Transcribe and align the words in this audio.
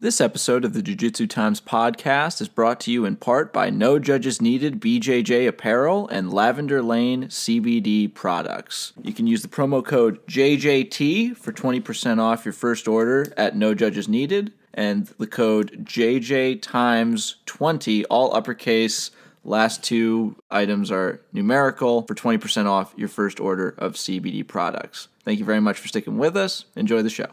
This 0.00 0.20
episode 0.20 0.64
of 0.64 0.74
the 0.74 0.80
Jiu 0.82 0.94
Jitsu 0.94 1.26
Times 1.26 1.60
podcast 1.60 2.40
is 2.40 2.46
brought 2.46 2.78
to 2.82 2.92
you 2.92 3.04
in 3.04 3.16
part 3.16 3.52
by 3.52 3.68
No 3.68 3.98
Judges 3.98 4.40
Needed 4.40 4.80
BJJ 4.80 5.48
Apparel 5.48 6.06
and 6.06 6.32
Lavender 6.32 6.80
Lane 6.84 7.24
CBD 7.24 8.14
products. 8.14 8.92
You 9.02 9.12
can 9.12 9.26
use 9.26 9.42
the 9.42 9.48
promo 9.48 9.84
code 9.84 10.24
JJT 10.28 11.36
for 11.36 11.52
20% 11.52 12.20
off 12.20 12.44
your 12.44 12.52
first 12.52 12.86
order 12.86 13.32
at 13.36 13.56
No 13.56 13.74
Judges 13.74 14.06
Needed 14.06 14.52
and 14.72 15.06
the 15.18 15.26
code 15.26 15.84
JJ 15.84 16.62
Times 16.62 17.34
20, 17.46 18.04
all 18.04 18.36
uppercase. 18.36 19.10
Last 19.42 19.82
two 19.82 20.36
items 20.48 20.92
are 20.92 21.22
numerical 21.32 22.02
for 22.02 22.14
20% 22.14 22.66
off 22.66 22.94
your 22.96 23.08
first 23.08 23.40
order 23.40 23.74
of 23.76 23.94
CBD 23.94 24.46
products. 24.46 25.08
Thank 25.24 25.40
you 25.40 25.44
very 25.44 25.60
much 25.60 25.76
for 25.76 25.88
sticking 25.88 26.18
with 26.18 26.36
us. 26.36 26.66
Enjoy 26.76 27.02
the 27.02 27.10
show. 27.10 27.30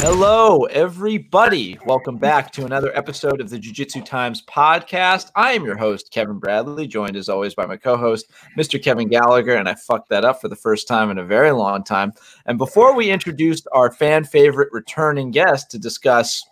Hello, 0.00 0.62
everybody. 0.66 1.76
Welcome 1.84 2.18
back 2.18 2.52
to 2.52 2.64
another 2.64 2.96
episode 2.96 3.40
of 3.40 3.50
the 3.50 3.58
Jiu 3.58 3.72
Jitsu 3.72 4.02
Times 4.02 4.42
podcast. 4.42 5.32
I 5.34 5.52
am 5.52 5.64
your 5.64 5.76
host, 5.76 6.12
Kevin 6.12 6.38
Bradley, 6.38 6.86
joined 6.86 7.16
as 7.16 7.28
always 7.28 7.56
by 7.56 7.66
my 7.66 7.76
co 7.76 7.96
host, 7.96 8.30
Mr. 8.56 8.80
Kevin 8.80 9.08
Gallagher. 9.08 9.56
And 9.56 9.68
I 9.68 9.74
fucked 9.74 10.08
that 10.10 10.24
up 10.24 10.40
for 10.40 10.46
the 10.46 10.54
first 10.54 10.86
time 10.86 11.10
in 11.10 11.18
a 11.18 11.24
very 11.24 11.50
long 11.50 11.82
time. 11.82 12.12
And 12.46 12.58
before 12.58 12.94
we 12.94 13.10
introduced 13.10 13.66
our 13.72 13.90
fan 13.90 14.22
favorite 14.22 14.68
returning 14.70 15.32
guest 15.32 15.68
to 15.72 15.80
discuss 15.80 16.44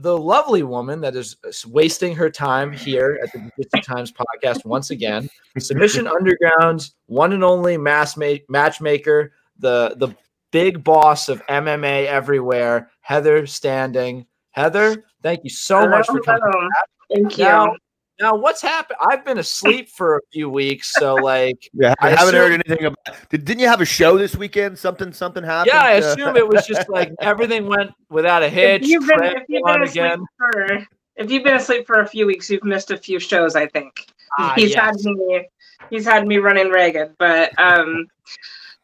the 0.00 0.16
lovely 0.16 0.62
woman 0.62 1.00
that 1.00 1.16
is 1.16 1.36
uh, 1.44 1.50
wasting 1.68 2.14
her 2.14 2.30
time 2.30 2.72
here 2.72 3.18
at 3.22 3.32
the 3.32 3.50
Jiu 3.56 3.82
Times 3.82 4.12
podcast 4.12 4.64
once 4.64 4.90
again. 4.90 5.28
Submission 5.58 6.06
Underground's 6.18 6.94
one 7.06 7.32
and 7.32 7.42
only 7.42 7.76
mass 7.76 8.16
ma- 8.16 8.34
matchmaker, 8.48 9.32
the 9.58 9.94
the 9.98 10.14
big 10.52 10.84
boss 10.84 11.28
of 11.28 11.44
MMA 11.46 12.06
everywhere, 12.06 12.90
Heather 13.00 13.46
Standing. 13.46 14.26
Heather, 14.50 15.04
thank 15.22 15.44
you 15.44 15.50
so 15.50 15.80
hello, 15.80 15.90
much 15.90 16.06
for 16.06 16.20
coming. 16.20 16.70
Thank 17.12 17.38
you. 17.38 17.76
Now, 18.20 18.28
now, 18.30 18.36
what's 18.36 18.60
happened? 18.60 18.98
I've 19.08 19.24
been 19.24 19.38
asleep 19.38 19.88
for 19.88 20.16
a 20.16 20.20
few 20.32 20.50
weeks, 20.50 20.92
so 20.98 21.14
like, 21.14 21.70
yeah, 21.72 21.94
I, 22.00 22.08
I 22.08 22.10
haven't 22.10 22.34
assume, 22.34 22.50
heard 22.50 22.62
anything 22.66 22.86
about. 22.86 23.16
Did, 23.30 23.44
didn't 23.44 23.60
you 23.60 23.68
have 23.68 23.80
a 23.80 23.86
show 23.86 24.18
this 24.18 24.36
weekend? 24.36 24.78
Something, 24.78 25.12
something 25.12 25.44
happened. 25.44 25.72
Yeah, 25.72 25.82
I 25.82 25.92
assume 25.92 26.36
it 26.36 26.46
was 26.46 26.66
just 26.66 26.88
like 26.88 27.12
everything 27.20 27.66
went 27.66 27.92
without 28.10 28.42
a 28.42 28.48
hitch. 28.48 28.82
If 28.82 28.88
you've 28.88 29.06
been, 29.06 29.22
if 29.22 29.44
you've 29.48 29.64
been 29.64 29.82
asleep 29.82 30.20
for, 30.36 30.86
if 31.16 31.30
you've 31.30 31.44
been 31.44 31.56
asleep 31.56 31.86
for 31.86 32.00
a 32.00 32.06
few 32.06 32.26
weeks, 32.26 32.50
you've 32.50 32.64
missed 32.64 32.90
a 32.90 32.98
few 32.98 33.18
shows. 33.18 33.56
I 33.56 33.66
think 33.66 34.06
ah, 34.38 34.52
he's 34.56 34.70
yes. 34.70 34.78
had 34.78 34.96
me, 34.96 35.48
he's 35.90 36.04
had 36.04 36.26
me 36.26 36.38
running 36.38 36.70
ragged, 36.70 37.14
but 37.18 37.58
um. 37.58 38.06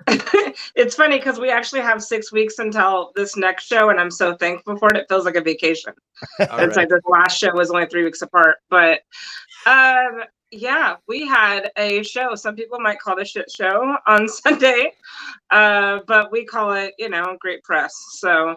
it's 0.75 0.95
funny 0.95 1.19
because 1.19 1.39
we 1.39 1.51
actually 1.51 1.81
have 1.81 2.03
six 2.03 2.33
weeks 2.33 2.59
until 2.59 3.13
this 3.15 3.37
next 3.37 3.67
show, 3.67 3.91
and 3.91 3.99
I'm 3.99 4.11
so 4.11 4.37
thankful 4.37 4.77
for 4.77 4.91
it. 4.91 4.97
It 4.97 5.07
feels 5.09 5.25
like 5.25 5.37
a 5.37 5.41
vacation. 5.41 5.95
it's 6.39 6.51
right. 6.51 6.77
like 6.77 6.89
this 6.89 7.01
last 7.07 7.39
show 7.39 7.53
was 7.55 7.71
only 7.71 7.87
three 7.87 8.05
weeks 8.05 8.23
apart, 8.23 8.57
but 8.69 9.01
um, 9.67 10.25
yeah, 10.51 10.97
we 11.09 11.27
had 11.27 11.71
a 11.77 12.03
show. 12.03 12.35
Some 12.35 12.55
people 12.55 12.79
might 12.81 12.99
call 12.99 13.17
it 13.19 13.23
a 13.23 13.25
shit 13.25 13.51
show 13.51 13.97
on 14.07 14.29
Sunday, 14.29 14.93
uh, 15.51 16.01
but 16.07 16.31
we 16.31 16.45
call 16.45 16.73
it, 16.73 16.95
you 16.99 17.09
know, 17.09 17.37
great 17.41 17.63
press. 17.65 17.95
So 18.19 18.57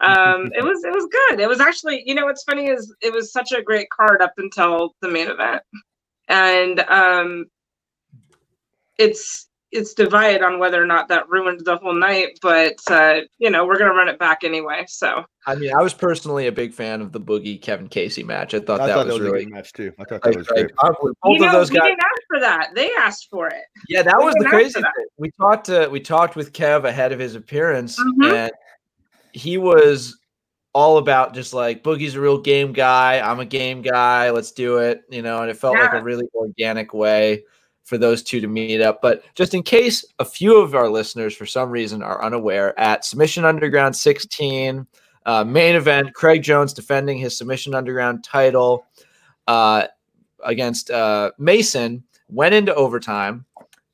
um, 0.00 0.50
it 0.54 0.64
was 0.64 0.84
it 0.84 0.92
was 0.92 1.08
good. 1.10 1.40
It 1.40 1.48
was 1.48 1.60
actually, 1.60 2.02
you 2.06 2.14
know, 2.14 2.24
what's 2.24 2.44
funny 2.44 2.68
is 2.68 2.94
it 3.00 3.12
was 3.12 3.32
such 3.32 3.52
a 3.52 3.62
great 3.62 3.88
card 3.90 4.20
up 4.20 4.32
until 4.36 4.94
the 5.00 5.08
main 5.08 5.28
event, 5.28 5.62
and 6.28 6.80
um, 6.80 7.46
it's 8.98 9.47
it's 9.70 9.92
divided 9.92 10.42
on 10.42 10.58
whether 10.58 10.82
or 10.82 10.86
not 10.86 11.08
that 11.08 11.28
ruined 11.28 11.60
the 11.64 11.76
whole 11.76 11.92
night, 11.92 12.38
but 12.40 12.76
uh, 12.90 13.20
you 13.38 13.50
know, 13.50 13.66
we're 13.66 13.78
gonna 13.78 13.92
run 13.92 14.08
it 14.08 14.18
back 14.18 14.42
anyway. 14.42 14.84
So 14.88 15.24
I 15.46 15.54
mean, 15.56 15.72
I 15.78 15.82
was 15.82 15.92
personally 15.92 16.46
a 16.46 16.52
big 16.52 16.72
fan 16.72 17.00
of 17.00 17.12
the 17.12 17.20
Boogie 17.20 17.60
Kevin 17.60 17.88
Casey 17.88 18.22
match. 18.22 18.54
I 18.54 18.60
thought, 18.60 18.80
I 18.80 18.86
that, 18.86 18.94
thought 18.94 19.06
was 19.06 19.16
that, 19.16 19.20
was 19.20 19.30
really 19.30 19.42
a 19.42 19.44
good 19.44 19.54
match 19.54 19.72
too. 19.72 19.92
I 19.98 20.04
thought 20.04 20.22
that 20.22 20.36
was 20.36 20.46
great. 20.46 20.70
Both 20.76 21.14
you 21.26 21.40
know, 21.40 21.46
of 21.46 21.52
those 21.52 21.70
guys 21.70 21.82
didn't 21.82 22.00
ask 22.00 22.22
for 22.28 22.40
that. 22.40 22.70
They 22.74 22.90
asked 22.94 23.28
for 23.30 23.48
it. 23.48 23.64
Yeah, 23.88 24.02
that 24.02 24.16
we 24.18 24.24
was 24.24 24.34
the 24.38 24.46
crazy 24.46 24.80
thing. 24.80 24.84
We 25.18 25.30
talked 25.38 25.66
to 25.66 25.88
we 25.88 26.00
talked 26.00 26.34
with 26.34 26.52
Kev 26.52 26.84
ahead 26.84 27.12
of 27.12 27.18
his 27.18 27.34
appearance, 27.34 27.98
mm-hmm. 28.00 28.34
and 28.34 28.52
he 29.32 29.58
was 29.58 30.18
all 30.72 30.96
about 30.96 31.34
just 31.34 31.52
like 31.52 31.82
Boogie's 31.82 32.14
a 32.14 32.20
real 32.20 32.38
game 32.38 32.72
guy. 32.72 33.20
I'm 33.20 33.40
a 33.40 33.46
game 33.46 33.82
guy. 33.82 34.30
Let's 34.30 34.52
do 34.52 34.78
it. 34.78 35.02
You 35.10 35.20
know, 35.20 35.42
and 35.42 35.50
it 35.50 35.58
felt 35.58 35.76
yeah. 35.76 35.84
like 35.84 35.92
a 35.94 36.02
really 36.02 36.26
organic 36.34 36.94
way 36.94 37.44
for 37.88 37.96
those 37.96 38.22
two 38.22 38.38
to 38.38 38.46
meet 38.46 38.82
up. 38.82 39.00
But 39.00 39.22
just 39.34 39.54
in 39.54 39.62
case 39.62 40.04
a 40.18 40.24
few 40.24 40.58
of 40.58 40.74
our 40.74 40.90
listeners, 40.90 41.34
for 41.34 41.46
some 41.46 41.70
reason, 41.70 42.02
are 42.02 42.22
unaware, 42.22 42.78
at 42.78 43.02
Submission 43.02 43.46
Underground 43.46 43.96
16, 43.96 44.86
uh, 45.24 45.44
main 45.44 45.74
event, 45.74 46.12
Craig 46.12 46.42
Jones 46.42 46.74
defending 46.74 47.16
his 47.16 47.36
Submission 47.38 47.74
Underground 47.74 48.22
title 48.22 48.84
uh, 49.46 49.86
against 50.44 50.90
uh, 50.90 51.30
Mason, 51.38 52.04
went 52.28 52.54
into 52.54 52.74
overtime. 52.74 53.46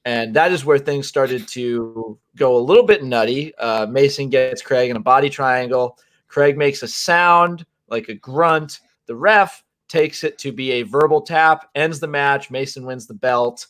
And 0.04 0.34
that 0.34 0.50
is 0.50 0.64
where 0.64 0.78
things 0.78 1.06
started 1.06 1.46
to 1.48 2.18
go 2.34 2.56
a 2.56 2.58
little 2.58 2.84
bit 2.84 3.04
nutty. 3.04 3.54
Uh, 3.54 3.86
Mason 3.86 4.28
gets 4.28 4.60
Craig 4.60 4.90
in 4.90 4.96
a 4.96 5.00
body 5.00 5.30
triangle. 5.30 5.98
Craig 6.26 6.58
makes 6.58 6.82
a 6.82 6.88
sound 6.88 7.64
like 7.88 8.08
a 8.08 8.14
grunt. 8.14 8.80
The 9.06 9.14
ref 9.14 9.62
takes 9.88 10.24
it 10.24 10.36
to 10.38 10.50
be 10.50 10.72
a 10.72 10.82
verbal 10.82 11.20
tap, 11.20 11.70
ends 11.76 12.00
the 12.00 12.08
match. 12.08 12.50
Mason 12.50 12.84
wins 12.84 13.06
the 13.06 13.14
belt 13.14 13.68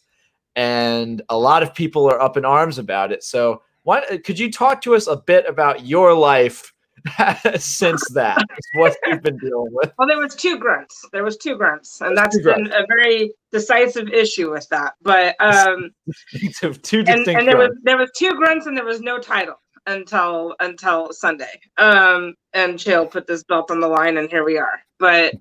and 0.56 1.22
a 1.28 1.38
lot 1.38 1.62
of 1.62 1.74
people 1.74 2.06
are 2.06 2.20
up 2.20 2.36
in 2.36 2.44
arms 2.44 2.78
about 2.78 3.12
it. 3.12 3.22
So, 3.22 3.62
what 3.82 4.24
could 4.24 4.38
you 4.38 4.50
talk 4.50 4.80
to 4.82 4.94
us 4.94 5.06
a 5.06 5.16
bit 5.16 5.46
about 5.46 5.84
your 5.84 6.14
life 6.14 6.72
since 7.58 8.08
that? 8.10 8.42
what 8.74 8.96
you've 9.06 9.22
been 9.22 9.36
dealing 9.38 9.70
with? 9.72 9.92
Well, 9.98 10.08
there 10.08 10.18
was 10.18 10.34
two 10.34 10.58
grunts. 10.58 11.04
There 11.12 11.24
was 11.24 11.36
two 11.36 11.56
grunts, 11.56 12.00
and 12.00 12.16
that's 12.16 12.40
been 12.40 12.72
a 12.72 12.86
very 12.86 13.32
decisive 13.52 14.08
issue 14.08 14.50
with 14.50 14.68
that. 14.70 14.94
But 15.02 15.36
um, 15.40 15.90
two 16.82 17.04
and, 17.06 17.26
and 17.28 17.48
there 17.48 17.58
was 17.58 17.70
there 17.82 17.98
was 17.98 18.10
two 18.16 18.32
grunts, 18.32 18.66
and 18.66 18.76
there 18.76 18.86
was 18.86 19.00
no 19.00 19.18
title 19.18 19.56
until 19.86 20.54
until 20.60 21.12
Sunday. 21.12 21.60
Um, 21.76 22.34
and 22.52 22.78
Chael 22.78 23.10
put 23.10 23.26
this 23.26 23.44
belt 23.44 23.70
on 23.70 23.80
the 23.80 23.88
line, 23.88 24.16
and 24.16 24.30
here 24.30 24.44
we 24.44 24.58
are. 24.58 24.80
But 25.04 25.34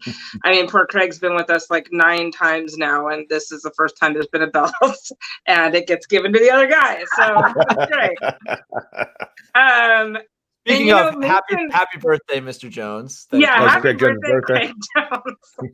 I 0.43 0.51
mean, 0.51 0.67
poor 0.67 0.85
Craig's 0.85 1.19
been 1.19 1.35
with 1.35 1.49
us 1.49 1.71
like 1.71 1.87
nine 1.93 2.31
times 2.31 2.77
now, 2.77 3.07
and 3.07 3.25
this 3.29 3.49
is 3.49 3.61
the 3.61 3.71
first 3.77 3.95
time 3.97 4.13
there's 4.13 4.27
been 4.27 4.41
a 4.41 4.47
belt, 4.47 4.73
and 5.47 5.73
it 5.73 5.87
gets 5.87 6.05
given 6.05 6.33
to 6.33 6.39
the 6.39 6.51
other 6.51 6.67
guy. 6.67 7.05
So 7.15 7.87
great. 7.87 8.17
Um, 9.55 10.17
Speaking 10.65 10.89
and, 10.89 10.99
of, 10.99 11.19
know, 11.19 11.27
happy 11.27 11.55
happy 11.71 11.99
birthday, 11.99 12.39
Mr. 12.39 12.69
Jones. 12.69 13.27
Thank 13.29 13.43
yeah, 13.43 13.69
happy 13.69 13.81
Craig 13.81 13.99
birthday, 13.99 14.31
birthday. 14.31 14.73
Craig 14.95 15.21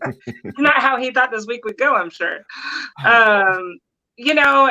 Jones. 0.03 0.43
Not 0.57 0.75
how 0.75 0.97
he 0.97 1.11
thought 1.11 1.31
this 1.31 1.47
week 1.47 1.63
would 1.63 1.77
go, 1.77 1.95
I'm 1.95 2.09
sure. 2.09 2.39
Um, 3.05 3.79
you 4.17 4.33
know, 4.33 4.69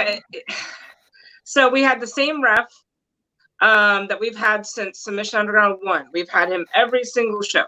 so 1.44 1.68
we 1.70 1.82
had 1.82 2.00
the 2.00 2.06
same 2.06 2.42
ref 2.42 2.68
um, 3.62 4.06
that 4.08 4.20
we've 4.20 4.36
had 4.36 4.66
since 4.66 5.02
Submission 5.02 5.40
Underground 5.40 5.78
1. 5.82 6.08
We've 6.12 6.28
had 6.28 6.50
him 6.50 6.66
every 6.74 7.04
single 7.04 7.42
show. 7.42 7.64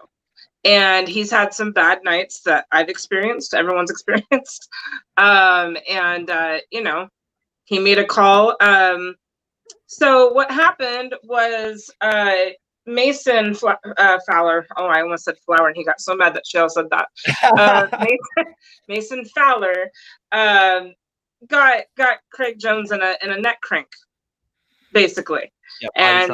And 0.63 1.07
he's 1.07 1.31
had 1.31 1.53
some 1.53 1.71
bad 1.71 2.03
nights 2.03 2.41
that 2.41 2.65
I've 2.71 2.89
experienced, 2.89 3.53
everyone's 3.53 3.91
experienced. 3.95 4.69
Um, 5.17 5.77
and, 5.89 6.29
uh, 6.29 6.59
you 6.71 6.83
know, 6.83 7.07
he 7.65 7.79
made 7.79 7.99
a 7.99 8.05
call 8.05 8.55
um, 8.59 9.15
So 9.87 10.33
what 10.33 10.51
happened 10.51 11.15
was 11.23 11.89
uh, 12.01 12.51
Mason 12.85 13.55
uh, 13.97 14.19
Fowler. 14.27 14.65
Oh, 14.77 14.85
I 14.85 15.01
almost 15.01 15.25
said 15.25 15.35
Flower, 15.45 15.67
and 15.67 15.77
he 15.77 15.83
got 15.83 16.01
so 16.01 16.15
mad 16.15 16.33
that 16.33 16.43
Chael 16.45 16.69
said 16.69 16.85
that. 16.91 17.07
Uh, 17.43 17.87
Mason, 17.99 18.53
Mason, 18.87 19.25
Fowler 19.25 19.91
um, 20.31 20.93
got 21.47 21.83
got 21.95 22.17
Craig 22.31 22.59
Jones 22.59 22.91
in 22.91 23.01
a 23.01 23.15
in 23.23 23.31
a 23.31 23.39
neck 23.39 23.61
crank, 23.61 23.87
basically. 24.91 25.51
Yeah, 25.81 25.89
and 25.95 26.27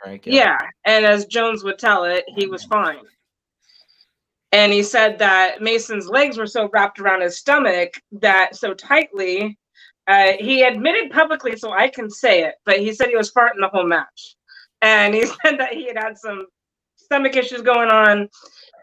crank, 0.00 0.26
yeah. 0.26 0.32
yeah, 0.32 0.58
and 0.84 1.04
as 1.04 1.26
Jones 1.26 1.64
would 1.64 1.78
tell 1.78 2.04
it, 2.04 2.24
he 2.36 2.46
was 2.46 2.64
fine. 2.64 3.04
And 4.52 4.72
he 4.72 4.82
said 4.82 5.18
that 5.18 5.60
Mason's 5.60 6.08
legs 6.08 6.38
were 6.38 6.46
so 6.46 6.68
wrapped 6.72 6.98
around 6.98 7.20
his 7.20 7.36
stomach 7.36 8.00
that 8.12 8.56
so 8.56 8.72
tightly, 8.72 9.58
uh, 10.06 10.32
he 10.40 10.62
admitted 10.62 11.10
publicly, 11.10 11.56
so 11.56 11.72
I 11.72 11.88
can 11.88 12.08
say 12.08 12.44
it, 12.44 12.54
but 12.64 12.78
he 12.78 12.94
said 12.94 13.08
he 13.08 13.16
was 13.16 13.30
farting 13.30 13.60
the 13.60 13.68
whole 13.68 13.86
match. 13.86 14.36
And 14.80 15.14
he 15.14 15.26
said 15.44 15.58
that 15.58 15.74
he 15.74 15.86
had 15.86 15.98
had 15.98 16.18
some 16.18 16.46
stomach 16.96 17.36
issues 17.36 17.62
going 17.62 17.90
on. 17.90 18.28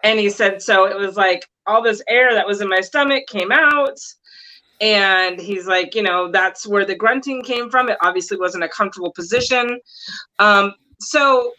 And 0.04 0.20
he 0.20 0.30
said, 0.30 0.62
so 0.62 0.86
it 0.86 0.98
was 0.98 1.16
like 1.18 1.48
all 1.66 1.82
this 1.82 2.04
air 2.08 2.34
that 2.34 2.46
was 2.46 2.62
in 2.62 2.70
my 2.70 2.82
stomach 2.82 3.26
came 3.28 3.52
out. 3.52 3.98
And 4.82 5.40
he's 5.40 5.68
like, 5.68 5.96
you 5.96 6.04
know, 6.04 6.30
that's 6.30 6.68
where 6.68 6.86
the 6.86 6.96
grunting 6.96 7.44
came 7.44 7.70
from. 7.70 7.90
It 7.90 7.98
obviously 8.04 8.38
wasn't 8.38 8.66
a 8.66 8.70
comfortable 8.70 9.12
position. 9.12 9.80
Um, 10.38 10.74
so 11.00 11.54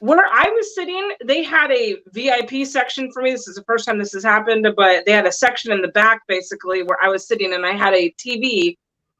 where 0.00 0.26
I 0.26 0.48
was 0.48 0.74
sitting, 0.74 1.12
they 1.22 1.42
had 1.42 1.70
a 1.70 1.98
VIP 2.12 2.66
section 2.66 3.12
for 3.12 3.22
me. 3.22 3.32
This 3.32 3.46
is 3.46 3.56
the 3.56 3.64
first 3.64 3.84
time 3.84 3.98
this 3.98 4.14
has 4.14 4.24
happened, 4.24 4.66
but 4.74 5.04
they 5.04 5.12
had 5.12 5.26
a 5.26 5.32
section 5.32 5.72
in 5.72 5.82
the 5.82 5.88
back 5.88 6.22
basically 6.26 6.82
where 6.82 6.98
I 7.02 7.08
was 7.08 7.28
sitting 7.28 7.52
and 7.52 7.66
I 7.66 7.72
had 7.72 7.92
a 7.92 8.10
TV 8.12 8.78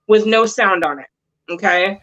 with 0.08 0.24
no 0.24 0.46
sound 0.46 0.82
on 0.82 0.98
it. 0.98 1.06
Okay. 1.50 2.00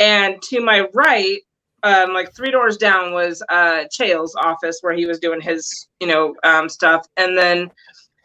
And 0.00 0.42
to 0.42 0.60
my 0.60 0.88
right, 0.94 1.38
um, 1.84 2.12
like 2.12 2.34
three 2.34 2.50
doors 2.50 2.76
down 2.76 3.12
was 3.12 3.40
uh 3.50 3.84
Chael's 3.96 4.34
office 4.34 4.78
where 4.80 4.94
he 4.94 5.06
was 5.06 5.20
doing 5.20 5.40
his, 5.40 5.88
you 6.00 6.08
know, 6.08 6.34
um, 6.42 6.68
stuff. 6.68 7.06
And 7.16 7.38
then 7.38 7.70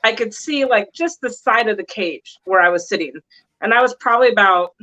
I 0.04 0.14
could 0.14 0.34
see 0.34 0.66
like 0.66 0.92
just 0.92 1.22
the 1.22 1.30
side 1.30 1.70
of 1.70 1.78
the 1.78 1.86
cage 1.86 2.40
where 2.46 2.62
I 2.62 2.70
was 2.70 2.90
sitting. 2.90 3.14
And 3.62 3.76
I 3.76 3.82
was 3.82 3.94
probably 4.00 4.30
about 4.30 4.74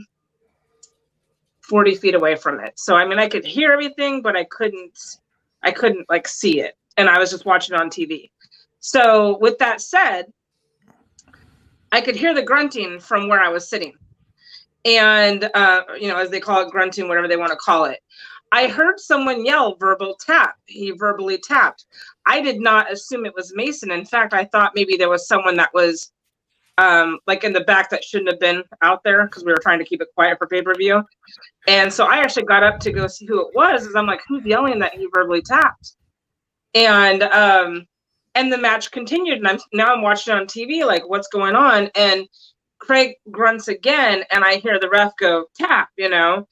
40 1.71 1.95
feet 1.95 2.15
away 2.17 2.35
from 2.35 2.59
it. 2.59 2.79
So 2.79 2.97
I 2.97 3.07
mean 3.07 3.21
I 3.21 3.29
could 3.29 3.45
hear 3.45 3.71
everything, 3.71 4.21
but 4.23 4.37
I 4.37 4.45
couldn't 4.45 4.99
I 5.63 5.71
couldn't 5.71 6.11
like 6.11 6.27
see 6.27 6.61
it. 6.61 6.77
And 6.97 7.09
I 7.09 7.19
was 7.19 7.31
just 7.31 7.47
watching 7.47 7.77
on 7.77 7.89
TV. 7.89 8.31
So 8.81 9.39
with 9.41 9.57
that 9.59 9.81
said, 9.81 10.25
I 11.93 12.01
could 12.01 12.17
hear 12.17 12.35
the 12.35 12.43
grunting 12.43 12.99
from 12.99 13.29
where 13.29 13.41
I 13.41 13.49
was 13.49 13.69
sitting. 13.69 13.95
And 14.85 15.49
uh, 15.55 15.83
you 15.99 16.09
know, 16.09 16.17
as 16.17 16.31
they 16.31 16.41
call 16.41 16.67
it 16.67 16.71
grunting, 16.71 17.07
whatever 17.07 17.29
they 17.29 17.37
want 17.37 17.53
to 17.53 17.57
call 17.57 17.85
it. 17.85 18.01
I 18.53 18.67
heard 18.67 18.99
someone 18.99 19.45
yell 19.47 19.77
verbal 19.77 20.17
tap. 20.19 20.57
He 20.67 20.91
verbally 20.91 21.39
tapped. 21.39 21.85
I 22.27 22.41
did 22.41 22.61
not 22.61 22.91
assume 22.91 23.25
it 23.25 23.35
was 23.37 23.53
Mason. 23.55 23.93
In 23.93 24.05
fact, 24.05 24.33
I 24.33 24.45
thought 24.45 24.73
maybe 24.75 24.97
there 24.97 25.09
was 25.09 25.29
someone 25.29 25.57
that 25.57 25.73
was 25.73 26.11
um, 26.79 27.19
like 27.27 27.45
in 27.45 27.53
the 27.53 27.61
back 27.63 27.91
that 27.91 28.05
shouldn't 28.05 28.31
have 28.31 28.41
been 28.41 28.63
out 28.83 29.03
there 29.05 29.25
because 29.27 29.45
we 29.45 29.53
were 29.53 29.61
trying 29.63 29.79
to 29.79 29.85
keep 29.85 30.01
it 30.01 30.09
quiet 30.15 30.39
for 30.39 30.47
pay 30.47 30.63
per 30.63 30.75
view. 30.75 31.03
And 31.69 31.93
so 31.93 32.07
I 32.07 32.19
actually 32.19 32.45
got 32.45 32.63
up 32.63 32.81
to 32.81 32.93
go 32.93 33.07
see 33.07 33.27
who 33.27 33.47
it 33.47 33.55
was. 33.55 33.87
As 33.87 33.95
I'm 33.95 34.07
like, 34.07 34.21
who's 34.27 34.45
yelling 34.45 34.79
that 34.79 34.95
he 34.95 35.09
verbally 35.13 35.43
tapped? 35.43 35.95
And 36.75 37.23
um, 37.23 37.87
and 38.35 38.53
the 38.53 38.59
match 38.59 38.91
continued. 38.91 39.39
And 39.39 39.49
I'm 39.49 39.59
now 39.73 39.95
I'm 39.95 40.03
watching 40.03 40.35
on 40.35 40.47
TV, 40.47 40.87
like 40.87 41.09
what's 41.09 41.29
going 41.29 41.55
on? 41.55 41.91
And 41.95 42.27
Craig 42.79 43.17
grunts 43.31 43.69
again, 43.69 44.25
and 44.31 44.43
I 44.43 44.57
hear 44.57 44.81
the 44.81 44.89
ref 44.89 45.13
go 45.19 45.47
tap, 45.55 45.91
you 45.97 46.09
know. 46.09 46.49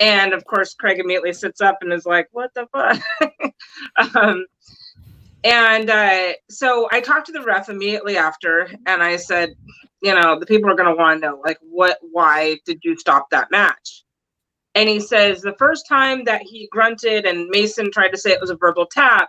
And 0.00 0.32
of 0.32 0.44
course, 0.44 0.74
Craig 0.74 0.98
immediately 0.98 1.32
sits 1.32 1.60
up 1.60 1.78
and 1.80 1.92
is 1.92 2.06
like, 2.06 2.28
"What 2.32 2.50
the 2.54 2.66
fuck?" 2.72 4.14
um, 4.16 4.44
and 5.44 5.90
uh, 5.90 6.32
so 6.48 6.88
I 6.90 7.00
talked 7.00 7.26
to 7.26 7.32
the 7.32 7.42
ref 7.42 7.68
immediately 7.68 8.16
after, 8.16 8.70
and 8.86 9.02
I 9.02 9.16
said, 9.16 9.54
you 10.02 10.14
know, 10.14 10.38
the 10.38 10.46
people 10.46 10.70
are 10.70 10.76
going 10.76 10.88
to 10.88 10.94
want 10.94 11.20
to 11.20 11.28
know, 11.28 11.40
like, 11.44 11.58
what, 11.60 11.98
why 12.12 12.58
did 12.64 12.80
you 12.82 12.96
stop 12.96 13.30
that 13.30 13.50
match? 13.50 14.04
And 14.74 14.88
he 14.88 15.00
says 15.00 15.40
the 15.40 15.56
first 15.58 15.88
time 15.88 16.24
that 16.24 16.42
he 16.42 16.68
grunted 16.70 17.26
and 17.26 17.48
Mason 17.48 17.90
tried 17.90 18.10
to 18.10 18.16
say 18.16 18.30
it 18.30 18.40
was 18.40 18.50
a 18.50 18.56
verbal 18.56 18.86
tap, 18.86 19.28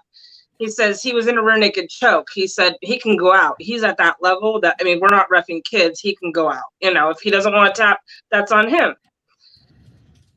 he 0.59 0.67
says 0.67 1.01
he 1.01 1.13
was 1.13 1.27
in 1.27 1.37
a 1.37 1.43
rear 1.43 1.57
naked 1.57 1.89
choke. 1.89 2.27
He 2.33 2.45
said 2.45 2.75
he 2.81 2.99
can 2.99 3.15
go 3.15 3.33
out. 3.33 3.55
He's 3.59 3.81
at 3.83 3.97
that 3.97 4.17
level 4.21 4.59
that, 4.59 4.75
I 4.79 4.83
mean, 4.83 4.99
we're 4.99 5.07
not 5.07 5.29
refing 5.29 5.63
kids. 5.63 6.01
He 6.01 6.15
can 6.15 6.31
go 6.31 6.51
out. 6.51 6.65
You 6.81 6.93
know, 6.93 7.09
if 7.09 7.19
he 7.19 7.31
doesn't 7.31 7.53
want 7.53 7.73
to 7.73 7.81
tap, 7.81 8.01
that's 8.29 8.51
on 8.51 8.69
him. 8.69 8.93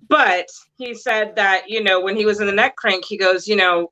But 0.09 0.47
he 0.77 0.95
said 0.95 1.35
that, 1.37 1.69
you 1.69 1.83
know, 1.83 2.01
when 2.01 2.17
he 2.17 2.25
was 2.25 2.41
in 2.41 2.47
the 2.47 2.53
neck 2.53 2.77
crank, 2.77 3.05
he 3.05 3.17
goes, 3.17 3.49
you 3.49 3.57
know, 3.57 3.91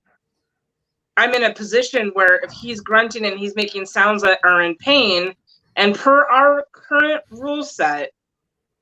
I'm 1.21 1.35
in 1.35 1.45
a 1.45 1.53
position 1.53 2.13
where 2.15 2.37
if 2.37 2.51
he's 2.51 2.81
grunting 2.81 3.27
and 3.27 3.39
he's 3.39 3.55
making 3.55 3.85
sounds 3.85 4.23
that 4.23 4.39
are 4.43 4.63
in 4.63 4.75
pain, 4.77 5.35
and 5.77 5.95
per 5.95 6.25
our 6.25 6.65
current 6.73 7.23
rule 7.31 7.63
set, 7.63 8.13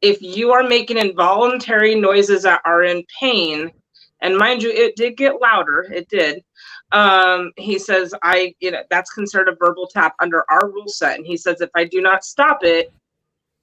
if 0.03 0.23
you 0.23 0.53
are 0.53 0.63
making 0.63 0.99
involuntary 0.99 1.97
noises 1.97 2.45
that 2.45 2.61
are 2.65 2.85
in 2.85 3.03
pain, 3.21 3.73
and 4.21 4.39
mind 4.39 4.63
you, 4.63 4.71
it 4.71 4.95
did 4.95 5.17
get 5.17 5.41
louder, 5.41 5.87
it 5.93 6.09
did. 6.09 6.45
Um, 6.93 7.51
he 7.57 7.77
says, 7.77 8.15
I, 8.23 8.55
you 8.61 8.71
know, 8.71 8.83
that's 8.89 9.13
considered 9.13 9.49
a 9.49 9.57
verbal 9.57 9.89
tap 9.89 10.15
under 10.21 10.45
our 10.49 10.71
rule 10.71 10.87
set. 10.87 11.17
And 11.17 11.27
he 11.27 11.37
says, 11.37 11.61
if 11.61 11.71
I 11.75 11.87
do 11.87 12.01
not 12.01 12.25
stop 12.25 12.61
it, 12.63 12.93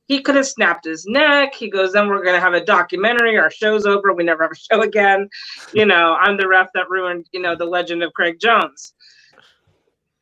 he 0.08 0.22
could 0.22 0.36
have 0.36 0.48
snapped 0.48 0.86
his 0.86 1.06
neck. 1.08 1.56
He 1.56 1.70
goes, 1.70 1.94
then 1.94 2.08
we're 2.08 2.24
going 2.24 2.36
to 2.36 2.42
have 2.42 2.54
a 2.54 2.64
documentary. 2.64 3.38
Our 3.38 3.50
show's 3.50 3.86
over. 3.86 4.14
We 4.14 4.24
never 4.24 4.44
have 4.44 4.52
a 4.52 4.56
show 4.56 4.82
again. 4.82 5.28
You 5.74 5.86
know, 5.86 6.16
I'm 6.20 6.38
the 6.38 6.48
ref 6.48 6.70
that 6.76 6.90
ruined, 6.90 7.28
you 7.32 7.42
know, 7.42 7.56
the 7.56 7.66
legend 7.66 8.04
of 8.04 8.14
Craig 8.14 8.40
Jones. 8.40 8.94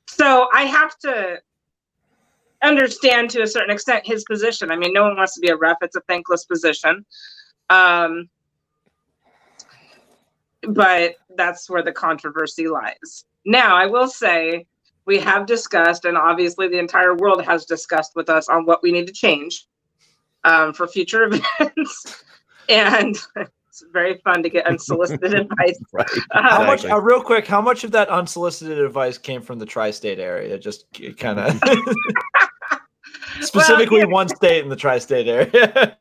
So 0.08 0.48
I 0.54 0.64
have 0.64 0.98
to 1.00 1.40
understand 2.64 3.30
to 3.32 3.42
a 3.42 3.48
certain 3.48 3.72
extent 3.72 4.08
his 4.08 4.24
position. 4.24 4.72
I 4.72 4.78
mean, 4.78 4.94
no 4.94 5.04
one 5.04 5.18
wants 5.18 5.36
to 5.36 5.42
be 5.42 5.50
a 5.50 5.58
ref. 5.58 5.78
It's 5.82 5.98
a 5.98 6.02
thankless 6.02 6.46
position. 6.46 7.06
Um, 7.70 8.30
but 10.62 11.16
that's 11.36 11.70
where 11.70 11.84
the 11.84 11.92
controversy 11.92 12.70
lies. 12.70 13.26
Now, 13.46 13.76
I 13.76 13.86
will 13.86 14.08
say 14.08 14.66
we 15.06 15.20
have 15.20 15.46
discussed, 15.46 16.06
and 16.06 16.18
obviously 16.18 16.70
the 16.70 16.80
entire 16.80 17.16
world 17.16 17.44
has 17.44 17.66
discussed 17.66 18.14
with 18.16 18.30
us 18.30 18.48
on 18.48 18.66
what 18.66 18.82
we 18.82 18.94
need 18.94 19.08
to 19.08 19.14
change 19.14 19.68
um, 20.44 20.74
for 20.74 20.88
future 20.88 21.24
events. 21.60 22.24
and 22.70 23.18
it's 23.74 23.84
very 23.92 24.20
fun 24.24 24.44
to 24.44 24.50
get 24.50 24.68
unsolicited 24.68 25.34
advice. 25.34 25.82
Right. 25.92 26.08
Um, 26.32 26.44
how 26.44 26.64
much? 26.64 26.86
Uh, 26.86 27.02
real 27.02 27.22
quick, 27.22 27.48
how 27.48 27.60
much 27.62 27.84
of 27.84 27.92
that 27.92 28.08
unsolicited 28.10 28.78
advice 28.78 29.18
came 29.18 29.42
from 29.42 29.58
the 29.58 29.66
tri-state 29.66 30.20
area? 30.20 30.60
Just 30.60 30.86
kind 31.18 31.40
of 31.40 31.60
specifically 33.42 34.00
well, 34.00 34.08
yeah. 34.08 34.14
one 34.14 34.30
state 34.30 34.64
in 34.64 34.70
the 34.70 34.76
tri-state 34.76 35.28
area. 35.28 35.98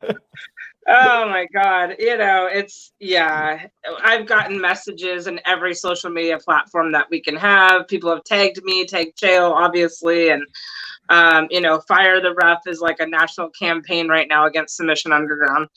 Oh 0.87 1.29
my 1.29 1.47
god 1.53 1.95
you 1.97 2.17
know 2.17 2.47
it's 2.51 2.91
yeah 2.99 3.67
i've 4.01 4.25
gotten 4.25 4.59
messages 4.59 5.27
in 5.27 5.39
every 5.45 5.73
social 5.73 6.09
media 6.09 6.37
platform 6.37 6.91
that 6.91 7.07
we 7.09 7.21
can 7.21 7.35
have 7.35 7.87
people 7.87 8.09
have 8.09 8.23
tagged 8.25 8.61
me 8.63 8.85
tagged 8.85 9.17
Chael 9.17 9.51
obviously 9.51 10.29
and 10.29 10.43
um, 11.09 11.47
you 11.51 11.61
know, 11.61 11.81
fire 11.81 12.21
the 12.21 12.33
ref 12.33 12.61
is 12.65 12.79
like 12.79 12.99
a 12.99 13.05
national 13.05 13.49
campaign 13.49 14.07
right 14.07 14.27
now 14.27 14.45
against 14.45 14.77
Submission 14.77 15.11
Underground. 15.11 15.67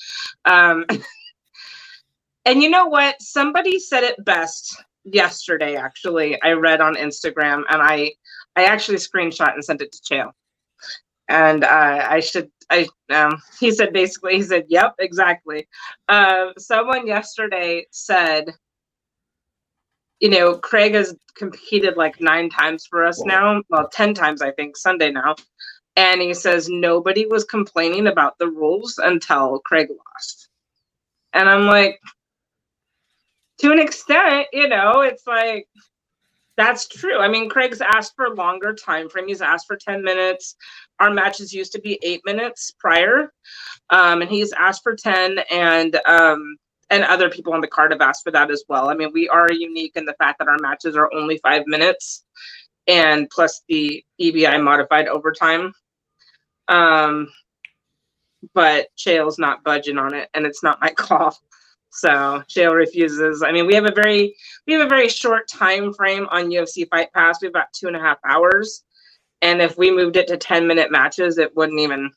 Um, 0.45 0.87
and 2.45 2.63
you 2.63 2.71
know 2.71 2.87
what? 2.87 3.21
Somebody 3.21 3.79
said 3.79 4.05
it 4.05 4.25
best 4.25 4.83
yesterday. 5.05 5.77
Actually, 5.77 6.41
I 6.43 6.53
read 6.53 6.81
on 6.81 6.95
Instagram, 6.95 7.63
and 7.69 7.83
I 7.83 8.13
I 8.55 8.65
actually 8.65 8.99
screenshot 8.99 9.55
and 9.55 9.65
sent 9.65 9.83
it 9.83 9.93
to 9.93 9.99
Chael. 9.99 10.31
And 11.29 11.65
uh, 11.65 12.07
I 12.09 12.21
should 12.21 12.51
I 12.71 12.89
um, 13.11 13.41
he 13.61 13.71
said 13.71 13.93
basically 13.93 14.37
he 14.37 14.43
said 14.43 14.65
yep 14.69 14.95
exactly. 14.99 15.67
Uh, 16.09 16.53
someone 16.59 17.07
yesterday 17.07 17.87
said 17.91 18.53
you 20.21 20.31
know, 20.31 20.57
Craig 20.57 20.95
has 20.95 21.15
competed 21.35 21.97
like 21.97 22.21
nine 22.21 22.49
times 22.49 22.87
for 22.87 23.05
us 23.05 23.23
now. 23.25 23.63
Well, 23.69 23.89
10 23.93 24.15
times, 24.15 24.41
I 24.41 24.51
think, 24.53 24.77
Sunday 24.77 25.11
now. 25.11 25.35
And 25.97 26.21
he 26.21 26.35
says 26.35 26.69
nobody 26.69 27.27
was 27.27 27.45
complaining 27.45 28.07
about 28.07 28.39
the 28.39 28.49
rules 28.49 28.99
until 28.99 29.61
Craig 29.65 29.89
lost. 29.91 30.49
And 31.33 31.49
I'm 31.49 31.67
like, 31.67 32.01
to 33.61 33.73
an 33.73 33.79
extent, 33.79 34.47
you 34.53 34.69
know, 34.69 35.01
it's 35.01 35.27
like, 35.27 35.67
that's 36.57 36.89
true. 36.89 37.19
I 37.19 37.29
mean, 37.29 37.51
Craig's 37.51 37.83
asked 37.83 38.15
for 38.17 38.35
longer 38.35 38.75
time 38.75 39.11
frame. 39.11 39.29
He's 39.29 39.43
asked 39.43 39.67
for 39.67 39.77
10 39.77 40.03
minutes. 40.03 40.57
Our 41.01 41.11
matches 41.11 41.53
used 41.53 41.73
to 41.73 41.81
be 41.81 41.99
eight 42.03 42.23
minutes 42.25 42.73
prior. 42.79 43.33
Um, 43.91 44.23
and 44.23 44.31
he's 44.31 44.53
asked 44.53 44.83
for 44.83 44.97
10. 44.97 45.41
And 45.51 46.01
um, 46.07 46.57
and 46.91 47.05
other 47.05 47.29
people 47.29 47.53
on 47.53 47.61
the 47.61 47.67
card 47.67 47.91
have 47.91 48.01
asked 48.01 48.23
for 48.23 48.31
that 48.33 48.51
as 48.51 48.65
well. 48.69 48.89
I 48.89 48.95
mean, 48.95 49.11
we 49.13 49.29
are 49.29 49.51
unique 49.51 49.93
in 49.97 50.05
the 50.05 50.15
fact 50.15 50.39
that 50.39 50.49
our 50.49 50.59
matches 50.61 50.97
are 50.97 51.13
only 51.13 51.39
five 51.39 51.67
minutes, 51.67 52.25
and 52.87 53.29
plus 53.29 53.63
the 53.69 54.05
EBI 54.21 54.63
modified 54.63 55.09
overtime. 55.09 55.73
Um, 56.69 57.29
but 58.55 58.89
Chael's 58.97 59.39
not 59.39 59.65
budging 59.65 59.99
on 59.99 60.15
it, 60.15 60.29
and 60.35 60.47
it's 60.47 60.63
not 60.63 60.81
my 60.81 60.91
call. 60.97 61.37
So 61.91 62.43
Chael 62.49 62.75
refuses. 62.75 63.43
I 63.43 63.53
mean, 63.53 63.67
we 63.67 63.75
have 63.75 63.87
a 63.87 63.93
very 63.93 64.37
we 64.67 64.75
have 64.75 64.85
a 64.85 64.89
very 64.89 65.09
short 65.09 65.49
time 65.49 65.93
frame 65.93 66.27
on 66.31 66.51
UFC 66.51 66.89
Fight 66.89 67.13
Pass. 67.13 67.41
We 67.41 67.47
have 67.47 67.53
about 67.53 67.73
two 67.73 67.87
and 67.89 67.97
a 67.97 68.01
half 68.01 68.19
hours, 68.29 68.85
and 69.43 69.61
if 69.61 69.77
we 69.77 69.91
moved 69.91 70.17
it 70.17 70.29
to 70.29 70.37
ten 70.37 70.67
minute 70.67 70.91
matches, 70.91 71.39
it 71.39 71.55
wouldn't 71.57 71.81
even. 71.81 72.11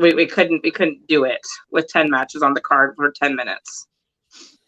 We, 0.00 0.12
we 0.12 0.26
couldn't 0.26 0.62
we 0.64 0.72
couldn't 0.72 1.06
do 1.06 1.24
it 1.24 1.40
with 1.70 1.88
ten 1.88 2.10
matches 2.10 2.42
on 2.42 2.54
the 2.54 2.60
card 2.60 2.94
for 2.96 3.12
ten 3.12 3.36
minutes, 3.36 3.86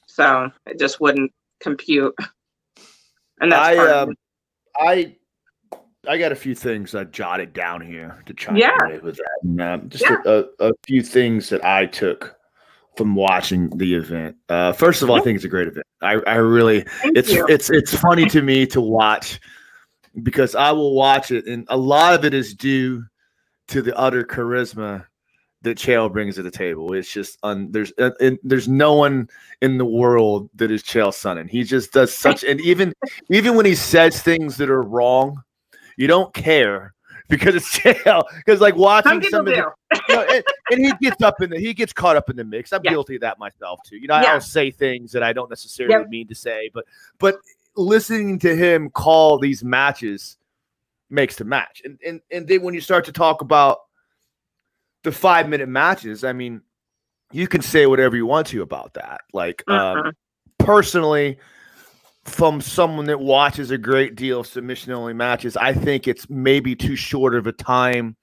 so 0.06 0.50
it 0.66 0.78
just 0.78 1.00
wouldn't 1.00 1.32
compute. 1.60 2.14
And 3.40 3.52
that's 3.52 3.78
I 3.78 3.92
um, 3.92 4.14
I 4.78 5.16
I 6.08 6.18
got 6.18 6.32
a 6.32 6.36
few 6.36 6.54
things 6.54 6.94
I 6.94 7.04
jotted 7.04 7.52
down 7.52 7.80
here 7.80 8.22
to 8.26 8.34
try 8.34 8.56
yeah. 8.56 8.98
with 9.02 9.16
that. 9.16 9.38
And, 9.42 9.60
uh, 9.60 9.78
just 9.88 10.04
yeah. 10.04 10.16
a, 10.24 10.44
a, 10.60 10.72
few 10.86 11.02
things 11.02 11.48
that 11.48 11.64
I 11.64 11.86
took 11.86 12.36
from 12.96 13.14
watching 13.14 13.68
the 13.76 13.94
event. 13.94 14.36
Uh, 14.48 14.72
first 14.72 15.02
of 15.02 15.10
all, 15.10 15.16
I 15.16 15.20
think 15.20 15.36
it's 15.36 15.44
a 15.44 15.48
great 15.48 15.68
event. 15.68 15.86
I, 16.02 16.14
I 16.26 16.36
really 16.36 16.82
Thank 17.02 17.18
it's 17.18 17.32
you. 17.32 17.46
it's 17.48 17.70
it's 17.70 17.94
funny 17.94 18.26
to 18.26 18.42
me 18.42 18.66
to 18.66 18.80
watch 18.80 19.40
because 20.22 20.54
I 20.54 20.72
will 20.72 20.94
watch 20.94 21.30
it, 21.30 21.46
and 21.46 21.66
a 21.68 21.76
lot 21.76 22.14
of 22.14 22.24
it 22.24 22.34
is 22.34 22.54
due 22.54 23.04
to 23.68 23.82
the 23.82 23.96
utter 23.96 24.24
charisma 24.24 25.06
that 25.62 25.78
Chael 25.78 26.12
brings 26.12 26.36
to 26.36 26.42
the 26.42 26.50
table. 26.50 26.92
It's 26.92 27.10
just 27.10 27.38
un, 27.42 27.70
there's 27.72 27.92
uh, 27.98 28.10
there's 28.42 28.68
no 28.68 28.94
one 28.94 29.28
in 29.60 29.78
the 29.78 29.84
world 29.84 30.48
that 30.54 30.70
is 30.70 30.82
Chael 30.82 31.08
Sonnen. 31.08 31.48
He 31.48 31.64
just 31.64 31.92
does 31.92 32.14
such 32.14 32.44
and 32.44 32.60
even 32.60 32.92
even 33.30 33.56
when 33.56 33.66
he 33.66 33.74
says 33.74 34.22
things 34.22 34.56
that 34.58 34.70
are 34.70 34.82
wrong, 34.82 35.42
you 35.96 36.06
don't 36.06 36.32
care 36.32 36.94
because 37.28 37.54
it's 37.54 37.78
Chael. 37.78 38.22
Because 38.36 38.60
like 38.60 38.76
watching 38.76 39.22
some, 39.22 39.30
some 39.30 39.48
of 39.48 39.54
the, 39.54 39.72
you 40.08 40.14
know, 40.14 40.22
and, 40.22 40.44
and, 40.70 40.86
he 40.86 40.92
gets 41.00 41.22
up 41.22 41.40
in 41.40 41.50
the 41.50 41.58
he 41.58 41.74
gets 41.74 41.92
caught 41.92 42.16
up 42.16 42.30
in 42.30 42.36
the 42.36 42.44
mix. 42.44 42.72
I'm 42.72 42.80
yeah. 42.84 42.92
guilty 42.92 43.16
of 43.16 43.22
that 43.22 43.38
myself 43.38 43.80
too. 43.84 43.96
You 43.96 44.08
know, 44.08 44.20
yeah. 44.20 44.34
I'll 44.34 44.40
say 44.40 44.70
things 44.70 45.12
that 45.12 45.22
I 45.22 45.32
don't 45.32 45.50
necessarily 45.50 45.94
yep. 45.94 46.08
mean 46.08 46.28
to 46.28 46.34
say, 46.34 46.70
but 46.72 46.84
but 47.18 47.36
listening 47.76 48.38
to 48.40 48.56
him 48.56 48.90
call 48.90 49.38
these 49.38 49.62
matches 49.62 50.36
makes 51.10 51.36
the 51.36 51.44
match. 51.44 51.82
And 51.84 51.98
and 52.04 52.20
and 52.30 52.48
then 52.48 52.62
when 52.62 52.74
you 52.74 52.80
start 52.80 53.04
to 53.06 53.12
talk 53.12 53.40
about 53.40 53.78
the 55.04 55.12
five 55.12 55.48
minute 55.48 55.68
matches, 55.68 56.24
I 56.24 56.32
mean, 56.32 56.62
you 57.32 57.46
can 57.46 57.62
say 57.62 57.86
whatever 57.86 58.16
you 58.16 58.26
want 58.26 58.48
to 58.48 58.62
about 58.62 58.94
that. 58.94 59.20
Like 59.32 59.68
um, 59.70 60.12
personally, 60.58 61.38
from 62.24 62.60
someone 62.60 63.06
that 63.06 63.20
watches 63.20 63.70
a 63.70 63.78
great 63.78 64.16
deal 64.16 64.40
of 64.40 64.46
submission 64.46 64.92
only 64.92 65.14
matches, 65.14 65.56
I 65.56 65.72
think 65.72 66.08
it's 66.08 66.28
maybe 66.28 66.74
too 66.74 66.96
short 66.96 67.34
of 67.34 67.46
a 67.46 67.52
time 67.52 68.16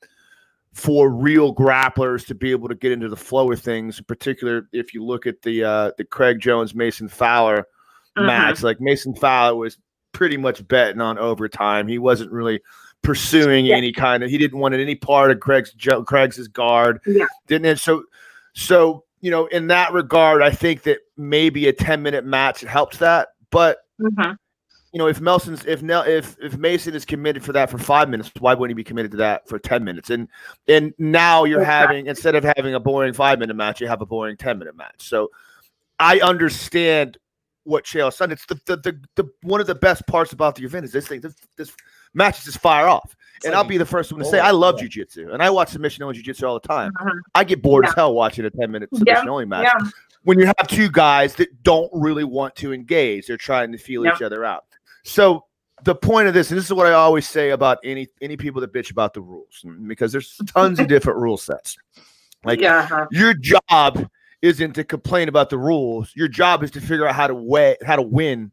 for 0.73 1.09
real 1.09 1.53
grapplers 1.53 2.25
to 2.25 2.35
be 2.35 2.51
able 2.51 2.67
to 2.67 2.75
get 2.75 2.91
into 2.91 3.07
the 3.07 3.15
flow 3.15 3.51
of 3.51 3.61
things. 3.61 3.99
In 3.99 4.05
particular, 4.05 4.67
if 4.73 4.93
you 4.93 5.03
look 5.03 5.27
at 5.27 5.41
the 5.41 5.63
uh, 5.63 5.91
the 5.97 6.03
Craig 6.03 6.39
Jones 6.39 6.75
Mason 6.75 7.07
Fowler 7.07 7.67
uh-huh. 8.15 8.25
match, 8.25 8.63
like 8.63 8.79
Mason 8.79 9.15
Fowler 9.15 9.55
was 9.55 9.77
pretty 10.11 10.37
much 10.37 10.67
betting 10.67 11.01
on 11.01 11.17
overtime. 11.17 11.87
He 11.87 11.97
wasn't 11.97 12.31
really 12.31 12.61
pursuing 13.01 13.65
yeah. 13.65 13.75
any 13.75 13.91
kind 13.91 14.23
of. 14.23 14.29
He 14.29 14.37
didn't 14.37 14.59
want 14.59 14.73
any 14.73 14.95
part 14.95 15.31
of 15.31 15.39
Craig's 15.39 15.75
Craig's 16.05 16.47
guard. 16.47 16.99
Yeah. 17.05 17.25
Didn't 17.47 17.65
it? 17.65 17.79
So 17.79 18.03
so 18.53 19.03
you 19.21 19.31
know, 19.31 19.45
in 19.47 19.67
that 19.67 19.93
regard, 19.93 20.41
I 20.41 20.51
think 20.51 20.83
that 20.83 20.99
maybe 21.17 21.67
a 21.67 21.73
ten 21.73 22.01
minute 22.01 22.25
match 22.25 22.61
helps 22.61 22.97
that, 22.97 23.29
but 23.49 23.79
Mm-hmm. 24.01 24.33
You 24.91 24.99
know, 24.99 25.07
if 25.07 25.19
Melson's 25.19 25.65
if 25.65 25.81
Nel, 25.81 26.03
if 26.03 26.37
if 26.39 26.55
Mason 26.57 26.93
is 26.93 27.03
committed 27.03 27.43
for 27.43 27.51
that 27.53 27.71
for 27.71 27.79
five 27.79 28.09
minutes, 28.09 28.31
why 28.39 28.53
wouldn't 28.53 28.77
he 28.77 28.79
be 28.79 28.83
committed 28.83 29.11
to 29.11 29.17
that 29.17 29.47
for 29.49 29.57
ten 29.57 29.83
minutes? 29.83 30.11
And 30.11 30.27
and 30.67 30.93
now 30.99 31.45
you're 31.45 31.61
exactly. 31.61 31.95
having 31.95 32.07
instead 32.07 32.35
of 32.35 32.43
having 32.43 32.75
a 32.75 32.79
boring 32.79 33.13
five 33.13 33.39
minute 33.39 33.55
match, 33.55 33.81
you 33.81 33.87
have 33.87 34.01
a 34.01 34.05
boring 34.05 34.37
ten 34.37 34.59
minute 34.59 34.75
match. 34.75 34.95
So 34.99 35.31
I 35.99 36.19
understand 36.19 37.17
what 37.63 37.85
Chael's 37.85 38.17
done. 38.17 38.31
It's 38.31 38.45
the, 38.45 38.59
the 38.65 38.77
the, 38.77 38.99
the 39.15 39.29
one 39.41 39.61
of 39.61 39.67
the 39.67 39.75
best 39.75 40.05
parts 40.07 40.33
about 40.33 40.55
the 40.55 40.63
event 40.63 40.85
is 40.85 40.91
this 40.91 41.07
thing. 41.07 41.21
This 41.21 41.35
this 41.57 41.71
match 42.13 42.39
is 42.39 42.45
just 42.45 42.59
fire 42.59 42.87
off. 42.87 43.15
It's 43.37 43.45
and 43.45 43.53
like, 43.53 43.63
I'll 43.63 43.69
be 43.69 43.77
the 43.77 43.85
first 43.85 44.11
one 44.11 44.21
to 44.21 44.25
say 44.25 44.39
I 44.39 44.51
love 44.51 44.81
yeah. 44.81 44.87
jujitsu 44.87 45.33
and 45.33 45.41
I 45.41 45.49
watch 45.49 45.69
submission 45.69 46.03
only 46.03 46.21
jujitsu 46.21 46.47
all 46.47 46.59
the 46.59 46.67
time. 46.67 46.91
Uh-huh. 46.99 47.11
I 47.33 47.43
get 47.43 47.61
bored 47.61 47.85
yeah. 47.85 47.89
as 47.89 47.95
hell 47.95 48.13
watching 48.13 48.45
a 48.45 48.49
10 48.49 48.71
minute 48.71 48.89
submission 48.93 49.25
yeah. 49.25 49.31
only 49.31 49.45
match. 49.45 49.65
Yeah 49.65 49.89
when 50.23 50.39
you 50.39 50.45
have 50.45 50.67
two 50.67 50.89
guys 50.89 51.35
that 51.35 51.63
don't 51.63 51.89
really 51.93 52.23
want 52.23 52.55
to 52.55 52.73
engage, 52.73 53.27
they're 53.27 53.37
trying 53.37 53.71
to 53.71 53.77
feel 53.77 54.05
each 54.05 54.21
other 54.21 54.43
out. 54.43 54.65
So 55.03 55.45
the 55.83 55.95
point 55.95 56.27
of 56.27 56.33
this, 56.33 56.49
and 56.49 56.57
this 56.57 56.65
is 56.65 56.73
what 56.73 56.87
I 56.87 56.93
always 56.93 57.27
say 57.27 57.49
about 57.49 57.79
any 57.83 58.07
any 58.21 58.37
people 58.37 58.61
that 58.61 58.73
bitch 58.73 58.91
about 58.91 59.13
the 59.13 59.21
rules, 59.21 59.65
because 59.87 60.11
there's 60.11 60.39
tons 60.47 60.79
of 60.79 60.87
different 60.89 61.19
rule 61.19 61.37
sets. 61.37 61.77
Like 62.45 62.59
yeah, 62.59 62.79
uh-huh. 62.79 63.07
your 63.11 63.33
job 63.33 64.09
isn't 64.43 64.73
to 64.73 64.83
complain 64.83 65.29
about 65.29 65.49
the 65.49 65.57
rules. 65.57 66.11
Your 66.15 66.27
job 66.27 66.63
is 66.63 66.71
to 66.71 66.81
figure 66.81 67.07
out 67.07 67.15
how 67.15 67.27
to 67.27 67.33
way 67.33 67.77
how 67.83 67.95
to 67.95 68.01
win 68.01 68.51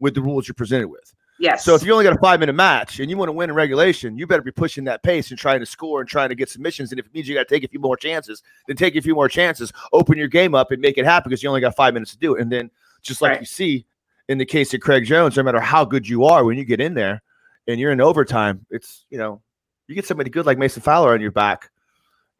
with 0.00 0.14
the 0.14 0.20
rules 0.20 0.46
you're 0.46 0.54
presented 0.54 0.88
with. 0.88 1.14
Yes. 1.38 1.64
So 1.64 1.76
if 1.76 1.84
you 1.84 1.92
only 1.92 2.04
got 2.04 2.16
a 2.16 2.18
five 2.18 2.40
minute 2.40 2.54
match 2.54 2.98
and 2.98 3.08
you 3.08 3.16
want 3.16 3.28
to 3.28 3.32
win 3.32 3.48
in 3.48 3.54
regulation, 3.54 4.18
you 4.18 4.26
better 4.26 4.42
be 4.42 4.50
pushing 4.50 4.82
that 4.84 5.04
pace 5.04 5.30
and 5.30 5.38
trying 5.38 5.60
to 5.60 5.66
score 5.66 6.00
and 6.00 6.10
trying 6.10 6.30
to 6.30 6.34
get 6.34 6.48
submissions. 6.48 6.90
And 6.90 6.98
if 6.98 7.06
it 7.06 7.14
means 7.14 7.28
you 7.28 7.36
got 7.36 7.46
to 7.46 7.54
take 7.54 7.62
a 7.62 7.68
few 7.68 7.78
more 7.78 7.96
chances, 7.96 8.42
then 8.66 8.76
take 8.76 8.96
a 8.96 9.00
few 9.00 9.14
more 9.14 9.28
chances. 9.28 9.72
Open 9.92 10.18
your 10.18 10.26
game 10.26 10.56
up 10.56 10.72
and 10.72 10.82
make 10.82 10.98
it 10.98 11.04
happen 11.04 11.30
because 11.30 11.40
you 11.40 11.48
only 11.48 11.60
got 11.60 11.76
five 11.76 11.94
minutes 11.94 12.10
to 12.10 12.18
do 12.18 12.34
it. 12.34 12.42
And 12.42 12.50
then 12.50 12.68
just 13.02 13.22
like 13.22 13.30
right. 13.30 13.40
you 13.40 13.46
see 13.46 13.86
in 14.28 14.38
the 14.38 14.44
case 14.44 14.74
of 14.74 14.80
Craig 14.80 15.04
Jones, 15.04 15.36
no 15.36 15.44
matter 15.44 15.60
how 15.60 15.84
good 15.84 16.08
you 16.08 16.24
are 16.24 16.44
when 16.44 16.58
you 16.58 16.64
get 16.64 16.80
in 16.80 16.94
there 16.94 17.22
and 17.68 17.78
you're 17.78 17.92
in 17.92 18.00
overtime, 18.00 18.66
it's 18.70 19.06
you 19.08 19.18
know 19.18 19.40
you 19.86 19.94
get 19.94 20.06
somebody 20.06 20.30
good 20.30 20.46
like 20.46 20.58
Mason 20.58 20.82
Fowler 20.82 21.12
on 21.12 21.20
your 21.20 21.30
back, 21.30 21.70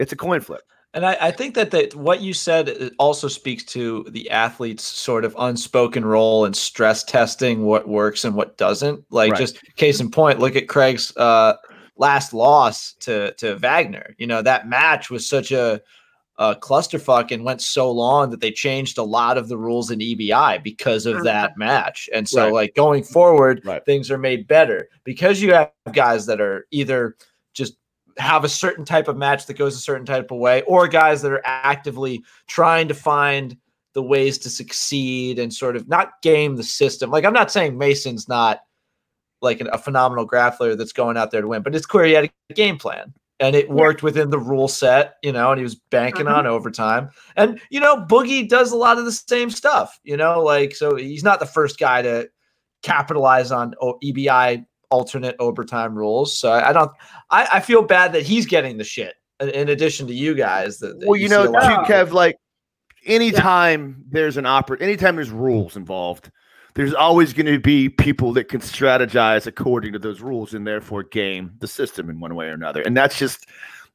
it's 0.01 0.13
a 0.13 0.17
coin 0.17 0.41
flip. 0.41 0.63
And 0.95 1.05
I, 1.05 1.17
I, 1.21 1.31
think 1.31 1.55
that 1.55 1.71
the, 1.71 1.91
what 1.95 2.23
you 2.23 2.33
said 2.33 2.91
also 2.99 3.29
speaks 3.29 3.63
to 3.65 4.07
the 4.09 4.31
athlete's 4.31 4.85
sort 4.85 5.25
of 5.25 5.35
unspoken 5.39 6.05
role 6.05 6.47
in 6.47 6.55
stress 6.55 7.05
testing 7.05 7.65
what 7.65 7.87
works 7.87 8.25
and 8.25 8.35
what 8.35 8.57
doesn't. 8.57 9.05
Like 9.11 9.33
right. 9.33 9.39
just 9.39 9.61
case 9.77 10.01
in 10.01 10.11
point, 10.11 10.39
look 10.39 10.57
at 10.57 10.67
Craig's 10.67 11.15
uh, 11.17 11.57
last 11.97 12.33
loss 12.33 12.95
to 13.01 13.35
to 13.35 13.57
Wagner. 13.57 14.15
You 14.19 14.27
know 14.27 14.41
that 14.41 14.69
match 14.69 15.11
was 15.11 15.29
such 15.29 15.53
a, 15.53 15.83
a 16.39 16.57
clusterfuck 16.57 17.33
and 17.33 17.45
went 17.45 17.61
so 17.61 17.91
long 17.91 18.31
that 18.31 18.41
they 18.41 18.51
changed 18.51 18.97
a 18.97 19.03
lot 19.03 19.37
of 19.37 19.49
the 19.49 19.59
rules 19.59 19.91
in 19.91 19.99
EBI 19.99 20.63
because 20.63 21.05
of 21.05 21.23
that 21.25 21.51
mm-hmm. 21.51 21.61
match. 21.61 22.09
And 22.15 22.27
so, 22.27 22.45
right. 22.45 22.53
like 22.53 22.75
going 22.75 23.05
forward, 23.05 23.61
right. 23.65 23.85
things 23.85 24.11
are 24.11 24.19
made 24.19 24.49
better 24.49 24.89
because 25.05 25.43
you 25.43 25.53
have 25.53 25.71
guys 25.93 26.25
that 26.27 26.41
are 26.41 26.67
either 26.71 27.15
just 27.15 27.27
have 28.19 28.45
a 28.45 28.49
certain 28.49 28.85
type 28.85 29.09
of 29.09 29.17
match 29.17 29.47
that 29.47 29.55
goes 29.55 29.77
a 29.77 29.81
certain 29.81 30.07
type 30.07 30.31
of 30.31 30.39
way, 30.39 30.63
or 30.63 30.89
guys 30.89 31.23
that 31.23 31.33
are 31.33 31.43
actively 31.45 32.23
trying 32.47 32.89
to 32.89 32.95
find 32.95 33.57
the 33.95 34.03
ways 34.03 34.39
to 34.39 34.51
succeed 34.51 35.39
and 35.39 35.53
sort 35.53 35.77
of 35.77 35.89
not 35.89 36.21
game 36.23 36.57
the 36.57 36.63
system. 36.63 37.11
Like 37.11 37.25
I'm 37.25 37.33
not 37.33 37.51
saying 37.51 37.79
Mason's 37.79 38.29
not 38.29 38.61
like 39.41 39.61
an, 39.61 39.69
a 39.73 39.79
phenomenal 39.79 40.27
grappler 40.27 40.77
that's 40.77 40.93
going 40.93 41.17
out 41.17 41.31
there 41.31 41.41
to 41.41 41.49
win, 41.49 41.63
but 41.63 41.75
it's 41.75 41.87
clear 41.87 42.05
he 42.05 42.13
had 42.13 42.31
a 42.51 42.55
game 42.55 42.79
plan 42.79 43.13
and 43.41 43.55
it 43.55 43.71
worked 43.71 44.03
within 44.03 44.31
the 44.31 44.39
rule 44.39 44.69
set, 44.69 45.15
you 45.23 45.33
know, 45.33 45.51
and 45.51 45.59
he 45.59 45.63
was 45.63 45.77
banking 45.77 46.27
mm-hmm. 46.27 46.35
on 46.35 46.47
overtime. 46.47 47.11
And 47.37 47.61
you 47.71 47.81
know, 47.81 48.05
Boogie 48.05 48.49
does 48.49 48.73
a 48.73 48.77
lot 48.77 48.99
of 48.99 49.05
the 49.05 49.13
same 49.13 49.51
stuff, 49.51 49.99
you 50.05 50.17
know, 50.17 50.43
like 50.43 50.75
so 50.75 50.97
he's 50.97 51.25
not 51.25 51.41
the 51.41 51.47
first 51.47 51.79
guy 51.79 52.03
to 52.03 52.29
capitalize 52.83 53.51
on 53.51 53.75
EBI 53.83 54.65
alternate 54.91 55.37
overtime 55.39 55.95
rules. 55.95 56.39
So 56.39 56.51
I, 56.51 56.71
I 56.71 56.73
don't. 56.73 56.91
I, 57.31 57.49
I, 57.55 57.61
feel 57.61 57.83
bad 57.83 58.13
that 58.13 58.23
he's 58.23 58.47
getting 58.47 58.79
the 58.79 58.85
shit 58.85 59.15
in 59.41 59.69
addition 59.69 60.07
to 60.07 60.15
you 60.15 60.35
guys. 60.35 60.79
That, 60.79 60.99
that 61.01 61.09
well, 61.09 61.17
you, 61.17 61.25
you 61.25 61.29
know, 61.29 61.47
too, 61.47 61.53
Kev. 61.53 62.13
Like 62.13 62.37
anytime 63.05 63.97
yeah. 63.99 64.05
there's 64.11 64.37
an 64.37 64.47
opera, 64.47 64.81
anytime 64.81 65.17
there's 65.17 65.31
rules 65.31 65.77
involved, 65.77 66.31
there's 66.75 66.95
always 66.95 67.33
going 67.33 67.47
to 67.47 67.59
be 67.59 67.89
people 67.89 68.33
that 68.35 68.49
can 68.49 68.61
strategize 68.61 69.47
according 69.47 69.93
to 69.93 69.99
those 69.99 70.21
rules 70.21 70.55
and 70.55 70.67
therefore 70.67 71.03
game 71.03 71.53
the 71.59 71.69
system 71.69 72.11
in 72.11 72.21
one 72.21 72.35
way 72.35 72.47
or 72.47 72.55
another. 72.55 72.83
And 72.83 72.97
that's 72.97 73.19
just. 73.19 73.47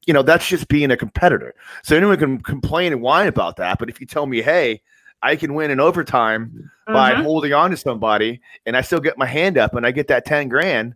You 0.06 0.12
know, 0.12 0.20
that's 0.20 0.46
just 0.46 0.68
being 0.68 0.90
a 0.90 0.98
competitor. 0.98 1.54
So 1.82 1.96
anyone 1.96 2.18
can 2.18 2.38
complain 2.38 2.92
and 2.92 3.00
whine 3.00 3.26
about 3.26 3.56
that. 3.56 3.78
But 3.78 3.88
if 3.88 4.02
you 4.02 4.06
tell 4.06 4.26
me, 4.26 4.42
hey, 4.42 4.82
I 5.24 5.36
can 5.36 5.54
win 5.54 5.70
in 5.70 5.80
overtime 5.80 6.70
mm-hmm. 6.86 6.92
by 6.92 7.14
holding 7.14 7.54
on 7.54 7.70
to 7.70 7.76
somebody 7.76 8.42
and 8.66 8.76
I 8.76 8.82
still 8.82 9.00
get 9.00 9.16
my 9.16 9.26
hand 9.26 9.56
up 9.56 9.74
and 9.74 9.86
I 9.86 9.90
get 9.90 10.06
that 10.08 10.26
10 10.26 10.48
grand. 10.48 10.94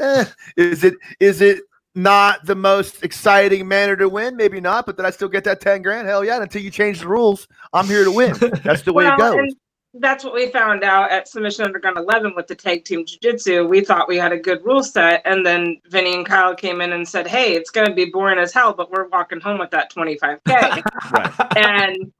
Eh, 0.00 0.24
is 0.56 0.82
it 0.82 0.94
is 1.20 1.40
it 1.40 1.60
not 1.94 2.44
the 2.44 2.54
most 2.54 3.04
exciting 3.04 3.68
manner 3.68 3.96
to 3.96 4.08
win? 4.08 4.36
Maybe 4.36 4.60
not, 4.60 4.86
but 4.86 4.96
then 4.96 5.06
I 5.06 5.10
still 5.10 5.28
get 5.28 5.44
that 5.44 5.60
10 5.60 5.82
grand. 5.82 6.08
Hell 6.08 6.24
yeah, 6.24 6.40
until 6.40 6.62
you 6.62 6.70
change 6.70 7.00
the 7.00 7.08
rules, 7.08 7.46
I'm 7.72 7.86
here 7.86 8.04
to 8.04 8.10
win. 8.10 8.34
That's 8.64 8.82
the 8.82 8.92
way 8.92 9.04
well, 9.04 9.14
it 9.14 9.18
goes. 9.18 9.54
That's 9.98 10.24
what 10.24 10.34
we 10.34 10.50
found 10.50 10.82
out 10.82 11.10
at 11.10 11.28
Submission 11.28 11.64
Underground 11.64 11.96
11 11.96 12.34
with 12.34 12.46
the 12.48 12.54
tag 12.54 12.84
team 12.84 13.06
jiu-jitsu. 13.06 13.66
We 13.66 13.82
thought 13.82 14.08
we 14.08 14.18
had 14.18 14.32
a 14.32 14.38
good 14.38 14.62
rule 14.62 14.82
set, 14.82 15.22
and 15.24 15.44
then 15.44 15.80
Vinny 15.88 16.14
and 16.14 16.26
Kyle 16.26 16.54
came 16.54 16.82
in 16.82 16.92
and 16.92 17.08
said, 17.08 17.26
"Hey, 17.26 17.54
it's 17.54 17.70
going 17.70 17.88
to 17.88 17.94
be 17.94 18.06
boring 18.06 18.38
as 18.38 18.52
hell, 18.52 18.74
but 18.74 18.90
we're 18.90 19.08
walking 19.08 19.40
home 19.40 19.58
with 19.58 19.70
that 19.70 19.90
25k." 19.90 20.40
right. 21.12 21.56
And 21.56 22.12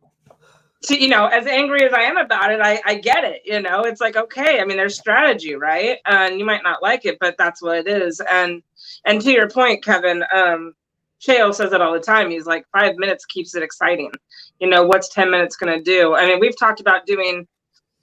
to, 0.86 1.00
you 1.00 1.08
know, 1.08 1.26
as 1.26 1.46
angry 1.46 1.84
as 1.84 1.92
I 1.92 2.02
am 2.02 2.16
about 2.16 2.52
it, 2.52 2.60
I, 2.60 2.80
I 2.84 2.94
get 2.96 3.24
it. 3.24 3.42
You 3.44 3.60
know, 3.60 3.82
it's 3.82 4.00
like, 4.00 4.16
okay, 4.16 4.60
I 4.60 4.64
mean, 4.64 4.76
there's 4.76 4.98
strategy, 4.98 5.54
right? 5.54 5.98
And 6.06 6.38
you 6.38 6.44
might 6.44 6.62
not 6.62 6.82
like 6.82 7.04
it, 7.04 7.18
but 7.20 7.36
that's 7.38 7.60
what 7.62 7.78
it 7.78 7.88
is. 7.88 8.20
And, 8.30 8.62
and 9.04 9.20
to 9.22 9.32
your 9.32 9.50
point, 9.50 9.84
Kevin, 9.84 10.24
um, 10.34 10.74
Chael 11.20 11.54
says 11.54 11.72
it 11.72 11.80
all 11.80 11.92
the 11.92 12.00
time. 12.00 12.30
He's 12.30 12.46
like, 12.46 12.66
five 12.72 12.96
minutes 12.96 13.24
keeps 13.24 13.54
it 13.54 13.62
exciting. 13.62 14.12
You 14.60 14.68
know, 14.68 14.84
what's 14.84 15.08
10 15.08 15.30
minutes 15.30 15.56
going 15.56 15.76
to 15.76 15.82
do? 15.82 16.14
I 16.14 16.26
mean, 16.26 16.40
we've 16.40 16.58
talked 16.58 16.80
about 16.80 17.06
doing 17.06 17.46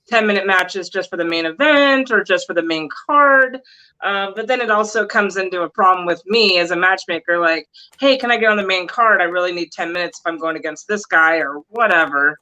10 0.09 0.27
minute 0.27 0.45
matches 0.45 0.89
just 0.89 1.09
for 1.09 1.17
the 1.17 1.25
main 1.25 1.45
event 1.45 2.11
or 2.11 2.23
just 2.23 2.45
for 2.47 2.53
the 2.53 2.61
main 2.61 2.89
card. 3.07 3.59
Uh, 4.01 4.31
but 4.35 4.47
then 4.47 4.59
it 4.59 4.69
also 4.69 5.05
comes 5.05 5.37
into 5.37 5.61
a 5.61 5.69
problem 5.69 6.05
with 6.05 6.21
me 6.25 6.59
as 6.59 6.71
a 6.71 6.75
matchmaker 6.75 7.39
like, 7.39 7.67
hey, 7.99 8.17
can 8.17 8.31
I 8.31 8.37
get 8.37 8.49
on 8.49 8.57
the 8.57 8.67
main 8.67 8.87
card? 8.87 9.21
I 9.21 9.25
really 9.25 9.53
need 9.53 9.71
10 9.71 9.93
minutes 9.93 10.19
if 10.19 10.29
I'm 10.29 10.37
going 10.37 10.57
against 10.57 10.87
this 10.87 11.05
guy 11.05 11.37
or 11.37 11.61
whatever. 11.69 12.37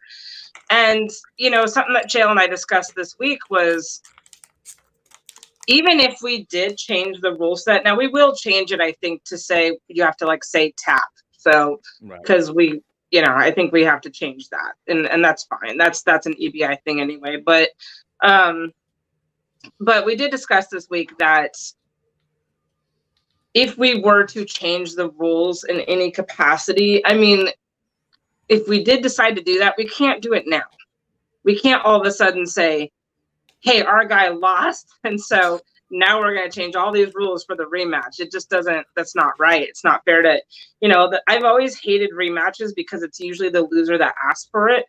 And, 0.72 1.10
you 1.38 1.50
know, 1.50 1.66
something 1.66 1.94
that 1.94 2.10
Chael 2.10 2.32
and 2.32 2.40
I 2.40 2.48
discussed 2.48 2.96
this 2.96 3.20
week 3.20 3.40
was 3.50 4.02
even 5.68 6.00
if 6.00 6.20
we 6.24 6.46
did 6.46 6.78
change 6.78 7.20
the 7.20 7.36
rule 7.36 7.58
set, 7.58 7.84
now 7.84 7.96
we 7.96 8.08
will 8.08 8.34
change 8.34 8.72
it, 8.72 8.80
I 8.80 8.94
think, 8.94 9.24
to 9.26 9.38
say 9.38 9.78
you 9.90 10.02
have 10.04 10.16
to 10.18 10.26
like 10.26 10.46
say 10.46 10.74
tap. 10.78 11.02
So, 11.34 11.82
because 12.02 12.48
right. 12.48 12.56
we, 12.56 12.82
you 13.12 13.22
know, 13.22 13.34
I 13.36 13.52
think 13.52 13.74
we 13.74 13.84
have 13.84 14.00
to 14.02 14.10
change 14.10 14.48
that, 14.50 14.74
and 14.88 15.08
and 15.08 15.24
that's 15.24 15.44
fine. 15.46 15.78
That's 15.78 16.04
that's 16.04 16.26
an 16.26 16.36
EBI 16.36 16.78
thing 16.84 17.02
anyway. 17.02 17.38
But, 17.44 17.70
um, 18.24 18.72
but 19.80 20.06
we 20.06 20.16
did 20.16 20.32
discuss 20.32 20.68
this 20.68 20.90
week 20.90 21.18
that 21.18 21.54
if 23.54 23.78
we 23.78 24.00
were 24.00 24.26
to 24.28 24.46
change 24.46 24.96
the 24.96 25.10
rules 25.12 25.66
in 25.66 25.82
any 25.82 26.12
capacity, 26.12 27.06
I 27.06 27.16
mean, 27.16 27.50
if 28.52 28.68
we 28.68 28.84
did 28.84 29.02
decide 29.02 29.38
to 29.38 29.42
do 29.42 29.58
that, 29.60 29.76
we 29.78 29.86
can't 29.88 30.22
do 30.22 30.34
it 30.34 30.44
now. 30.46 30.64
We 31.44 31.58
can't 31.58 31.84
all 31.86 32.00
of 32.00 32.06
a 32.06 32.12
sudden 32.12 32.46
say, 32.46 32.92
hey, 33.62 33.82
our 33.82 34.06
guy 34.06 34.28
lost. 34.28 34.90
And 35.06 35.20
so 35.20 35.62
now 35.90 36.20
we're 36.20 36.36
going 36.36 36.50
to 36.50 36.56
change 36.56 36.76
all 36.76 36.92
these 36.92 37.14
rules 37.16 37.46
for 37.46 37.56
the 37.56 37.64
rematch. 37.64 38.20
It 38.20 38.32
just 38.32 38.50
doesn't, 38.50 38.86
that's 38.96 39.16
not 39.16 39.40
right. 39.40 39.68
It's 39.68 39.84
not 39.84 40.04
fair 40.06 40.22
to, 40.22 40.42
you 40.82 40.90
know, 40.90 41.10
the, 41.10 41.24
I've 41.28 41.44
always 41.44 41.80
hated 41.80 42.12
rematches 42.12 42.76
because 42.76 43.04
it's 43.04 43.20
usually 43.20 43.50
the 43.50 43.68
loser 43.72 43.98
that 43.98 44.16
asks 44.30 44.50
for 44.52 44.68
it. 44.68 44.86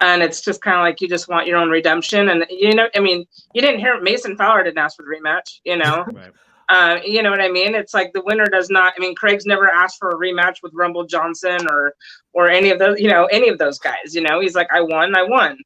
And 0.00 0.22
it's 0.22 0.40
just 0.40 0.60
kind 0.60 0.76
of 0.76 0.82
like 0.82 1.00
you 1.00 1.08
just 1.08 1.28
want 1.28 1.46
your 1.46 1.58
own 1.58 1.70
redemption. 1.70 2.28
And, 2.28 2.44
you 2.50 2.74
know, 2.74 2.88
I 2.94 3.00
mean, 3.00 3.24
you 3.54 3.62
didn't 3.62 3.80
hear 3.80 4.00
Mason 4.00 4.36
Fowler 4.36 4.64
didn't 4.64 4.78
ask 4.78 4.96
for 4.96 5.04
the 5.04 5.10
rematch, 5.10 5.60
you 5.64 5.76
know? 5.76 6.04
right. 6.12 6.32
Uh, 6.70 7.00
you 7.04 7.20
know 7.20 7.30
what 7.30 7.40
I 7.40 7.50
mean? 7.50 7.74
It's 7.74 7.92
like 7.92 8.12
the 8.12 8.22
winner 8.24 8.46
does 8.46 8.70
not. 8.70 8.94
I 8.96 9.00
mean, 9.00 9.16
Craig's 9.16 9.44
never 9.44 9.68
asked 9.68 9.98
for 9.98 10.10
a 10.10 10.14
rematch 10.14 10.58
with 10.62 10.72
Rumble 10.72 11.04
Johnson 11.04 11.58
or 11.68 11.94
or 12.32 12.48
any 12.48 12.70
of 12.70 12.78
those. 12.78 13.00
You 13.00 13.10
know, 13.10 13.26
any 13.26 13.48
of 13.48 13.58
those 13.58 13.80
guys. 13.80 14.14
You 14.14 14.20
know, 14.20 14.38
he's 14.40 14.54
like, 14.54 14.68
I 14.72 14.80
won, 14.80 15.16
I 15.16 15.24
won. 15.24 15.58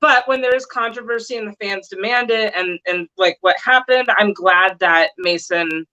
But 0.00 0.26
when 0.26 0.40
there 0.42 0.54
is 0.54 0.66
controversy 0.66 1.36
and 1.36 1.46
the 1.46 1.56
fans 1.64 1.86
demand 1.88 2.32
it, 2.32 2.52
and 2.56 2.80
and 2.86 3.08
like 3.16 3.38
what 3.42 3.56
happened, 3.64 4.08
I'm 4.18 4.32
glad 4.32 4.80
that 4.80 5.10
Mason 5.16 5.86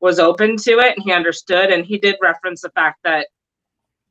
was 0.00 0.18
open 0.18 0.58
to 0.58 0.78
it 0.80 0.96
and 0.96 1.02
he 1.02 1.12
understood, 1.12 1.70
and 1.70 1.86
he 1.86 1.96
did 1.96 2.16
reference 2.20 2.60
the 2.60 2.70
fact 2.70 2.98
that 3.04 3.28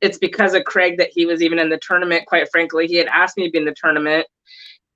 it's 0.00 0.18
because 0.18 0.54
of 0.54 0.64
Craig 0.64 0.98
that 0.98 1.10
he 1.12 1.24
was 1.24 1.40
even 1.40 1.60
in 1.60 1.68
the 1.68 1.78
tournament. 1.78 2.26
Quite 2.26 2.50
frankly, 2.50 2.88
he 2.88 2.96
had 2.96 3.06
asked 3.06 3.36
me 3.36 3.46
to 3.46 3.52
be 3.52 3.58
in 3.58 3.64
the 3.64 3.74
tournament, 3.80 4.26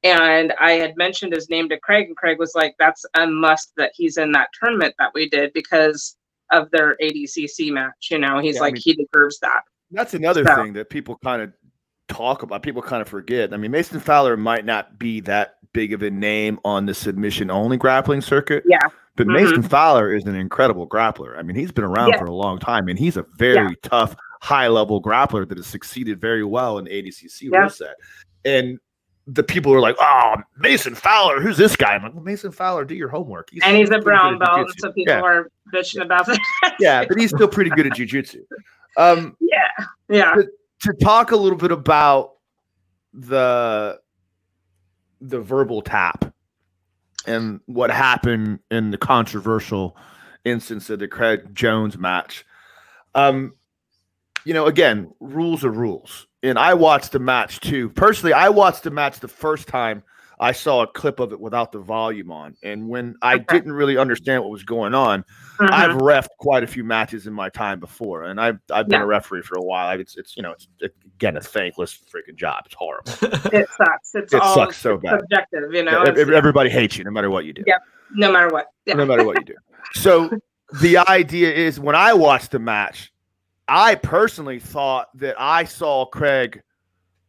and 0.02 0.52
I 0.60 0.72
had 0.72 0.96
mentioned 0.96 1.32
his 1.32 1.48
name 1.48 1.68
to 1.68 1.78
Craig, 1.78 2.08
and 2.08 2.16
Craig 2.16 2.38
was 2.38 2.54
like, 2.54 2.74
"That's 2.78 3.04
a 3.14 3.26
must 3.26 3.72
that 3.76 3.92
he's 3.94 4.16
in 4.16 4.32
that 4.32 4.48
tournament 4.60 4.94
that 4.98 5.12
we 5.14 5.28
did 5.28 5.52
because 5.52 6.16
of 6.50 6.70
their 6.70 6.96
ADCC 7.00 7.72
match." 7.72 8.08
You 8.10 8.18
know, 8.18 8.38
he's 8.38 8.56
yeah, 8.56 8.62
like, 8.62 8.72
I 8.72 8.74
mean, 8.74 8.82
he 8.84 8.94
deserves 8.94 9.38
that. 9.40 9.62
That's 9.90 10.14
another 10.14 10.44
so. 10.44 10.56
thing 10.56 10.72
that 10.74 10.90
people 10.90 11.18
kind 11.22 11.42
of 11.42 11.52
talk 12.08 12.42
about. 12.42 12.62
People 12.62 12.82
kind 12.82 13.02
of 13.02 13.08
forget. 13.08 13.52
I 13.52 13.56
mean, 13.56 13.70
Mason 13.70 14.00
Fowler 14.00 14.36
might 14.36 14.64
not 14.64 14.98
be 14.98 15.20
that 15.20 15.56
big 15.72 15.92
of 15.92 16.02
a 16.02 16.10
name 16.10 16.58
on 16.64 16.86
the 16.86 16.94
submission 16.94 17.50
only 17.50 17.76
grappling 17.76 18.20
circuit. 18.20 18.64
Yeah. 18.66 18.78
But 19.16 19.26
mm-hmm. 19.26 19.44
Mason 19.44 19.62
Fowler 19.62 20.14
is 20.14 20.24
an 20.24 20.34
incredible 20.34 20.88
grappler. 20.88 21.38
I 21.38 21.42
mean, 21.42 21.56
he's 21.56 21.72
been 21.72 21.84
around 21.84 22.10
yeah. 22.10 22.18
for 22.18 22.26
a 22.26 22.34
long 22.34 22.58
time 22.58 22.88
and 22.88 22.98
he's 22.98 23.16
a 23.16 23.26
very 23.36 23.56
yeah. 23.56 23.74
tough, 23.82 24.16
high 24.40 24.68
level 24.68 25.02
grappler 25.02 25.48
that 25.48 25.58
has 25.58 25.66
succeeded 25.66 26.20
very 26.20 26.44
well 26.44 26.78
in 26.78 26.86
the 26.86 26.90
ADCC 26.90 27.50
yeah. 27.52 27.58
rule 27.58 27.70
set. 27.70 27.94
And 28.44 28.78
the 29.26 29.42
people 29.42 29.72
are 29.72 29.80
like, 29.80 29.96
"Oh, 30.00 30.34
Mason 30.58 30.94
Fowler, 30.94 31.40
who's 31.40 31.56
this 31.56 31.76
guy?" 31.76 31.94
I'm 31.94 32.02
like, 32.02 32.14
well, 32.14 32.24
"Mason 32.24 32.52
Fowler, 32.52 32.84
do 32.84 32.94
your 32.94 33.08
homework." 33.08 33.50
He's 33.50 33.62
and 33.64 33.76
he's 33.76 33.90
a 33.90 33.98
brown 33.98 34.38
belt, 34.38 34.70
so 34.78 34.92
people 34.92 35.14
yeah. 35.14 35.20
are 35.20 35.50
bitching 35.72 36.02
about 36.02 36.26
that. 36.26 36.40
yeah, 36.80 37.04
but 37.08 37.18
he's 37.18 37.30
still 37.30 37.48
pretty 37.48 37.70
good 37.70 37.86
at 37.86 37.92
jujitsu. 37.92 38.40
Um, 38.96 39.36
yeah, 39.40 39.86
yeah 40.08 40.34
to 40.82 40.92
talk 40.94 41.30
a 41.30 41.36
little 41.36 41.58
bit 41.58 41.72
about 41.72 42.34
the 43.12 44.00
the 45.20 45.40
verbal 45.40 45.82
tap 45.82 46.34
and 47.26 47.60
what 47.66 47.90
happened 47.90 48.58
in 48.70 48.90
the 48.90 48.98
controversial 48.98 49.96
instance 50.44 50.90
of 50.90 50.98
the 50.98 51.06
Craig 51.06 51.54
Jones 51.54 51.96
match. 51.96 52.44
Um, 53.14 53.54
you 54.44 54.54
know, 54.54 54.66
again, 54.66 55.12
rules 55.20 55.64
are 55.64 55.70
rules. 55.70 56.26
And 56.42 56.58
I 56.58 56.74
watched 56.74 57.12
the 57.12 57.18
match 57.18 57.60
too. 57.60 57.88
Personally, 57.90 58.32
I 58.32 58.48
watched 58.48 58.82
the 58.82 58.90
match 58.90 59.20
the 59.20 59.28
first 59.28 59.68
time 59.68 60.02
I 60.42 60.50
saw 60.50 60.82
a 60.82 60.88
clip 60.88 61.20
of 61.20 61.32
it 61.32 61.40
without 61.40 61.70
the 61.70 61.78
volume 61.78 62.32
on. 62.32 62.56
And 62.64 62.88
when 62.88 63.14
I 63.22 63.38
didn't 63.38 63.72
really 63.72 63.96
understand 63.96 64.42
what 64.42 64.50
was 64.50 64.64
going 64.64 64.92
on, 64.92 65.22
mm-hmm. 65.22 65.66
I've 65.72 65.96
refed 65.98 66.30
quite 66.40 66.64
a 66.64 66.66
few 66.66 66.82
matches 66.82 67.28
in 67.28 67.32
my 67.32 67.48
time 67.48 67.78
before, 67.78 68.24
and 68.24 68.40
I've 68.40 68.58
I've 68.72 68.88
been 68.88 68.98
yeah. 68.98 69.04
a 69.04 69.06
referee 69.06 69.42
for 69.42 69.56
a 69.56 69.62
while. 69.62 69.98
It's 70.00 70.16
it's 70.16 70.36
you 70.36 70.42
know 70.42 70.50
it's 70.50 70.66
it, 70.80 70.96
again 71.14 71.36
a 71.36 71.40
thankless 71.40 71.96
freaking 71.96 72.34
job. 72.34 72.64
It's 72.66 72.74
horrible. 72.74 73.12
it 73.56 73.68
sucks. 73.68 74.14
It's 74.16 74.34
it 74.34 74.42
sucks 74.42 74.76
so 74.78 74.96
bad. 74.96 75.20
Subjective, 75.20 75.72
you 75.72 75.84
know. 75.84 76.04
Yeah, 76.04 76.34
everybody 76.34 76.70
hates 76.70 76.98
you 76.98 77.04
no 77.04 77.12
matter 77.12 77.30
what 77.30 77.44
you 77.44 77.52
do. 77.52 77.62
Yeah, 77.64 77.78
no 78.10 78.32
matter 78.32 78.48
what. 78.48 78.66
Yeah. 78.84 78.94
No 78.94 79.06
matter 79.06 79.24
what 79.24 79.38
you 79.38 79.44
do. 79.44 79.54
So 79.94 80.28
the 80.80 80.98
idea 80.98 81.52
is 81.52 81.78
when 81.78 81.94
I 81.94 82.14
watched 82.14 82.50
the 82.50 82.58
match, 82.58 83.11
I 83.68 83.94
personally 83.94 84.58
thought 84.58 85.08
that 85.18 85.36
I 85.38 85.64
saw 85.64 86.04
Craig 86.06 86.62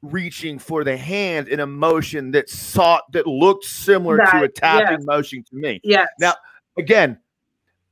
reaching 0.01 0.59
for 0.59 0.83
the 0.83 0.97
hand 0.97 1.47
in 1.47 1.61
a 1.61 1.67
motion 1.67 2.31
that 2.31 2.49
sought 2.49 3.03
that 3.13 3.25
looked 3.25 3.63
similar 3.65 4.17
that, 4.17 4.31
to 4.31 4.43
a 4.43 4.49
tapping 4.49 4.97
yes. 4.99 5.05
motion 5.05 5.43
to 5.43 5.55
me. 5.55 5.79
Yeah. 5.83 6.05
Now, 6.19 6.33
again, 6.77 7.17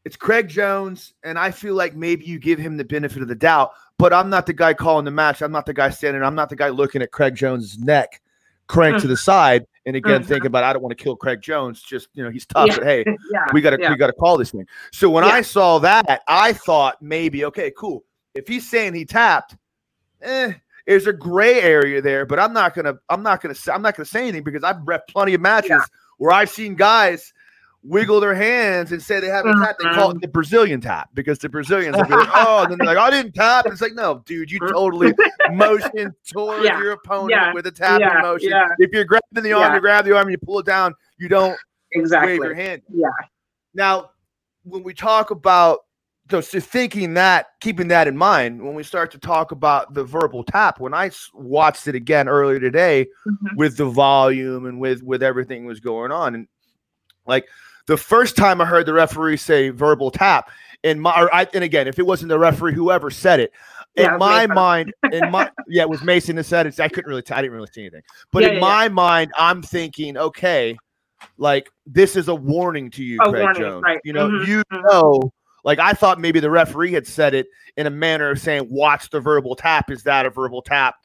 it's 0.04 0.16
Craig 0.16 0.48
Jones, 0.48 1.14
and 1.24 1.38
I 1.38 1.52
feel 1.52 1.76
like 1.76 1.96
maybe 1.96 2.26
you 2.26 2.40
give 2.40 2.60
him 2.60 2.76
the 2.76 2.84
benefit 2.84 3.22
of 3.22 3.28
the 3.28 3.36
doubt, 3.36 3.72
but 3.98 4.12
I'm 4.12 4.30
not 4.30 4.46
the 4.46 4.54
guy 4.54 4.74
calling 4.74 5.06
the 5.06 5.12
match. 5.12 5.42
I'm 5.42 5.52
not 5.52 5.66
the 5.66 5.74
guy 5.74 5.92
standing. 5.92 6.24
I'm 6.24 6.36
not 6.36 6.50
the 6.50 6.56
guy 6.56 6.70
looking 6.70 7.02
at 7.02 7.12
Craig 7.12 7.36
Jones's 7.36 7.80
neck 7.80 8.22
crank 8.72 9.02
to 9.02 9.08
the 9.08 9.18
side. 9.18 9.66
And 9.86 9.96
again, 9.96 10.22
mm-hmm. 10.22 10.28
thinking 10.28 10.48
about 10.48 10.64
I 10.64 10.74
don't 10.74 10.82
want 10.82 10.96
to 10.98 11.04
kill 11.04 11.16
Craig 11.16 11.42
Jones. 11.42 11.82
Just 11.82 12.08
you 12.14 12.24
know, 12.24 12.30
he's 12.30 12.46
tough, 12.46 12.68
yeah. 12.68 12.76
but 12.78 12.84
hey, 12.84 13.04
yeah. 13.34 13.46
we 13.54 13.62
gotta 13.62 13.78
yeah. 13.80 13.90
we 13.90 13.98
gotta 13.98 14.14
call 14.14 14.38
this 14.38 14.52
thing. 14.52 14.68
So 14.92 15.10
when 15.10 15.24
I 15.24 15.42
saw 15.42 15.80
that, 15.80 16.24
I 16.28 16.54
thought 16.54 17.02
maybe, 17.02 17.46
okay, 17.46 17.72
cool. 17.76 18.04
If 18.34 18.48
he's 18.48 18.70
saying 18.70 18.94
he 18.94 19.06
tapped, 19.06 19.58
eh, 20.22 20.54
there's 20.88 21.08
a 21.08 21.14
gray 21.14 21.62
area 21.62 22.02
there, 22.02 22.26
but 22.26 22.40
I'm 22.40 22.54
not 22.54 22.74
gonna 22.74 22.96
I'm 23.10 23.24
not 23.24 23.42
gonna 23.42 23.56
I'm 23.72 23.82
not 23.82 23.96
gonna 23.96 24.06
say 24.06 24.24
anything 24.24 24.44
because 24.44 24.64
I've 24.64 24.86
read 24.86 25.02
plenty 25.08 25.34
of 25.34 25.42
matches 25.42 25.70
yeah. 25.70 25.84
where 26.18 26.32
I've 26.32 26.50
seen 26.50 26.76
guys 26.76 27.34
wiggle 27.84 28.20
their 28.20 28.36
hands 28.36 28.92
and 28.92 29.02
say 29.02 29.20
they 29.20 29.28
haven't 29.28 29.54
mm-hmm. 29.54 29.64
tapped. 29.64 29.82
They 29.82 29.90
call 29.90 30.12
it 30.12 30.14
mm-hmm. 30.14 30.20
the 30.20 30.28
Brazilian 30.28 30.82
tap 30.82 31.10
because 31.14 31.40
the 31.40 31.50
Brazilians 31.50 31.96
are 31.96 32.08
like, 32.08 32.30
oh, 32.34 32.64
and 32.64 32.72
then 32.72 32.78
they're 32.78 32.88
like, 32.88 32.98
I 32.98 33.10
didn't 33.10 33.34
tap. 33.34 33.66
And 33.66 33.74
it's 33.74 33.82
like, 33.82 33.94
no, 33.94 34.22
dude, 34.26 34.52
you 34.52 34.60
totally 34.60 35.14
motion 35.52 36.14
towards 36.32 36.66
yeah. 36.66 36.80
your 36.80 36.92
opponent 36.92 37.32
yeah. 37.32 37.54
with 37.54 37.66
a 37.68 37.72
tapping 37.72 38.08
yeah. 38.08 38.22
motion. 38.22 38.52
If 38.78 38.92
you're 38.92 39.06
grabbing 39.06 39.44
the 39.44 39.54
arm, 39.54 39.74
you 39.74 39.82
grab 39.82 40.06
the 40.06 40.16
arm, 40.16 40.28
and 40.28 40.32
you 40.32 40.38
pull 40.38 40.60
it 40.60 40.66
down. 40.66 40.94
You 41.18 41.28
don't 41.28 41.58
exactly 41.92 42.40
wave 42.40 42.44
your 42.44 42.54
hand. 42.54 42.82
Yeah. 42.94 43.10
Now, 43.74 44.12
when 44.64 44.84
we 44.84 44.94
talk 44.94 45.32
about 45.32 45.80
so, 46.40 46.60
thinking 46.60 47.16
that, 47.16 47.48
keeping 47.60 47.90
that 47.90 48.08
in 48.08 48.16
mind, 48.16 48.62
when 48.62 48.74
we 48.74 48.84
start 48.84 49.12
to 49.12 49.18
talk 49.18 49.52
about 49.52 49.94
the 49.94 50.04
verbal 50.04 50.44
tap, 50.44 50.80
when 50.80 50.94
I 50.94 51.12
watched 51.34 51.88
it 51.88 51.96
again 51.96 52.30
earlier 52.30 52.60
today 52.60 53.08
mm-hmm. 53.28 53.58
with 53.58 53.76
the 53.76 53.86
volume 53.86 54.66
and 54.66 54.80
with 54.80 55.04
with 55.04 55.22
everything 55.22 55.66
was 55.66 55.80
going 55.80 56.12
on, 56.12 56.36
and 56.36 56.48
like 57.26 57.48
the 57.88 57.98
first 57.98 58.38
time 58.38 58.62
I 58.62 58.66
heard 58.66 58.86
the 58.86 58.94
referee 58.94 59.38
say 59.38 59.70
verbal 59.70 60.12
tap, 60.12 60.50
in 60.84 61.00
my 61.00 61.12
I, 61.12 61.48
and 61.54 61.64
again, 61.64 61.88
if 61.88 62.00
it 62.00 62.06
wasn't 62.06 62.30
the 62.30 62.40
referee, 62.40 62.74
whoever 62.74 63.10
said 63.10 63.40
it, 63.40 63.52
in 63.96 64.06
yeah, 64.06 64.18
my 64.18 64.48
mind, 64.48 64.94
in 65.12 65.30
my 65.32 65.52
yeah, 65.68 65.84
it 65.84 65.90
was 65.90 66.02
Mason 66.02 66.38
that 66.38 66.46
said 66.46 66.68
it. 66.68 66.80
I 66.80 66.88
couldn't 66.88 67.10
really, 67.10 67.22
t- 67.22 67.34
I 67.34 67.42
didn't 67.42 67.56
really 67.56 67.70
see 67.74 67.82
anything, 67.82 68.04
but 68.32 68.44
yeah, 68.44 68.50
in 68.50 68.54
yeah, 68.56 68.62
my 68.62 68.90
mind, 68.90 69.32
I'm 69.38 69.62
thinking, 69.62 70.16
okay, 70.16 70.78
like 71.38 71.70
this 71.86 72.16
is 72.16 72.28
a 72.28 72.36
warning 72.36 72.90
to 72.92 73.04
you, 73.04 73.18
a 73.22 73.30
Craig 73.30 73.44
warning, 73.44 73.62
Jones. 73.62 73.84
Right. 73.84 74.00
You 74.04 74.14
know, 74.14 74.30
mm-hmm. 74.30 74.50
you 74.50 74.64
mm-hmm. 74.72 74.88
know 74.88 75.32
like 75.64 75.80
I 75.80 75.94
thought 75.94 76.20
maybe 76.20 76.40
the 76.40 76.50
referee 76.50 76.94
had 76.94 77.08
said 77.08 77.34
it 77.34 77.48
in 77.78 77.88
a 77.88 77.92
manner 77.92 78.30
of 78.30 78.40
saying, 78.40 78.68
"Watch 78.70 79.10
the 79.10 79.20
verbal 79.20 79.56
tap." 79.56 79.92
Is 79.92 80.04
that 80.04 80.26
a 80.26 80.30
verbal 80.30 80.62
tap 80.62 80.96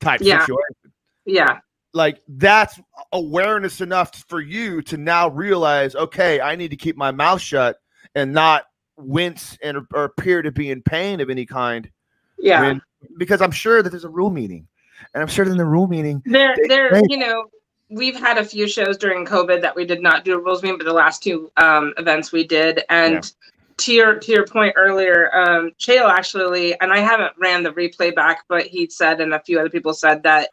type 0.00 0.20
yeah. 0.22 0.40
situation? 0.40 0.92
Yeah. 1.24 1.58
Like 1.92 2.20
that's 2.28 2.78
awareness 3.12 3.80
enough 3.80 4.24
for 4.28 4.40
you 4.40 4.82
to 4.82 4.96
now 4.96 5.28
realize, 5.28 5.94
okay, 5.94 6.40
I 6.40 6.56
need 6.56 6.70
to 6.70 6.76
keep 6.76 6.96
my 6.96 7.10
mouth 7.10 7.40
shut 7.40 7.78
and 8.14 8.32
not 8.32 8.64
wince 8.96 9.56
and 9.62 9.78
or 9.94 10.04
appear 10.04 10.42
to 10.42 10.50
be 10.50 10.70
in 10.70 10.82
pain 10.82 11.20
of 11.20 11.30
any 11.30 11.46
kind. 11.46 11.90
Yeah. 12.38 12.60
When, 12.62 12.82
because 13.18 13.40
I'm 13.40 13.50
sure 13.50 13.82
that 13.82 13.90
there's 13.90 14.04
a 14.04 14.10
rule 14.10 14.30
meeting, 14.30 14.66
and 15.14 15.22
I'm 15.22 15.28
sure 15.28 15.44
in 15.44 15.56
the 15.56 15.64
rule 15.64 15.86
meeting, 15.86 16.22
there, 16.26 16.54
there, 16.68 17.00
you 17.08 17.16
know, 17.16 17.46
we've 17.88 18.16
had 18.16 18.36
a 18.36 18.44
few 18.44 18.68
shows 18.68 18.96
during 18.96 19.24
COVID 19.24 19.62
that 19.62 19.74
we 19.74 19.84
did 19.84 20.02
not 20.02 20.24
do 20.24 20.34
a 20.34 20.38
rules 20.38 20.62
meeting, 20.62 20.78
but 20.78 20.84
the 20.84 20.92
last 20.92 21.22
two 21.22 21.50
um, 21.56 21.94
events 21.98 22.32
we 22.32 22.46
did, 22.46 22.82
and 22.90 23.32
to 23.78 23.92
your 23.92 24.18
to 24.18 24.32
your 24.32 24.46
point 24.46 24.74
earlier, 24.76 25.34
um, 25.34 25.72
Chael 25.78 26.08
actually, 26.08 26.78
and 26.80 26.92
I 26.92 26.98
haven't 26.98 27.32
ran 27.38 27.62
the 27.62 27.72
replay 27.72 28.14
back, 28.14 28.44
but 28.48 28.66
he 28.66 28.88
said, 28.88 29.20
and 29.20 29.34
a 29.34 29.40
few 29.40 29.58
other 29.58 29.68
people 29.68 29.92
said 29.92 30.22
that 30.22 30.50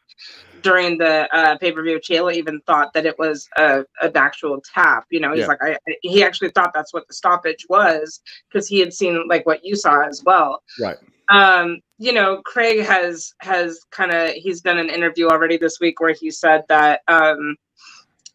during 0.62 0.98
the 0.98 1.34
uh, 1.36 1.58
pay 1.58 1.72
per 1.72 1.84
view, 1.84 2.00
Chael 2.00 2.34
even 2.34 2.60
thought 2.62 2.94
that 2.94 3.06
it 3.06 3.18
was 3.20 3.48
a, 3.58 3.86
an 4.02 4.12
actual 4.16 4.62
tap. 4.74 5.06
You 5.10 5.20
know, 5.20 5.32
he's 5.32 5.42
yeah. 5.42 5.48
like, 5.48 5.60
I, 5.62 5.78
he 6.02 6.24
actually 6.24 6.50
thought 6.50 6.72
that's 6.74 6.94
what 6.94 7.08
the 7.08 7.14
stoppage 7.14 7.66
was 7.70 8.22
because 8.50 8.68
he 8.68 8.80
had 8.80 8.94
seen 8.94 9.28
like 9.28 9.46
what 9.46 9.64
you 9.64 9.76
saw 9.76 10.02
as 10.06 10.24
well. 10.26 10.64
Right. 10.80 10.98
Um, 11.30 11.80
you 12.00 12.12
know, 12.12 12.42
Craig 12.44 12.86
has 12.86 13.34
has 13.40 13.80
kind 13.92 14.12
of 14.12 14.32
he's 14.32 14.62
done 14.62 14.78
an 14.78 14.90
interview 14.90 15.28
already 15.28 15.58
this 15.58 15.80
week 15.80 16.02
where 16.02 16.14
he 16.14 16.30
said 16.32 16.64
that 16.68 17.02
um, 17.08 17.56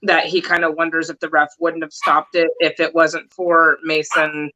that 0.03 0.27
he 0.27 0.41
kind 0.41 0.65
of 0.65 0.75
wonders 0.75 1.11
if 1.11 1.19
the 1.21 1.29
ref 1.29 1.49
wouldn't 1.59 1.83
have 1.83 1.93
stopped 1.93 2.35
it 2.35 2.51
if 2.61 2.81
it 2.81 2.95
wasn't 2.95 3.31
for 3.33 3.79
Mason 3.83 4.51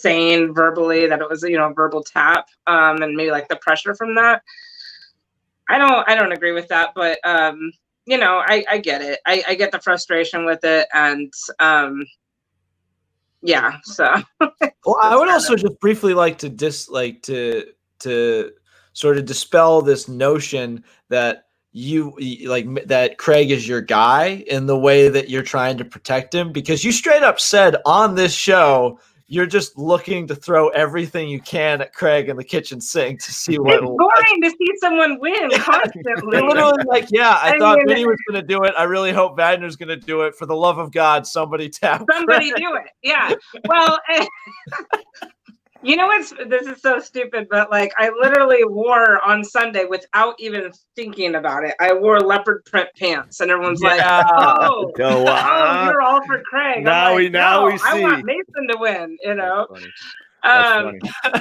saying 0.00 0.54
verbally 0.54 1.06
that 1.06 1.20
it 1.20 1.28
was 1.28 1.42
you 1.42 1.56
know 1.56 1.70
a 1.70 1.74
verbal 1.74 2.02
tap 2.02 2.48
um, 2.66 3.02
and 3.02 3.16
maybe 3.16 3.30
like 3.30 3.48
the 3.48 3.56
pressure 3.56 3.94
from 3.94 4.14
that. 4.14 4.42
I 5.68 5.78
don't 5.78 6.08
I 6.08 6.14
don't 6.14 6.32
agree 6.32 6.52
with 6.52 6.68
that, 6.68 6.90
but 6.94 7.18
um, 7.24 7.72
you 8.06 8.18
know 8.18 8.42
I, 8.44 8.64
I 8.70 8.78
get 8.78 9.02
it. 9.02 9.20
I, 9.26 9.42
I 9.48 9.54
get 9.54 9.72
the 9.72 9.80
frustration 9.80 10.44
with 10.44 10.64
it, 10.64 10.88
and 10.92 11.32
um, 11.60 12.04
yeah. 13.42 13.78
So 13.84 14.14
well, 14.40 14.98
I 15.02 15.16
would 15.16 15.28
also 15.28 15.54
of... 15.54 15.60
just 15.62 15.80
briefly 15.80 16.14
like 16.14 16.38
to 16.38 16.48
dis 16.48 16.88
like 16.88 17.22
to 17.22 17.66
to 18.00 18.52
sort 18.92 19.18
of 19.18 19.24
dispel 19.24 19.82
this 19.82 20.08
notion 20.08 20.84
that 21.08 21.46
you 21.72 22.14
like 22.46 22.86
that 22.86 23.18
Craig 23.18 23.50
is 23.50 23.66
your 23.66 23.80
guy 23.80 24.44
in 24.46 24.66
the 24.66 24.78
way 24.78 25.08
that 25.08 25.28
you're 25.28 25.42
trying 25.42 25.76
to 25.78 25.84
protect 25.84 26.32
him 26.32 26.52
because 26.52 26.84
you 26.84 26.92
straight 26.92 27.24
up 27.24 27.40
said 27.40 27.76
on 27.84 28.14
this 28.14 28.32
show 28.32 29.00
you're 29.26 29.46
just 29.46 29.78
looking 29.78 30.26
to 30.26 30.34
throw 30.34 30.68
everything 30.68 31.28
you 31.28 31.40
can 31.40 31.80
at 31.80 31.94
Craig 31.94 32.28
in 32.28 32.36
the 32.36 32.44
kitchen 32.44 32.80
sink 32.80 33.22
to 33.22 33.32
see 33.32 33.58
what. 33.58 33.74
It's 33.74 33.82
boring 33.82 34.42
to 34.42 34.50
see 34.50 34.72
someone 34.78 35.18
win 35.18 35.50
constantly. 35.58 36.40
literally 36.40 36.84
like, 36.86 37.08
yeah, 37.10 37.38
I, 37.40 37.54
I 37.54 37.58
thought 37.58 37.78
mean, 37.78 37.88
Vinny 37.88 38.06
was 38.06 38.18
going 38.28 38.40
to 38.40 38.46
do 38.46 38.62
it. 38.64 38.74
I 38.76 38.84
really 38.84 39.12
hope 39.12 39.36
Wagner's 39.36 39.76
going 39.76 39.88
to 39.88 39.96
do 39.96 40.22
it. 40.22 40.34
For 40.34 40.46
the 40.46 40.56
love 40.56 40.78
of 40.78 40.92
God, 40.92 41.26
somebody 41.26 41.68
tap. 41.70 42.04
Somebody 42.12 42.50
Craig. 42.50 42.62
do 42.62 42.74
it. 42.76 42.90
Yeah. 43.02 43.34
Well. 43.66 43.98
You 45.84 45.96
know 45.96 46.06
what's 46.06 46.32
this 46.48 46.66
is 46.66 46.80
so 46.80 46.98
stupid, 46.98 47.46
but 47.50 47.70
like 47.70 47.92
I 47.98 48.08
literally 48.08 48.64
wore 48.64 49.22
on 49.22 49.44
Sunday 49.44 49.84
without 49.84 50.34
even 50.38 50.72
thinking 50.96 51.34
about 51.34 51.64
it. 51.64 51.74
I 51.78 51.92
wore 51.92 52.20
leopard 52.20 52.64
print 52.64 52.88
pants, 52.98 53.40
and 53.40 53.50
everyone's 53.50 53.82
yeah. 53.82 53.88
like, 53.88 54.30
"Oh, 54.32 54.92
Go 54.96 55.26
oh, 55.28 55.84
you're 55.84 56.00
all 56.00 56.24
for 56.24 56.40
Craig." 56.42 56.84
Now 56.84 57.10
like, 57.10 57.16
we 57.16 57.28
now 57.28 57.60
no, 57.60 57.66
we 57.66 57.78
see. 57.78 57.84
I 57.86 58.00
want 58.00 58.24
Mason 58.24 58.68
to 58.70 58.76
win. 58.78 59.18
You 59.22 59.34
know. 59.34 59.66
Um, 60.42 60.98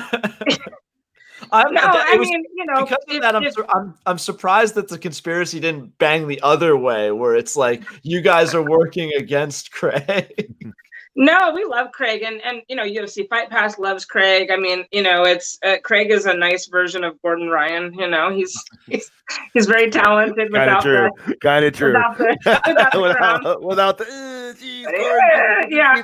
I'm, 1.52 1.74
no, 1.74 1.82
I 1.84 2.16
was, 2.18 2.30
mean, 2.30 2.44
you 2.56 2.66
know, 2.66 2.86
because 2.86 2.98
if, 3.08 3.16
of 3.16 3.22
that, 3.22 3.36
I'm, 3.36 3.44
if, 3.44 3.54
I'm, 3.74 3.94
I'm 4.06 4.18
surprised 4.18 4.76
that 4.76 4.88
the 4.88 4.98
conspiracy 4.98 5.60
didn't 5.60 5.98
bang 5.98 6.28
the 6.28 6.42
other 6.42 6.78
way, 6.78 7.12
where 7.12 7.36
it's 7.36 7.56
like 7.56 7.84
you 8.02 8.22
guys 8.22 8.54
are 8.54 8.64
working 8.64 9.12
against 9.14 9.72
Craig. 9.72 10.54
No, 11.16 11.52
we 11.54 11.64
love 11.64 11.92
Craig, 11.92 12.24
and 12.24 12.42
and 12.44 12.64
you 12.68 12.76
know 12.76 12.84
UFC 12.84 13.30
Fight 13.30 13.50
Pass 13.50 13.78
loves 13.78 14.04
Craig. 14.04 14.50
I 14.52 14.58
mean, 14.58 14.86
you 14.92 15.04
know, 15.04 15.24
it's 15.24 15.60
uh, 15.64 15.76
Craig 15.84 16.10
is 16.10 16.26
a 16.26 16.34
nice 16.34 16.66
version 16.66 17.04
of 17.04 17.22
Gordon 17.22 17.50
Ryan. 17.50 17.94
You 17.94 18.10
know, 18.10 18.32
he's 18.32 18.60
he's, 18.88 19.12
he's 19.54 19.68
very 19.68 19.92
talented. 19.92 20.52
Kind 20.52 20.72
of 20.72 20.82
true. 20.82 21.10
Kind 21.40 21.66
of 21.66 21.74
true. 21.74 21.94
Without 21.94 22.18
the, 22.18 22.38
without, 22.46 22.96
without, 23.02 23.64
without 23.64 23.98
the 24.00 24.06
uh, 24.54 24.60
geez, 24.60 24.86
Gordon, 24.86 25.72
yeah. 25.72 26.02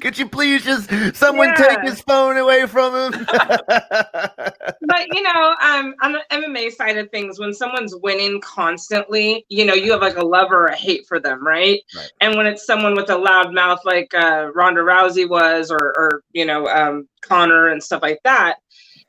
Could 0.00 0.18
you 0.18 0.28
please 0.28 0.64
just 0.64 0.90
someone 1.16 1.48
yeah. 1.48 1.66
take 1.66 1.80
his 1.80 2.00
phone 2.02 2.36
away 2.36 2.66
from 2.66 2.94
him? 2.94 3.26
but 3.28 5.06
you 5.12 5.22
know, 5.22 5.54
um, 5.62 5.94
on 6.02 6.12
the 6.12 6.22
MMA 6.30 6.72
side 6.72 6.96
of 6.96 7.10
things, 7.10 7.38
when 7.38 7.52
someone's 7.52 7.94
winning 7.96 8.40
constantly, 8.40 9.44
you 9.48 9.64
know, 9.64 9.74
you 9.74 9.92
have 9.92 10.00
like 10.00 10.16
a 10.16 10.24
love 10.24 10.50
or 10.50 10.66
a 10.66 10.76
hate 10.76 11.06
for 11.06 11.20
them, 11.20 11.46
right? 11.46 11.80
right. 11.96 12.12
And 12.20 12.36
when 12.36 12.46
it's 12.46 12.66
someone 12.66 12.94
with 12.94 13.10
a 13.10 13.16
loud 13.16 13.54
mouth 13.54 13.80
like 13.84 14.12
uh, 14.14 14.50
Ronda 14.54 14.80
Rousey 14.80 15.28
was, 15.28 15.70
or, 15.70 15.92
or 15.96 16.22
you 16.32 16.44
know, 16.44 16.66
um, 16.68 17.08
Conor 17.22 17.68
and 17.68 17.82
stuff 17.82 18.02
like 18.02 18.20
that, 18.24 18.56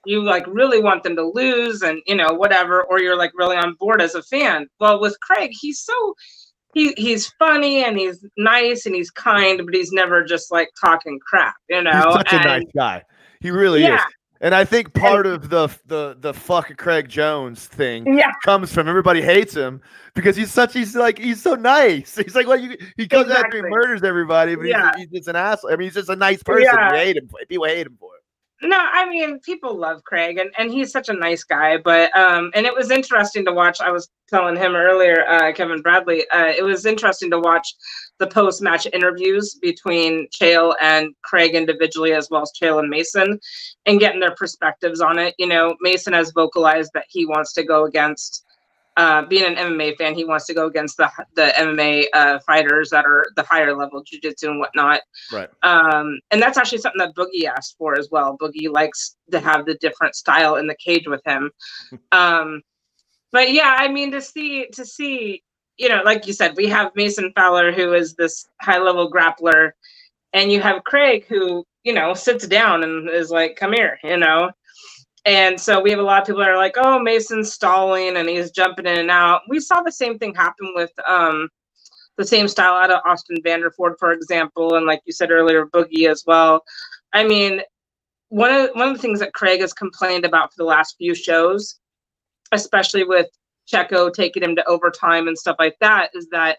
you 0.06 0.22
like 0.22 0.46
really 0.48 0.82
want 0.82 1.04
them 1.04 1.16
to 1.16 1.32
lose 1.34 1.82
and 1.82 2.02
you 2.06 2.16
know 2.16 2.34
whatever, 2.34 2.84
or 2.84 3.00
you're 3.00 3.18
like 3.18 3.32
really 3.36 3.56
on 3.56 3.76
board 3.80 4.02
as 4.02 4.16
a 4.16 4.24
fan. 4.24 4.68
Well, 4.80 5.00
with 5.00 5.20
Craig, 5.22 5.52
he's 5.54 5.80
so 5.80 6.16
he 6.74 6.94
he's 6.98 7.28
funny 7.40 7.84
and 7.84 7.98
he's 7.98 8.26
nice 8.38 8.86
and 8.86 8.96
he's 8.96 9.12
kind, 9.12 9.62
but 9.66 9.74
he's 9.74 9.92
never 9.92 10.24
just 10.24 10.52
like 10.52 10.70
talking 10.80 11.20
crap, 11.26 11.56
you 11.70 11.82
know. 11.82 11.92
He's 11.92 12.14
such 12.14 12.34
and, 12.34 12.46
a 12.46 12.48
nice 12.48 12.72
guy. 12.76 13.04
He 13.40 13.52
really 13.52 13.82
yeah. 13.82 13.96
is. 13.96 14.02
And 14.42 14.54
I 14.54 14.66
think 14.66 14.94
part 14.94 15.26
of 15.26 15.50
the 15.50 15.70
the 15.86 16.18
the 16.20 16.34
fuck 16.34 16.76
Craig 16.76 17.08
Jones 17.08 17.66
thing 17.66 18.18
yeah. 18.18 18.34
comes 18.44 18.74
from 18.74 18.90
everybody 18.90 19.22
hates 19.22 19.56
him 19.56 19.82
because 20.16 20.36
he's 20.36 20.52
such 20.52 20.74
he's 20.74 20.98
like 20.98 21.18
he's 21.18 21.42
so 21.42 21.56
nice. 21.56 22.16
He's 22.24 22.36
like 22.36 22.48
well 22.48 22.60
you 22.60 22.76
he 22.98 23.08
comes 23.08 23.28
exactly. 23.28 23.60
after 23.60 23.68
he 23.68 23.74
murders 23.74 24.04
everybody, 24.04 24.56
but 24.56 24.66
yeah. 24.66 24.92
he's, 24.98 25.08
he's 25.10 25.20
just 25.20 25.30
an 25.30 25.38
asshole. 25.38 25.72
I 25.72 25.78
mean 25.78 25.88
he's 25.88 25.94
just 25.94 26.10
a 26.10 26.16
nice 26.18 26.44
person. 26.44 26.64
Yeah. 26.64 26.92
You 26.92 26.98
hate 26.98 27.18
him. 27.18 27.30
People 27.48 27.68
hate 27.68 27.88
him 27.88 27.96
for 27.98 28.16
it. 28.16 28.23
No, 28.64 28.78
I 28.78 29.08
mean 29.10 29.40
people 29.40 29.78
love 29.78 30.04
Craig 30.06 30.38
and, 30.38 30.50
and 30.58 30.72
he's 30.72 30.92
such 30.92 31.10
a 31.10 31.14
nice 31.14 31.44
guy. 31.44 31.78
But 31.78 32.16
um 32.16 32.52
and 32.56 32.66
it 32.66 32.74
was 32.74 32.92
interesting 32.92 33.46
to 33.46 33.52
watch. 33.52 33.82
I 33.82 33.92
was 33.92 34.10
telling 34.30 34.56
him 34.56 34.76
earlier, 34.76 35.26
uh, 35.28 35.52
Kevin 35.54 35.82
Bradley, 35.82 36.28
uh, 36.30 36.48
it 36.58 36.64
was 36.64 36.86
interesting 36.86 37.30
to 37.32 37.40
watch 37.40 37.76
the 38.20 38.28
post 38.28 38.62
match 38.62 38.88
interviews 38.92 39.60
between 39.62 40.28
Chael 40.30 40.74
and 40.82 41.14
Craig 41.24 41.54
individually, 41.56 42.14
as 42.14 42.30
well 42.32 42.42
as 42.42 42.52
Chael 42.60 42.80
and 42.80 42.90
Mason, 42.90 43.40
and 43.86 44.00
getting 44.00 44.20
their 44.20 44.36
perspectives 44.36 45.02
on 45.02 45.20
it. 45.20 45.36
You 45.38 45.48
know, 45.48 45.76
Mason 45.82 46.14
has 46.14 46.32
vocalized 46.32 46.92
that 46.94 47.06
he 47.10 47.26
wants 47.26 47.54
to 47.54 47.64
go 47.64 47.86
against 47.86 48.46
uh, 48.96 49.26
being 49.26 49.46
an 49.46 49.56
MMA 49.56 49.98
fan, 49.98 50.14
he 50.14 50.24
wants 50.24 50.46
to 50.46 50.54
go 50.54 50.68
against 50.68 50.98
the 50.98 51.10
the 51.36 51.54
MMA 51.58 52.06
uh, 52.14 52.40
fighters 52.46 52.90
that 52.92 53.06
are 53.06 53.26
the 53.36 53.44
higher 53.44 53.76
level 53.76 54.04
jujitsu 54.04 54.50
and 54.50 54.60
whatnot. 54.60 55.02
Right. 55.32 55.50
Um, 55.64 56.20
and 56.32 56.42
that's 56.42 56.58
actually 56.58 56.78
something 56.80 57.00
that 57.00 57.16
Boogie 57.16 57.46
asked 57.46 57.76
for 57.78 57.98
as 57.98 58.10
well. 58.12 58.38
Boogie 58.38 58.72
likes 58.72 59.16
to 59.32 59.40
have 59.40 59.66
the 59.66 59.76
different 59.76 60.16
style 60.16 60.56
in 60.58 60.68
the 60.68 60.76
cage 60.76 61.08
with 61.08 61.22
him. 61.26 61.52
um, 62.12 62.62
but 63.32 63.52
yeah, 63.52 63.78
I 63.80 63.88
mean 63.88 64.12
to 64.12 64.22
see 64.22 64.68
to 64.74 64.86
see, 64.86 65.42
you 65.78 65.90
know, 65.90 66.04
like 66.06 66.28
you 66.28 66.34
said, 66.34 66.56
we 66.56 66.68
have 66.68 66.92
Mason 66.96 67.32
Fowler 67.36 67.72
who 67.72 67.94
is 67.94 68.14
this 68.14 68.46
high 68.62 68.80
level 68.80 69.12
grappler, 69.12 69.72
and 70.34 70.52
you 70.52 70.62
have 70.62 70.84
Craig 70.84 71.26
who 71.28 71.66
you 71.84 71.94
know 71.94 72.14
sits 72.14 72.48
down 72.48 72.84
and 72.84 73.10
is 73.10 73.32
like, 73.32 73.56
"Come 73.56 73.74
here," 73.74 73.98
you 74.04 74.18
know. 74.18 74.52
And 75.26 75.60
so 75.60 75.80
we 75.80 75.90
have 75.90 76.00
a 76.00 76.04
lot 76.04 76.22
of 76.22 76.28
people 76.28 76.42
that 76.42 76.50
are 76.50 76.58
like, 76.58 76.76
oh, 76.78 77.00
Mason's 77.00 77.54
stalling 77.54 78.18
and 78.18 78.28
he's 78.28 78.52
jumping 78.52 78.86
in 78.86 79.00
and 79.00 79.12
out. 79.12 79.42
We 79.48 79.60
saw 79.60 79.82
the 79.82 79.92
same 79.92 80.20
thing 80.20 80.36
happen 80.36 80.74
with 80.76 80.92
um, 81.08 81.48
the 82.18 82.26
same 82.26 82.48
style 82.48 82.74
out 82.74 82.92
of 82.92 83.02
Austin 83.06 83.38
Vanderford, 83.44 83.98
for 83.98 84.12
example, 84.12 84.76
and 84.76 84.86
like 84.86 85.02
you 85.06 85.14
said 85.14 85.32
earlier, 85.32 85.66
Boogie 85.68 86.10
as 86.10 86.24
well. 86.28 86.64
I 87.14 87.24
mean, 87.26 87.62
one 88.30 88.52
of 88.52 88.72
one 88.74 88.90
of 88.90 88.96
the 88.96 89.02
things 89.02 89.20
that 89.20 89.34
Craig 89.34 89.62
has 89.62 89.74
complained 89.74 90.26
about 90.26 90.52
for 90.52 90.58
the 90.58 90.66
last 90.66 90.96
few 90.98 91.16
shows, 91.16 91.80
especially 92.52 93.04
with 93.04 93.28
Checo 93.72 94.12
taking 94.12 94.44
him 94.44 94.56
to 94.56 94.66
overtime 94.68 95.28
and 95.28 95.38
stuff 95.38 95.56
like 95.60 95.78
that, 95.80 96.10
is 96.14 96.28
that 96.30 96.58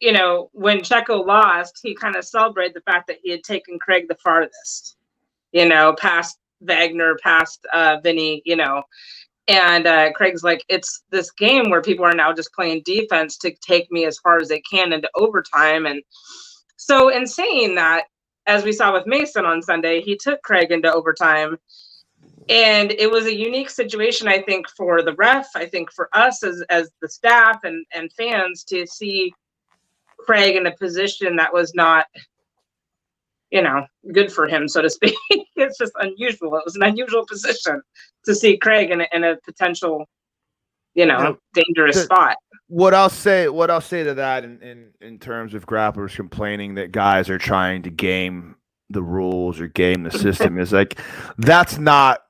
you 0.00 0.12
know 0.12 0.50
when 0.52 0.80
Checo 0.80 1.24
lost, 1.24 1.78
he 1.82 1.94
kind 1.94 2.16
of 2.16 2.24
celebrated 2.24 2.74
the 2.74 2.90
fact 2.90 3.06
that 3.08 3.18
he 3.22 3.30
had 3.30 3.44
taken 3.44 3.78
Craig 3.78 4.08
the 4.08 4.16
farthest, 4.16 4.96
you 5.52 5.68
know, 5.68 5.94
past 5.94 6.38
Wagner 6.60 7.16
past 7.22 7.66
uh, 7.72 7.98
Vinny, 8.02 8.42
you 8.44 8.56
know. 8.56 8.82
And 9.48 9.86
uh, 9.86 10.12
Craig's 10.12 10.42
like, 10.44 10.62
it's 10.68 11.04
this 11.10 11.30
game 11.30 11.70
where 11.70 11.80
people 11.80 12.04
are 12.04 12.14
now 12.14 12.34
just 12.34 12.52
playing 12.52 12.82
defense 12.84 13.38
to 13.38 13.54
take 13.66 13.90
me 13.90 14.04
as 14.04 14.18
far 14.18 14.36
as 14.36 14.48
they 14.48 14.60
can 14.60 14.92
into 14.92 15.08
overtime. 15.14 15.86
And 15.86 16.02
so, 16.76 17.08
in 17.08 17.26
saying 17.26 17.74
that, 17.76 18.04
as 18.46 18.64
we 18.64 18.72
saw 18.72 18.92
with 18.92 19.06
Mason 19.06 19.46
on 19.46 19.62
Sunday, 19.62 20.00
he 20.00 20.16
took 20.16 20.42
Craig 20.42 20.70
into 20.70 20.92
overtime. 20.92 21.56
And 22.50 22.92
it 22.92 23.10
was 23.10 23.26
a 23.26 23.34
unique 23.34 23.68
situation, 23.68 24.26
I 24.26 24.40
think, 24.40 24.68
for 24.70 25.02
the 25.02 25.14
ref, 25.14 25.48
I 25.54 25.66
think 25.66 25.92
for 25.92 26.08
us 26.14 26.42
as, 26.42 26.62
as 26.70 26.90
the 27.02 27.08
staff 27.08 27.58
and, 27.64 27.84
and 27.94 28.10
fans 28.14 28.64
to 28.64 28.86
see 28.86 29.34
Craig 30.18 30.56
in 30.56 30.66
a 30.66 30.76
position 30.76 31.36
that 31.36 31.52
was 31.52 31.74
not 31.74 32.06
you 33.50 33.62
know, 33.62 33.86
good 34.12 34.32
for 34.32 34.46
him, 34.46 34.68
so 34.68 34.82
to 34.82 34.90
speak. 34.90 35.14
it's 35.56 35.78
just 35.78 35.92
unusual. 36.00 36.56
It 36.56 36.62
was 36.64 36.76
an 36.76 36.82
unusual 36.82 37.24
position 37.26 37.80
to 38.24 38.34
see 38.34 38.56
Craig 38.56 38.90
in 38.90 39.00
a, 39.00 39.06
in 39.12 39.24
a 39.24 39.36
potential, 39.44 40.04
you 40.94 41.06
know, 41.06 41.38
dangerous 41.54 41.96
the, 41.96 42.02
spot. 42.02 42.36
What 42.68 42.94
I'll 42.94 43.10
say, 43.10 43.48
what 43.48 43.70
I'll 43.70 43.80
say 43.80 44.04
to 44.04 44.14
that, 44.14 44.44
in, 44.44 44.60
in 44.62 44.88
in 45.00 45.18
terms 45.18 45.54
of 45.54 45.66
grapplers 45.66 46.14
complaining 46.14 46.74
that 46.74 46.92
guys 46.92 47.30
are 47.30 47.38
trying 47.38 47.82
to 47.82 47.90
game 47.90 48.56
the 48.90 49.02
rules 49.02 49.60
or 49.60 49.68
game 49.68 50.02
the 50.02 50.10
system, 50.18 50.58
is 50.58 50.72
like 50.72 51.00
that's 51.38 51.78
not 51.78 52.20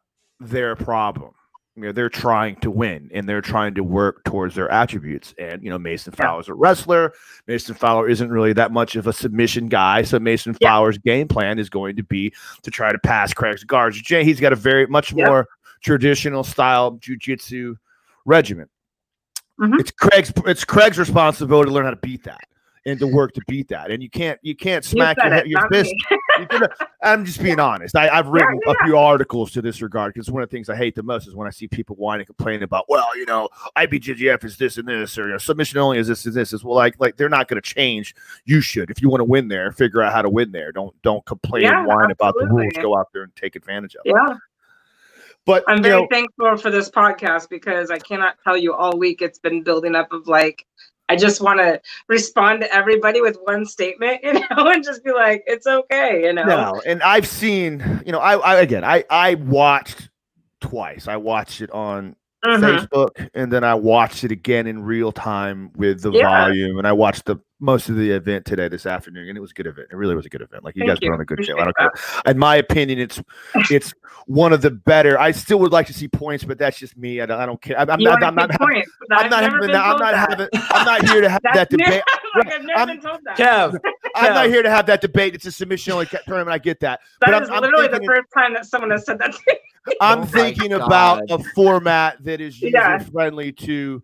their 0.40 0.76
problem. 0.76 1.33
You 1.78 1.86
know, 1.86 1.92
they're 1.92 2.08
trying 2.08 2.56
to 2.56 2.70
win 2.70 3.08
and 3.14 3.28
they're 3.28 3.40
trying 3.40 3.74
to 3.74 3.84
work 3.84 4.24
towards 4.24 4.54
their 4.54 4.68
attributes. 4.68 5.32
And, 5.38 5.62
you 5.62 5.70
know, 5.70 5.78
Mason 5.78 6.12
yeah. 6.18 6.24
Fowler's 6.24 6.48
a 6.48 6.54
wrestler. 6.54 7.12
Mason 7.46 7.74
Fowler 7.74 8.08
isn't 8.08 8.30
really 8.30 8.52
that 8.54 8.72
much 8.72 8.96
of 8.96 9.06
a 9.06 9.12
submission 9.12 9.68
guy. 9.68 10.02
So 10.02 10.18
Mason 10.18 10.56
yeah. 10.60 10.68
Fowler's 10.68 10.98
game 10.98 11.28
plan 11.28 11.58
is 11.58 11.70
going 11.70 11.96
to 11.96 12.02
be 12.02 12.32
to 12.62 12.70
try 12.70 12.90
to 12.90 12.98
pass 12.98 13.32
Craig's 13.32 13.62
guards. 13.62 14.00
Jay, 14.02 14.24
he's 14.24 14.40
got 14.40 14.52
a 14.52 14.56
very 14.56 14.86
much 14.88 15.12
yeah. 15.12 15.26
more 15.26 15.48
traditional 15.82 16.42
style 16.42 16.98
jujitsu 16.98 17.76
regimen. 18.24 18.68
Mm-hmm. 19.60 19.80
It's 19.80 19.90
Craig's 19.90 20.32
it's 20.46 20.64
Craig's 20.64 20.98
responsibility 20.98 21.68
to 21.68 21.74
learn 21.74 21.84
how 21.84 21.90
to 21.90 21.96
beat 21.96 22.24
that 22.24 22.42
and 22.86 22.98
to 23.00 23.06
work 23.06 23.32
to 23.34 23.40
beat 23.48 23.68
that. 23.68 23.90
And 23.90 24.02
you 24.02 24.10
can't 24.10 24.38
you 24.42 24.54
can't 24.54 24.84
smack 24.84 25.16
you 25.22 25.30
your, 25.30 25.46
your 25.46 25.68
fist. 25.68 25.94
I'm 27.03 27.24
just 27.24 27.42
being 27.42 27.61
honest. 27.61 27.96
I, 27.96 28.14
have 28.14 28.29
written 28.29 28.59
yeah, 28.64 28.72
yeah. 28.72 28.74
a 28.81 28.87
few 28.87 28.96
articles 28.98 29.51
to 29.53 29.62
this 29.62 29.81
regard 29.81 30.14
because 30.14 30.31
one 30.31 30.42
of 30.42 30.48
the 30.48 30.57
things 30.57 30.68
I 30.68 30.77
hate 30.77 30.94
the 30.94 31.03
most 31.03 31.27
is 31.27 31.35
when 31.35 31.46
I 31.46 31.51
see 31.51 31.68
people 31.68 31.96
whining 31.96 32.20
and 32.20 32.27
complaining 32.27 32.62
about, 32.62 32.87
well, 32.88 33.16
you 33.16 33.27
know, 33.27 33.48
IBJJF 33.77 34.44
is 34.44 34.57
this 34.57 34.79
and 34.79 34.88
this, 34.88 35.16
or 35.18 35.27
you 35.27 35.33
know, 35.33 35.38
submission 35.38 35.79
only 35.79 35.98
is 35.98 36.09
this 36.09 36.24
and 36.27 36.35
this. 36.35 36.53
Is 36.53 36.64
well, 36.64 36.77
like 36.77 36.96
like 36.98 37.16
they're 37.16 37.29
not 37.29 37.48
going 37.48 37.61
to 37.61 37.74
change. 37.74 38.14
You 38.44 38.61
should, 38.61 38.90
if 38.90 39.01
you 39.01 39.09
want 39.09 39.20
to 39.20 39.24
win 39.24 39.48
there, 39.48 39.72
figure 39.72 40.03
out 40.03 40.12
how 40.12 40.22
to 40.22 40.31
win 40.31 40.53
there. 40.53 40.72
Don't 40.72 40.94
don't 41.03 41.24
complain 41.27 41.62
yeah, 41.62 41.79
and 41.79 41.87
whine 41.87 42.11
about 42.11 42.35
the 42.38 42.46
rules. 42.46 42.72
Go 42.74 42.96
out 42.96 43.09
there 43.12 43.22
and 43.22 43.35
take 43.37 43.57
advantage 43.57 43.94
of 43.94 44.03
it. 44.05 44.14
Yeah. 44.14 44.37
But 45.44 45.64
I'm 45.66 45.83
very 45.83 46.03
know, 46.03 46.09
thankful 46.11 46.59
for 46.59 46.70
this 46.70 46.90
podcast 46.90 47.48
because 47.48 47.90
I 47.90 47.98
cannot 47.98 48.37
tell 48.44 48.57
you 48.57 48.74
all 48.74 48.98
week 48.98 49.22
it's 49.22 49.38
been 49.38 49.62
building 49.62 49.94
up 49.94 50.12
of 50.12 50.29
like 50.29 50.66
I 51.09 51.16
just 51.16 51.40
want 51.40 51.59
to 51.61 51.81
respond 52.09 52.61
to 52.61 52.75
everybody 52.75 53.21
with 53.21 53.38
one 53.44 53.64
statement, 53.64 54.21
you 54.25 54.35
know, 54.35 54.68
and 54.68 54.85
just 54.85 55.05
be 55.05 55.12
like, 55.12 55.42
it's 55.47 55.66
okay, 55.66 56.25
you 56.25 56.33
know. 56.33 56.44
No, 56.44 56.83
and 56.87 57.03
I've 57.03 57.27
seen, 57.27 58.03
you 58.05 58.12
know, 58.12 58.21
I, 58.21 58.37
I 58.37 58.61
again, 58.61 58.85
I 58.85 59.05
I 59.11 59.35
watched 59.35 60.11
twice. 60.61 61.09
I 61.09 61.16
watched 61.16 61.61
it 61.61 61.71
on 61.71 62.16
mm-hmm. 62.44 62.64
Facebook, 62.64 63.29
and 63.35 63.53
then 63.53 63.64
I 63.64 63.74
watched 63.74 64.24
it 64.24 64.33
again 64.33 64.66
in 64.66 64.83
real 64.83 65.12
time 65.12 65.70
with 65.74 66.03
the 66.03 66.12
yeah. 66.12 66.46
volume, 66.46 66.79
and 66.79 66.87
I 66.87 66.92
watched 66.92 67.24
the 67.24 67.37
most 67.61 67.88
of 67.88 67.96
the 67.96 68.11
event 68.11 68.44
today 68.44 68.68
this 68.68 68.87
afternoon, 68.87 69.29
and 69.29 69.37
it 69.37 69.40
was 69.40 69.51
a 69.51 69.55
good 69.55 69.66
event. 69.66 69.88
It 69.90 69.96
really 69.96 70.14
was 70.14 70.27
a 70.27 70.29
good 70.29 70.42
event. 70.42 70.64
Like 70.64 70.77
you 70.77 70.81
Thank 70.81 70.90
guys 70.90 70.98
you. 71.01 71.09
put 71.09 71.14
on 71.14 71.20
a 71.20 71.24
good 71.24 71.35
Appreciate 71.35 71.57
show. 71.57 71.61
I 71.61 71.64
don't 71.64 71.77
that. 71.79 71.94
care. 72.24 72.33
In 72.33 72.38
my 72.38 72.57
opinion, 72.57 72.98
it's 73.01 73.20
it's 73.70 73.92
one 74.27 74.53
of 74.53 74.62
the 74.62 74.70
better. 74.70 75.18
I 75.18 75.33
still 75.33 75.59
would 75.61 75.72
like 75.72 75.87
to 75.88 75.92
see 75.92 76.09
points, 76.09 76.44
but 76.44 76.59
that's 76.59 76.79
just 76.79 76.96
me. 76.96 77.20
I 77.20 77.27
don't, 77.27 77.40
I 77.40 77.46
don't 77.46 77.61
care. 77.61 77.79
I'm, 77.79 77.90
I'm 77.90 78.01
not. 78.01 78.22
I'm 78.22 78.35
not. 78.35 78.51
Having, 78.53 78.85
I'm 79.11 79.31
not. 79.31 79.42
Having, 79.42 79.74
I'm 79.74 79.98
not 79.98 80.14
having. 80.14 80.48
I'm 80.53 80.87
not 80.87 81.09
here 81.09 81.20
to 81.20 81.29
have 81.31 81.42
that 81.55 81.70
debate. 81.70 82.03
like 82.37 82.53
I've 82.53 82.64
never 82.64 82.81
I'm, 82.81 82.88
been 82.88 83.01
told 83.01 83.20
that. 83.24 83.37
Kev, 83.37 83.79
I'm 84.14 84.31
Kev. 84.31 84.35
not 84.35 84.46
here 84.46 84.62
to 84.62 84.70
have 84.70 84.87
that 84.87 85.01
debate. 85.01 85.35
It's 85.35 85.46
a 85.46 85.53
submission 85.53 85.94
only 85.94 86.07
tournament. 86.07 86.51
I 86.55 86.59
get 86.59 86.81
that. 86.81 87.01
That 87.20 87.31
but 87.33 87.42
is 87.42 87.51
I'm, 87.51 87.62
literally 87.62 87.88
the 87.88 88.05
first 88.07 88.29
time 88.33 88.55
that 88.55 88.66
someone 88.66 88.90
has 88.90 89.05
said 89.05 89.18
that. 89.18 89.35
I'm 90.01 90.20
oh 90.20 90.24
thinking 90.24 90.72
about 90.72 91.22
a 91.31 91.38
format 91.55 92.22
that 92.24 92.40
is 92.40 92.61
user 92.61 92.77
yeah. 92.77 92.98
friendly 92.98 93.53
to 93.53 94.03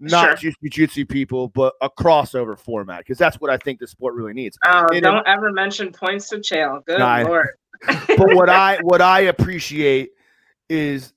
not 0.00 0.38
sure. 0.38 0.50
just 0.50 0.60
jiu-jitsu 0.60 1.06
people, 1.06 1.48
but 1.48 1.74
a 1.80 1.90
crossover 1.90 2.58
format 2.58 3.00
because 3.00 3.18
that's 3.18 3.36
what 3.40 3.50
I 3.50 3.56
think 3.56 3.80
the 3.80 3.86
sport 3.86 4.14
really 4.14 4.32
needs. 4.32 4.58
Oh, 4.66 4.86
don't 5.00 5.18
it, 5.18 5.22
ever 5.26 5.52
mention 5.52 5.92
points 5.92 6.28
to 6.30 6.36
Chael. 6.36 6.84
Good 6.84 6.98
nah, 6.98 7.22
lord. 7.22 7.48
but 7.86 8.34
what 8.34 8.48
I 8.48 8.78
what 8.82 9.00
I 9.00 9.20
appreciate 9.20 10.10
is 10.68 11.12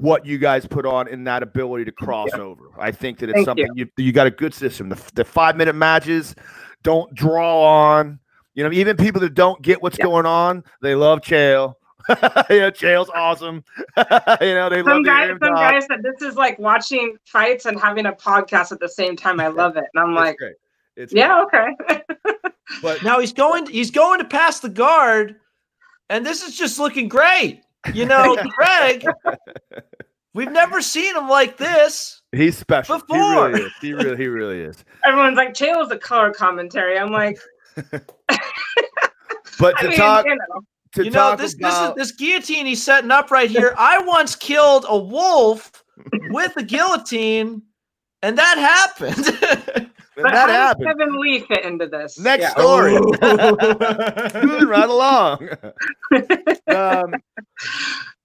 what 0.00 0.24
you 0.24 0.38
guys 0.38 0.66
put 0.66 0.86
on 0.86 1.08
in 1.08 1.24
that 1.24 1.42
ability 1.42 1.84
to 1.84 1.92
cross 1.92 2.30
yeah. 2.32 2.40
over. 2.40 2.70
I 2.78 2.90
think 2.90 3.18
that 3.18 3.28
it's 3.28 3.36
Thank 3.36 3.46
something 3.46 3.68
you. 3.74 3.88
you 3.96 4.04
you 4.04 4.12
got 4.12 4.26
a 4.26 4.30
good 4.30 4.54
system. 4.54 4.88
The, 4.88 5.00
the 5.14 5.24
five 5.24 5.56
minute 5.56 5.74
matches 5.74 6.34
don't 6.82 7.12
draw 7.14 7.62
on. 7.62 8.20
You 8.54 8.64
know, 8.64 8.72
even 8.72 8.96
people 8.96 9.20
that 9.20 9.34
don't 9.34 9.60
get 9.62 9.82
what's 9.82 9.98
yeah. 9.98 10.04
going 10.04 10.26
on, 10.26 10.64
they 10.82 10.94
love 10.94 11.20
Chael. 11.20 11.74
yeah, 12.48 12.70
Chael's 12.70 13.10
awesome. 13.14 13.62
you 13.96 14.54
know, 14.54 14.70
they 14.70 14.78
some 14.82 14.86
love 14.86 15.04
guys. 15.04 15.28
Some 15.42 15.54
guys 15.54 15.84
said 15.90 16.02
this 16.02 16.22
is 16.22 16.36
like 16.36 16.58
watching 16.58 17.16
fights 17.24 17.66
and 17.66 17.78
having 17.78 18.06
a 18.06 18.12
podcast 18.12 18.72
at 18.72 18.80
the 18.80 18.88
same 18.88 19.14
time. 19.14 19.40
I 19.40 19.48
love 19.48 19.76
it, 19.76 19.84
and 19.92 20.02
I'm 20.02 20.10
it's 20.12 20.16
like, 20.16 20.36
great. 20.38 20.56
It's 20.96 21.12
yeah, 21.12 21.44
great. 21.50 21.74
okay. 21.90 22.02
but 22.82 23.02
now 23.02 23.20
he's 23.20 23.34
going. 23.34 23.66
He's 23.66 23.90
going 23.90 24.20
to 24.20 24.24
pass 24.24 24.60
the 24.60 24.70
guard, 24.70 25.36
and 26.08 26.24
this 26.24 26.42
is 26.42 26.56
just 26.56 26.78
looking 26.78 27.08
great. 27.08 27.62
You 27.92 28.06
know, 28.06 28.36
Greg. 28.56 29.04
We've 30.32 30.50
never 30.50 30.80
seen 30.80 31.14
him 31.14 31.28
like 31.28 31.58
this. 31.58 32.22
He's 32.32 32.56
special. 32.56 33.00
Before. 33.00 33.18
He 33.18 33.52
really 33.52 33.60
is. 33.60 33.72
He 33.80 33.92
really, 33.92 34.16
he 34.16 34.26
really 34.28 34.60
is. 34.60 34.84
Everyone's 35.04 35.36
like, 35.36 35.52
Chael's 35.52 35.90
a 35.90 35.98
color 35.98 36.32
commentary. 36.32 36.98
I'm 36.98 37.10
like, 37.10 37.38
but 39.58 39.76
to 39.78 39.86
I 39.86 39.88
mean, 39.88 39.96
talk, 39.96 40.26
you 40.26 40.36
know 40.36 40.60
to 40.60 40.77
you 40.96 41.10
know 41.10 41.36
this 41.36 41.54
about... 41.54 41.96
this 41.96 42.06
is 42.06 42.10
this 42.10 42.18
guillotine 42.18 42.66
he's 42.66 42.82
setting 42.82 43.10
up 43.10 43.30
right 43.30 43.50
here. 43.50 43.74
I 43.76 43.98
once 44.00 44.36
killed 44.36 44.86
a 44.88 44.98
wolf 44.98 45.84
with 46.30 46.56
a 46.56 46.62
guillotine, 46.62 47.62
and 48.22 48.38
that 48.38 48.58
happened. 48.58 49.26
and 49.76 49.90
but 50.16 50.32
that 50.32 50.48
happened. 50.48 50.86
Kevin 50.86 51.20
Lee 51.20 51.40
fit 51.40 51.64
into 51.64 51.86
this. 51.86 52.18
Next 52.18 52.42
yeah. 52.42 52.50
story. 52.50 52.94
right 54.64 54.88
along. 54.88 55.48
um, 56.68 57.14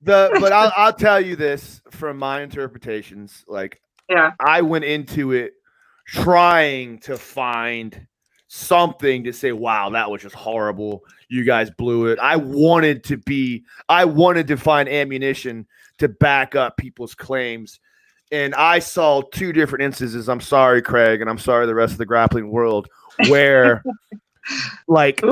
the 0.02 0.38
but 0.40 0.52
I'll 0.52 0.72
I'll 0.76 0.94
tell 0.94 1.22
you 1.22 1.36
this 1.36 1.82
from 1.92 2.18
my 2.18 2.42
interpretations. 2.42 3.44
Like, 3.48 3.82
yeah, 4.10 4.32
I 4.40 4.62
went 4.62 4.86
into 4.86 5.32
it 5.32 5.54
trying 6.08 7.00
to 7.00 7.18
find 7.18 8.08
something 8.54 9.24
to 9.24 9.34
say, 9.34 9.52
wow, 9.52 9.90
that 9.90 10.10
was 10.10 10.22
just 10.22 10.36
horrible. 10.36 11.04
You 11.34 11.44
guys 11.44 11.72
blew 11.72 12.06
it. 12.06 12.20
I 12.20 12.36
wanted 12.36 13.04
to 13.06 13.18
be, 13.18 13.64
I 13.90 14.06
wanted 14.06 14.48
to 14.50 14.56
find 14.56 14.88
ammunition 14.88 15.66
to 15.98 16.08
back 16.08 16.54
up 16.54 16.78
people's 16.78 17.16
claims. 17.16 17.80
And 18.32 18.54
I 18.54 18.78
saw 18.78 19.24
two 19.24 19.52
different 19.52 19.84
instances. 19.84 20.30
I'm 20.30 20.42
sorry, 20.42 20.84
Craig, 20.84 21.22
and 21.22 21.30
I'm 21.30 21.40
sorry, 21.40 21.66
the 21.66 21.74
rest 21.74 21.94
of 21.94 21.98
the 21.98 22.06
grappling 22.06 22.52
world, 22.52 22.88
where 23.30 23.84
like 24.88 25.24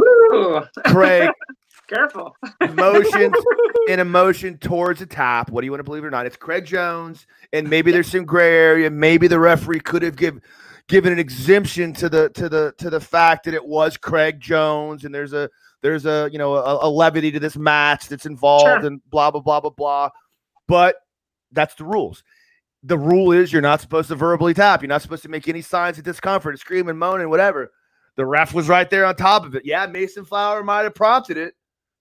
Craig 0.85 1.29
careful 1.87 2.35
emotions 2.61 3.35
in 3.87 3.99
emotion 3.99 4.57
towards 4.57 5.01
the 5.01 5.05
top. 5.05 5.51
What 5.51 5.61
do 5.61 5.65
you 5.65 5.71
want 5.71 5.81
to 5.81 5.83
believe 5.83 6.03
it 6.03 6.07
or 6.07 6.11
not? 6.11 6.25
It's 6.25 6.35
Craig 6.35 6.65
Jones, 6.65 7.27
and 7.53 7.69
maybe 7.69 7.91
there's 7.91 8.09
some 8.11 8.25
gray 8.25 8.55
area. 8.55 8.89
Maybe 8.89 9.27
the 9.27 9.39
referee 9.39 9.81
could 9.81 10.01
have 10.01 10.15
given 10.15 10.41
given 10.87 11.13
an 11.13 11.19
exemption 11.19 11.93
to 11.93 12.09
the 12.09 12.29
to 12.31 12.49
the 12.49 12.73
to 12.77 12.89
the 12.89 12.99
fact 12.99 13.45
that 13.45 13.53
it 13.53 13.65
was 13.65 13.97
Craig 13.97 14.39
Jones 14.39 15.05
and 15.05 15.13
there's 15.13 15.33
a 15.33 15.49
there's 15.81 16.05
a 16.05 16.29
you 16.31 16.37
know 16.37 16.55
a, 16.55 16.87
a 16.87 16.89
levity 16.89 17.31
to 17.31 17.39
this 17.39 17.57
match 17.57 18.07
that's 18.07 18.25
involved 18.25 18.65
sure. 18.65 18.85
and 18.85 19.01
blah 19.09 19.31
blah 19.31 19.41
blah 19.41 19.59
blah 19.59 19.71
blah. 19.71 20.09
But 20.67 20.95
that's 21.51 21.75
the 21.75 21.83
rules. 21.83 22.23
The 22.83 22.97
rule 22.97 23.31
is 23.31 23.51
you're 23.51 23.61
not 23.61 23.81
supposed 23.81 24.07
to 24.09 24.15
verbally 24.15 24.53
tap. 24.53 24.81
You're 24.81 24.89
not 24.89 25.01
supposed 25.01 25.23
to 25.23 25.29
make 25.29 25.47
any 25.47 25.61
signs 25.61 25.97
of 25.97 26.03
discomfort, 26.03 26.59
scream 26.59 26.89
and 26.89 26.97
moan 26.97 27.21
and 27.21 27.29
whatever. 27.29 27.71
The 28.15 28.25
ref 28.25 28.53
was 28.53 28.67
right 28.67 28.89
there 28.89 29.05
on 29.05 29.15
top 29.15 29.45
of 29.45 29.55
it. 29.55 29.63
Yeah, 29.65 29.85
Mason 29.85 30.25
Flower 30.25 30.63
might 30.63 30.83
have 30.83 30.95
prompted 30.95 31.37
it, 31.37 31.53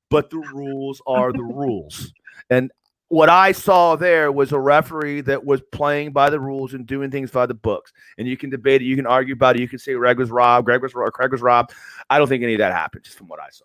but 0.09 0.31
the 0.31 0.39
rules 0.39 1.01
are 1.07 1.33
the 1.33 1.43
rules. 1.43 2.13
And 2.49 2.71
what 3.11 3.29
I 3.29 3.51
saw 3.51 3.97
there 3.97 4.31
was 4.31 4.53
a 4.53 4.59
referee 4.59 5.23
that 5.23 5.45
was 5.45 5.61
playing 5.73 6.13
by 6.13 6.31
the 6.31 6.39
rules 6.39 6.75
and 6.75 6.87
doing 6.87 7.11
things 7.11 7.33
by 7.33 7.45
the 7.45 7.55
books. 7.55 7.93
And 8.17 8.29
you 8.29 8.37
can 8.37 8.51
debate 8.51 8.83
it, 8.83 8.85
you 8.85 8.95
can 8.95 9.05
argue 9.07 9.35
about 9.35 9.57
it, 9.57 9.61
you 9.63 9.69
can 9.69 9.81
say 9.81 9.95
Greg 9.95 10.17
was 10.17 10.31
robbed, 10.31 10.65
Greg 10.67 10.81
was 10.81 10.95
robbed, 10.95 11.15
Craig 11.15 11.33
was 11.33 11.43
robbed. 11.43 11.73
I 12.09 12.19
don't 12.19 12.29
think 12.29 12.45
any 12.45 12.55
of 12.55 12.61
that 12.61 12.73
happened, 12.73 13.03
just 13.03 13.19
from 13.19 13.27
what 13.27 13.41
I 13.41 13.49
saw. 13.51 13.65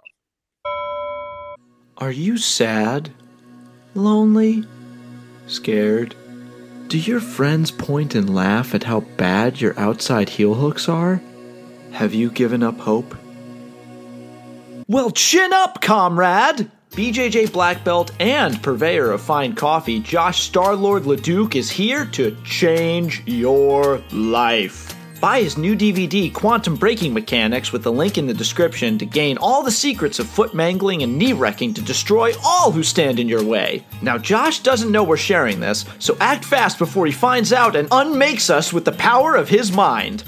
Are 2.00 2.12
you 2.12 2.38
sad? 2.40 3.12
Lonely? 3.94 4.66
Scared? 5.46 6.16
Do 6.88 6.98
your 6.98 7.20
friends 7.20 7.70
point 7.70 8.16
and 8.16 8.34
laugh 8.34 8.74
at 8.74 8.84
how 8.84 9.02
bad 9.02 9.62
your 9.62 9.80
outside 9.80 10.28
heel 10.28 10.56
hooks 10.56 10.90
are? 10.90 11.22
Have 11.92 12.16
you 12.16 12.32
given 12.32 12.64
up 12.64 12.80
hope? 12.80 13.16
Well, 14.88 15.12
chin 15.12 15.54
up, 15.54 15.82
comrade! 15.82 16.72
BJJ 16.96 17.52
Black 17.52 17.84
Belt 17.84 18.14
and 18.22 18.64
purveyor 18.64 19.12
of 19.12 19.22
fine 19.22 19.54
coffee, 19.54 20.00
Josh 20.00 20.50
Starlord 20.50 21.02
LeDuc 21.02 21.56
is 21.56 21.70
here 21.70 22.06
to 22.06 22.38
change 22.46 23.22
your 23.26 24.02
life. 24.14 24.96
Buy 25.20 25.42
his 25.42 25.58
new 25.58 25.76
DVD, 25.76 26.32
Quantum 26.34 26.78
Breaking 26.78 27.14
Mechanics, 27.14 27.74
with 27.74 27.84
the 27.84 27.92
link 27.92 28.18
in 28.18 28.28
the 28.28 28.34
description 28.34 28.98
to 28.98 29.06
gain 29.06 29.38
all 29.40 29.62
the 29.62 29.72
secrets 29.72 30.20
of 30.20 30.28
foot 30.30 30.54
mangling 30.54 31.04
and 31.04 31.18
knee 31.18 31.34
wrecking 31.34 31.74
to 31.74 31.82
destroy 31.82 32.32
all 32.46 32.72
who 32.72 32.82
stand 32.82 33.20
in 33.20 33.28
your 33.28 33.44
way. 33.44 33.86
Now, 34.02 34.18
Josh 34.18 34.62
doesn't 34.62 34.92
know 34.92 35.04
we're 35.04 35.18
sharing 35.18 35.60
this, 35.60 35.84
so 36.00 36.16
act 36.22 36.46
fast 36.46 36.80
before 36.80 37.06
he 37.06 37.12
finds 37.12 37.52
out 37.52 37.76
and 37.76 37.90
unmakes 37.92 38.50
us 38.50 38.72
with 38.72 38.86
the 38.86 38.94
power 38.94 39.36
of 39.36 39.50
his 39.50 39.70
mind. 39.70 40.24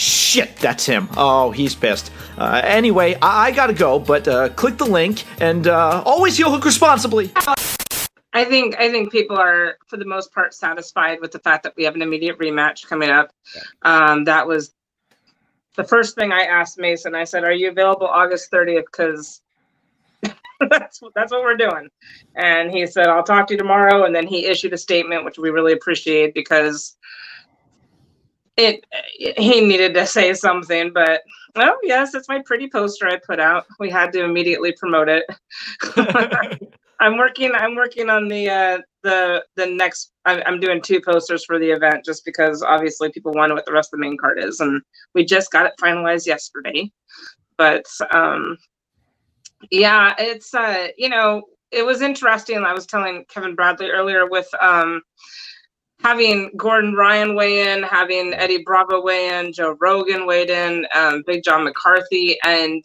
Shit, 0.00 0.56
that's 0.56 0.86
him. 0.86 1.10
Oh, 1.14 1.50
he's 1.50 1.74
pissed. 1.74 2.10
Uh, 2.38 2.62
anyway, 2.64 3.16
I-, 3.20 3.48
I, 3.48 3.50
gotta 3.50 3.74
go, 3.74 3.98
but 3.98 4.26
uh, 4.26 4.48
click 4.48 4.78
the 4.78 4.86
link 4.86 5.24
and 5.42 5.66
uh, 5.66 6.02
always 6.06 6.38
heel 6.38 6.50
hook 6.50 6.64
responsibly. 6.64 7.30
I 8.32 8.46
think 8.46 8.76
I 8.78 8.90
think 8.90 9.12
people 9.12 9.36
are 9.36 9.76
for 9.88 9.98
the 9.98 10.06
most 10.06 10.32
part 10.32 10.54
satisfied 10.54 11.20
with 11.20 11.32
the 11.32 11.38
fact 11.38 11.64
that 11.64 11.74
we 11.76 11.84
have 11.84 11.96
an 11.96 12.00
immediate 12.00 12.38
rematch 12.38 12.86
coming 12.86 13.10
up. 13.10 13.30
Um, 13.82 14.24
that 14.24 14.46
was 14.46 14.72
the 15.76 15.84
first 15.84 16.14
thing 16.14 16.32
I 16.32 16.44
asked 16.44 16.78
Mason. 16.78 17.14
I 17.14 17.24
said, 17.24 17.44
"Are 17.44 17.52
you 17.52 17.68
available 17.68 18.06
August 18.06 18.50
30th?" 18.50 18.86
Because 18.86 19.42
that's 20.70 21.00
that's 21.14 21.30
what 21.30 21.42
we're 21.42 21.58
doing. 21.58 21.90
And 22.36 22.70
he 22.70 22.86
said, 22.86 23.08
I'll 23.08 23.22
talk 23.22 23.48
to 23.48 23.54
you 23.54 23.58
tomorrow. 23.58 24.04
And 24.04 24.14
then 24.14 24.26
he 24.26 24.46
issued 24.46 24.72
a 24.72 24.78
statement, 24.78 25.26
which 25.26 25.38
we 25.38 25.50
really 25.50 25.72
appreciate 25.72 26.32
because 26.32 26.96
it 28.56 28.84
he 29.12 29.60
needed 29.60 29.94
to 29.94 30.06
say 30.06 30.34
something. 30.34 30.92
But 30.92 31.22
oh 31.56 31.78
yes, 31.82 32.14
it's 32.14 32.28
my 32.28 32.42
pretty 32.44 32.68
poster 32.68 33.08
I 33.08 33.16
put 33.16 33.40
out. 33.40 33.66
We 33.78 33.90
had 33.90 34.12
to 34.12 34.24
immediately 34.24 34.72
promote 34.72 35.08
it. 35.08 35.24
I'm 37.00 37.16
working. 37.16 37.52
I'm 37.54 37.74
working 37.74 38.10
on 38.10 38.28
the 38.28 38.50
uh, 38.50 38.78
the 39.02 39.44
the 39.56 39.66
next. 39.66 40.12
I'm, 40.26 40.42
I'm 40.44 40.60
doing 40.60 40.82
two 40.82 41.00
posters 41.00 41.44
for 41.44 41.58
the 41.58 41.70
event 41.70 42.04
just 42.04 42.24
because 42.24 42.62
obviously 42.62 43.10
people 43.10 43.32
want 43.32 43.44
to 43.44 43.48
know 43.48 43.54
what 43.54 43.64
the 43.64 43.72
rest 43.72 43.92
of 43.92 43.98
the 43.98 44.06
main 44.06 44.18
card 44.18 44.38
is, 44.38 44.60
and 44.60 44.82
we 45.14 45.24
just 45.24 45.50
got 45.50 45.66
it 45.66 45.72
finalized 45.80 46.26
yesterday. 46.26 46.92
But 47.56 47.86
um, 48.10 48.58
yeah, 49.70 50.14
it's 50.18 50.52
uh, 50.54 50.88
you 50.98 51.08
know, 51.08 51.42
it 51.70 51.84
was 51.84 52.02
interesting. 52.02 52.58
I 52.58 52.74
was 52.74 52.86
telling 52.86 53.24
Kevin 53.32 53.54
Bradley 53.54 53.88
earlier 53.88 54.28
with 54.28 54.48
um, 54.60 55.00
having 56.02 56.50
Gordon 56.56 56.94
Ryan 56.94 57.34
weigh 57.34 57.72
in, 57.72 57.82
having 57.82 58.32
Eddie 58.34 58.62
Bravo 58.64 59.02
weigh 59.02 59.28
in, 59.38 59.52
Joe 59.52 59.76
Rogan 59.80 60.26
weighed 60.26 60.50
in, 60.50 60.86
um, 60.94 61.22
Big 61.26 61.44
John 61.44 61.64
McCarthy, 61.64 62.38
and 62.44 62.84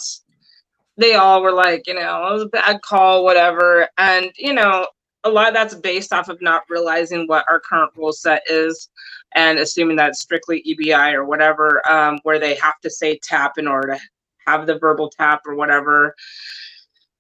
they 0.97 1.15
all 1.15 1.41
were 1.41 1.53
like, 1.53 1.87
you 1.87 1.93
know, 1.93 2.27
it 2.27 2.33
was 2.33 2.43
a 2.43 2.47
bad 2.47 2.81
call, 2.81 3.23
whatever. 3.23 3.87
And, 3.97 4.31
you 4.37 4.53
know, 4.53 4.87
a 5.23 5.29
lot 5.29 5.47
of 5.47 5.53
that's 5.53 5.75
based 5.75 6.13
off 6.13 6.29
of 6.29 6.41
not 6.41 6.63
realizing 6.69 7.27
what 7.27 7.45
our 7.49 7.59
current 7.59 7.91
rule 7.95 8.13
set 8.13 8.43
is 8.49 8.89
and 9.33 9.59
assuming 9.59 9.97
that 9.97 10.09
it's 10.09 10.21
strictly 10.21 10.63
EBI 10.63 11.13
or 11.13 11.25
whatever, 11.25 11.81
um, 11.89 12.19
where 12.23 12.39
they 12.39 12.55
have 12.55 12.79
to 12.81 12.89
say 12.89 13.19
tap 13.23 13.57
in 13.57 13.67
order 13.67 13.95
to 13.95 13.99
have 14.47 14.67
the 14.67 14.77
verbal 14.77 15.09
tap 15.09 15.41
or 15.45 15.55
whatever. 15.55 16.15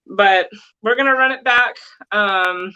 But 0.07 0.49
we're 0.81 0.95
going 0.95 1.07
to 1.07 1.13
run 1.13 1.31
it 1.31 1.43
back. 1.43 1.75
Um, 2.11 2.71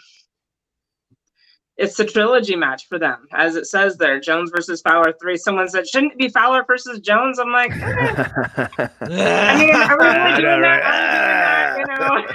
it's 1.80 1.96
the 1.96 2.04
trilogy 2.04 2.54
match 2.54 2.86
for 2.88 2.98
them, 2.98 3.26
as 3.32 3.56
it 3.56 3.64
says 3.64 3.96
there. 3.96 4.20
Jones 4.20 4.50
versus 4.54 4.82
Fowler 4.82 5.14
three. 5.18 5.38
Someone 5.38 5.66
said, 5.66 5.88
shouldn't 5.88 6.12
it 6.12 6.18
be 6.18 6.28
Fowler 6.28 6.62
versus 6.66 7.00
Jones? 7.00 7.38
I'm 7.38 7.50
like, 7.50 7.72
eh. 7.72 7.78
I 9.00 9.56
mean, 9.58 9.74
are 9.74 9.98
we 9.98 10.06
really 10.06 10.42
doing 10.42 10.60
that? 10.60 11.78
You 11.78 11.86
know? 11.86 12.26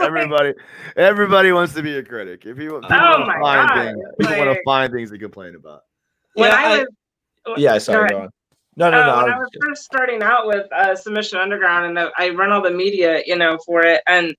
everybody, 0.06 0.54
everybody 0.96 1.52
wants 1.52 1.74
to 1.74 1.82
be 1.82 1.98
a 1.98 2.02
critic. 2.02 2.46
If 2.46 2.56
you, 2.58 2.70
people 2.70 2.86
oh 2.90 3.20
want 3.20 3.26
to 3.26 3.40
find 3.40 3.68
God. 3.68 3.84
things, 3.84 3.98
people 4.18 4.32
like, 4.32 4.46
want 4.46 4.56
to 4.56 4.62
find 4.64 4.92
things 4.92 5.10
to 5.10 5.18
complain 5.18 5.56
about. 5.56 5.82
When 6.32 6.50
yeah, 6.50 6.56
I, 6.56 6.78
was, 6.78 7.60
yeah, 7.60 7.76
sorry, 7.76 8.08
go 8.08 8.20
on. 8.22 8.30
No, 8.76 8.90
no, 8.90 9.02
uh, 9.02 9.06
no. 9.06 9.24
When 9.24 9.32
I 9.34 9.38
was 9.38 9.48
first 9.60 9.84
starting 9.84 10.22
out 10.22 10.46
with 10.46 10.72
uh, 10.72 10.96
Submission 10.96 11.38
Underground, 11.38 11.98
and 11.98 12.10
I 12.16 12.30
run 12.30 12.50
all 12.50 12.62
the 12.62 12.70
media, 12.70 13.22
you 13.26 13.36
know, 13.36 13.58
for 13.66 13.82
it, 13.82 14.02
and 14.06 14.34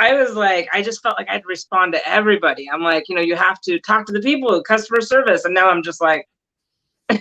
I 0.00 0.14
was 0.14 0.34
like, 0.34 0.68
I 0.72 0.82
just 0.82 1.02
felt 1.02 1.16
like 1.18 1.28
I'd 1.28 1.44
respond 1.46 1.92
to 1.92 2.08
everybody. 2.08 2.70
I'm 2.70 2.82
like, 2.82 3.08
you 3.08 3.16
know, 3.16 3.22
you 3.22 3.34
have 3.34 3.60
to 3.62 3.80
talk 3.80 4.06
to 4.06 4.12
the 4.12 4.20
people, 4.20 4.62
customer 4.62 5.00
service. 5.00 5.44
And 5.44 5.54
now 5.54 5.68
I'm 5.70 5.82
just 5.82 6.00
like, 6.00 6.28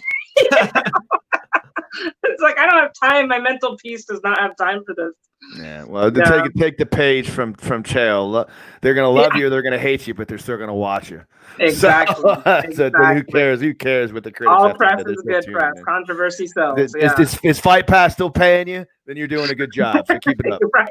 it's 2.24 2.42
like 2.42 2.58
I 2.58 2.66
don't 2.66 2.80
have 2.80 2.94
time. 3.02 3.28
My 3.28 3.40
mental 3.40 3.78
peace 3.78 4.06
does 4.06 4.22
not 4.24 4.40
have 4.40 4.56
time 4.58 4.84
for 4.86 4.94
this. 4.96 5.14
Yeah, 5.60 5.84
well, 5.84 6.12
to 6.12 6.24
take 6.24 6.54
take 6.56 6.78
the 6.78 6.86
page 6.86 7.30
from 7.30 7.54
from 7.54 7.84
Chael, 7.84 8.50
they're 8.82 8.96
gonna 8.96 9.10
love 9.10 9.34
yeah. 9.36 9.42
you, 9.42 9.50
they're 9.50 9.62
gonna 9.62 9.78
hate 9.78 10.08
you, 10.08 10.14
but 10.14 10.28
they're 10.28 10.38
still 10.40 10.58
gonna 10.58 10.74
watch 10.74 11.12
you. 11.12 11.24
Exactly. 11.60 12.24
So, 12.44 12.62
exactly. 12.64 12.74
so 12.76 13.14
who 13.14 13.24
cares? 13.24 13.62
Who 13.62 13.74
cares 13.74 14.14
what 14.14 14.24
the 14.24 14.32
critics? 14.32 14.56
All 14.58 14.74
press 14.74 15.02
is 15.06 15.24
good 15.26 15.46
press. 15.46 15.76
Man. 15.76 15.84
Controversy 15.86 16.48
sells. 16.48 16.80
Is, 16.80 16.96
yeah. 16.98 17.20
is, 17.20 17.40
is, 17.44 17.60
Fight 17.60 17.88
Pass 17.88 18.14
still 18.14 18.30
paying 18.30 18.68
you? 18.68 18.86
Then 19.06 19.18
you're 19.18 19.28
doing 19.28 19.50
a 19.50 19.56
good 19.56 19.72
job. 19.72 20.06
So 20.08 20.20
keep 20.20 20.40
it 20.40 20.52
up. 20.52 20.62
right. 20.74 20.88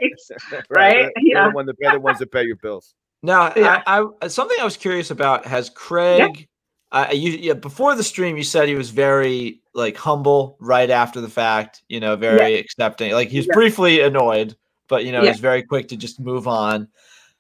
right. 0.50 0.64
right. 0.70 0.92
They're, 0.94 1.12
yeah. 1.22 1.48
the, 1.48 1.54
one, 1.54 1.66
they're 1.66 1.92
the 1.92 2.00
ones 2.00 2.18
that 2.18 2.32
pay 2.32 2.44
your 2.44 2.56
bills. 2.56 2.94
Now, 3.22 3.52
yeah. 3.56 3.82
I, 3.86 4.04
I, 4.22 4.28
something 4.28 4.56
I 4.60 4.64
was 4.64 4.76
curious 4.76 5.10
about 5.10 5.46
has 5.46 5.70
Craig. 5.70 6.48
Uh, 6.96 7.12
you, 7.12 7.32
yeah, 7.32 7.52
before 7.52 7.94
the 7.94 8.02
stream, 8.02 8.38
you 8.38 8.42
said 8.42 8.68
he 8.68 8.74
was 8.74 8.88
very 8.88 9.60
like 9.74 9.98
humble 9.98 10.56
right 10.60 10.88
after 10.88 11.20
the 11.20 11.28
fact. 11.28 11.82
You 11.90 12.00
know, 12.00 12.16
very 12.16 12.54
yeah. 12.54 12.58
accepting. 12.58 13.12
Like 13.12 13.28
he's 13.28 13.46
yeah. 13.46 13.52
briefly 13.52 14.00
annoyed, 14.00 14.56
but 14.88 15.04
you 15.04 15.12
know, 15.12 15.20
he's 15.20 15.38
very 15.38 15.62
quick 15.62 15.88
to 15.88 15.96
just 15.98 16.18
move 16.18 16.48
on. 16.48 16.88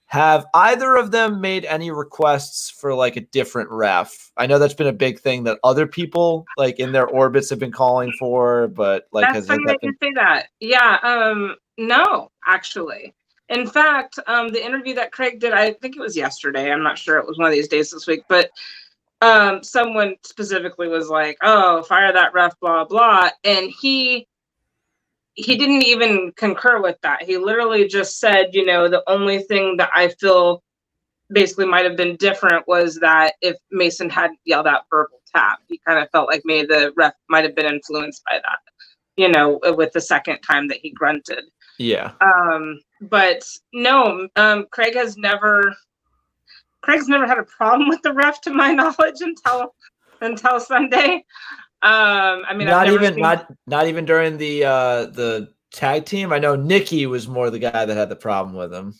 Have 0.08 0.44
either 0.52 0.94
of 0.96 1.10
them 1.10 1.40
made 1.40 1.64
any 1.64 1.90
requests 1.90 2.68
for 2.68 2.94
like 2.94 3.16
a 3.16 3.22
different 3.22 3.70
ref? 3.70 4.30
I 4.36 4.46
know 4.46 4.58
that's 4.58 4.74
been 4.74 4.88
a 4.88 4.92
big 4.92 5.20
thing 5.20 5.44
that 5.44 5.58
other 5.64 5.86
people 5.86 6.44
like 6.58 6.78
in 6.78 6.92
their 6.92 7.06
orbits 7.06 7.48
have 7.48 7.58
been 7.58 7.72
calling 7.72 8.12
for, 8.12 8.68
but 8.68 9.06
like 9.10 9.24
that's 9.24 9.36
has, 9.36 9.46
funny 9.46 9.64
that 9.68 9.80
been... 9.80 9.96
say 10.02 10.12
that. 10.16 10.48
Yeah, 10.60 10.98
um, 11.02 11.56
no, 11.78 12.30
actually. 12.46 13.14
In 13.48 13.66
fact, 13.66 14.18
um, 14.26 14.48
the 14.48 14.62
interview 14.62 14.94
that 14.96 15.12
Craig 15.12 15.40
did, 15.40 15.54
I 15.54 15.72
think 15.72 15.96
it 15.96 16.00
was 16.00 16.14
yesterday. 16.14 16.70
I'm 16.70 16.82
not 16.82 16.98
sure. 16.98 17.16
It 17.16 17.26
was 17.26 17.38
one 17.38 17.46
of 17.46 17.52
these 17.54 17.68
days 17.68 17.90
this 17.90 18.06
week, 18.06 18.24
but 18.28 18.50
um, 19.22 19.62
someone 19.62 20.16
specifically 20.24 20.88
was 20.88 21.08
like, 21.08 21.36
"Oh, 21.42 21.82
fire 21.82 22.12
that 22.12 22.34
ref," 22.34 22.58
blah 22.60 22.84
blah, 22.84 23.30
and 23.44 23.70
he 23.70 24.26
he 25.34 25.56
didn't 25.56 25.82
even 25.82 26.32
concur 26.36 26.80
with 26.80 26.96
that. 27.02 27.22
He 27.22 27.36
literally 27.36 27.86
just 27.86 28.18
said, 28.18 28.54
you 28.54 28.64
know, 28.64 28.88
the 28.88 29.02
only 29.06 29.40
thing 29.40 29.76
that 29.76 29.90
I 29.94 30.08
feel 30.08 30.62
basically 31.30 31.66
might 31.66 31.84
have 31.84 31.96
been 31.96 32.16
different 32.16 32.66
was 32.66 32.96
that 32.96 33.34
if 33.42 33.56
Mason 33.70 34.08
hadn't 34.08 34.38
yelled 34.46 34.66
out 34.66 34.84
verbal 34.90 35.20
tap, 35.34 35.58
he 35.68 35.78
kind 35.86 35.98
of 35.98 36.08
felt 36.10 36.28
like 36.28 36.42
maybe 36.44 36.68
the 36.68 36.92
ref 36.96 37.12
might 37.28 37.44
have 37.44 37.54
been 37.54 37.66
influenced 37.66 38.22
by 38.24 38.38
that, 38.38 38.58
you 39.16 39.28
know, 39.28 39.60
with 39.76 39.92
the 39.92 40.00
second 40.00 40.40
time 40.40 40.68
that 40.68 40.78
he 40.78 40.90
grunted. 40.90 41.44
Yeah. 41.78 42.12
Um, 42.22 42.80
but 43.02 43.44
no, 43.74 44.28
um, 44.36 44.66
Craig 44.70 44.94
has 44.94 45.18
never 45.18 45.74
Craig's 46.86 47.08
never 47.08 47.26
had 47.26 47.36
a 47.36 47.42
problem 47.42 47.88
with 47.88 48.00
the 48.02 48.12
ref 48.12 48.40
to 48.42 48.50
my 48.50 48.70
knowledge 48.80 49.20
until 49.20 49.74
until 50.20 50.60
Sunday. 50.60 51.24
Um, 51.82 52.44
I 52.48 52.54
mean, 52.54 52.68
not 52.68 52.88
even 52.88 53.14
seen... 53.14 53.22
not 53.22 53.52
not 53.66 53.88
even 53.88 54.04
during 54.04 54.38
the 54.38 54.64
uh 54.64 55.06
the 55.06 55.52
tag 55.72 56.04
team. 56.04 56.32
I 56.32 56.38
know 56.38 56.54
Nicky 56.54 57.06
was 57.06 57.26
more 57.26 57.50
the 57.50 57.58
guy 57.58 57.84
that 57.84 57.96
had 57.96 58.08
the 58.08 58.16
problem 58.16 58.54
with 58.54 58.72
him. 58.72 58.94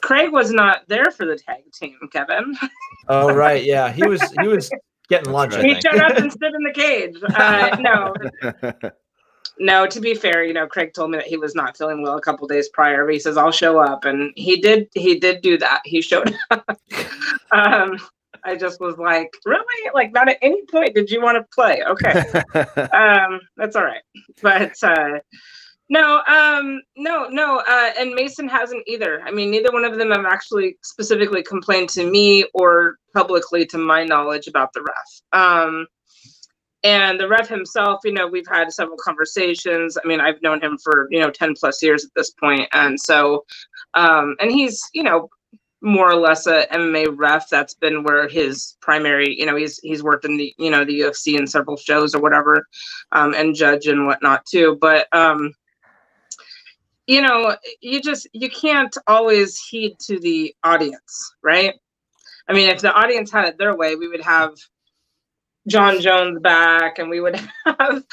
Craig 0.00 0.30
was 0.30 0.52
not 0.52 0.82
there 0.86 1.10
for 1.10 1.26
the 1.26 1.36
tag 1.36 1.64
team, 1.72 1.98
Kevin. 2.12 2.56
oh 3.08 3.34
right, 3.34 3.64
yeah, 3.64 3.90
he 3.90 4.06
was 4.06 4.22
he 4.40 4.46
was 4.46 4.70
getting 5.08 5.32
lunch. 5.32 5.56
He 5.56 5.74
showed 5.80 6.00
up 6.00 6.16
and 6.16 6.30
stood 6.30 6.54
in 6.54 6.62
the 6.62 6.72
cage. 6.72 7.16
Uh, 7.34 7.76
no, 7.80 8.14
no. 9.58 9.86
To 9.86 10.00
be 10.00 10.14
fair, 10.14 10.44
you 10.44 10.52
know, 10.52 10.66
Craig 10.66 10.92
told 10.94 11.10
me 11.10 11.18
that 11.18 11.26
he 11.26 11.36
was 11.36 11.54
not 11.54 11.76
feeling 11.76 12.02
well 12.02 12.16
a 12.16 12.20
couple 12.20 12.46
days 12.46 12.68
prior. 12.68 13.04
But 13.04 13.14
he 13.14 13.20
says 13.20 13.36
I'll 13.36 13.52
show 13.52 13.78
up, 13.78 14.04
and 14.04 14.32
he 14.36 14.60
did. 14.60 14.88
He 14.94 15.18
did 15.18 15.42
do 15.42 15.58
that. 15.58 15.82
He 15.84 16.00
showed 16.00 16.36
up. 16.50 16.78
um, 17.50 17.98
I 18.44 18.56
just 18.56 18.80
was 18.80 18.98
like, 18.98 19.32
really? 19.44 19.90
Like, 19.94 20.12
not 20.12 20.28
at 20.28 20.38
any 20.42 20.64
point 20.66 20.94
did 20.94 21.10
you 21.10 21.22
want 21.22 21.38
to 21.38 21.54
play? 21.54 21.82
Okay, 21.82 22.42
um, 22.92 23.40
that's 23.56 23.74
all 23.76 23.84
right. 23.84 24.02
But 24.42 24.74
uh, 24.82 25.20
no, 25.88 26.22
um, 26.26 26.80
no, 26.96 27.28
no. 27.28 27.62
Uh, 27.66 27.90
and 27.98 28.14
Mason 28.14 28.48
hasn't 28.48 28.84
either. 28.86 29.22
I 29.22 29.30
mean, 29.30 29.50
neither 29.50 29.72
one 29.72 29.84
of 29.84 29.96
them 29.96 30.10
have 30.10 30.24
actually 30.24 30.76
specifically 30.82 31.42
complained 31.42 31.88
to 31.90 32.10
me 32.10 32.46
or 32.54 32.96
publicly, 33.14 33.66
to 33.66 33.78
my 33.78 34.04
knowledge, 34.04 34.46
about 34.46 34.72
the 34.72 34.82
ref. 34.82 35.40
Um, 35.40 35.86
and 36.84 37.18
the 37.18 37.26
ref 37.26 37.48
himself, 37.48 38.02
you 38.04 38.12
know, 38.12 38.26
we've 38.26 38.46
had 38.46 38.70
several 38.70 38.98
conversations. 38.98 39.96
I 40.02 40.06
mean, 40.06 40.20
I've 40.20 40.40
known 40.42 40.62
him 40.62 40.78
for 40.78 41.08
you 41.10 41.20
know 41.20 41.30
ten 41.30 41.54
plus 41.54 41.82
years 41.82 42.04
at 42.04 42.10
this 42.14 42.30
point, 42.30 42.68
and 42.72 43.00
so, 43.00 43.44
um, 43.94 44.36
and 44.38 44.52
he's 44.52 44.88
you 44.92 45.02
know 45.02 45.30
more 45.80 46.10
or 46.10 46.16
less 46.16 46.46
a 46.46 46.66
MMA 46.66 47.14
ref. 47.16 47.48
That's 47.48 47.74
been 47.74 48.04
where 48.04 48.28
his 48.28 48.76
primary, 48.80 49.34
you 49.38 49.46
know, 49.46 49.56
he's 49.56 49.78
he's 49.78 50.02
worked 50.02 50.26
in 50.26 50.36
the 50.36 50.54
you 50.58 50.70
know 50.70 50.84
the 50.84 51.00
UFC 51.00 51.38
in 51.38 51.46
several 51.46 51.78
shows 51.78 52.14
or 52.14 52.20
whatever, 52.20 52.66
um, 53.12 53.32
and 53.34 53.54
judge 53.54 53.86
and 53.86 54.06
whatnot 54.06 54.44
too. 54.44 54.76
But 54.78 55.08
um, 55.12 55.54
you 57.06 57.22
know, 57.22 57.56
you 57.80 58.02
just 58.02 58.28
you 58.34 58.50
can't 58.50 58.94
always 59.06 59.58
heed 59.58 59.98
to 60.00 60.20
the 60.20 60.54
audience, 60.64 61.34
right? 61.42 61.74
I 62.46 62.52
mean, 62.52 62.68
if 62.68 62.82
the 62.82 62.92
audience 62.92 63.32
had 63.32 63.46
it 63.46 63.56
their 63.56 63.74
way, 63.74 63.96
we 63.96 64.06
would 64.06 64.22
have 64.22 64.52
Jon 65.68 66.00
Jones 66.00 66.38
back, 66.40 66.98
and 66.98 67.08
we 67.08 67.20
would 67.20 67.36
have, 67.66 68.04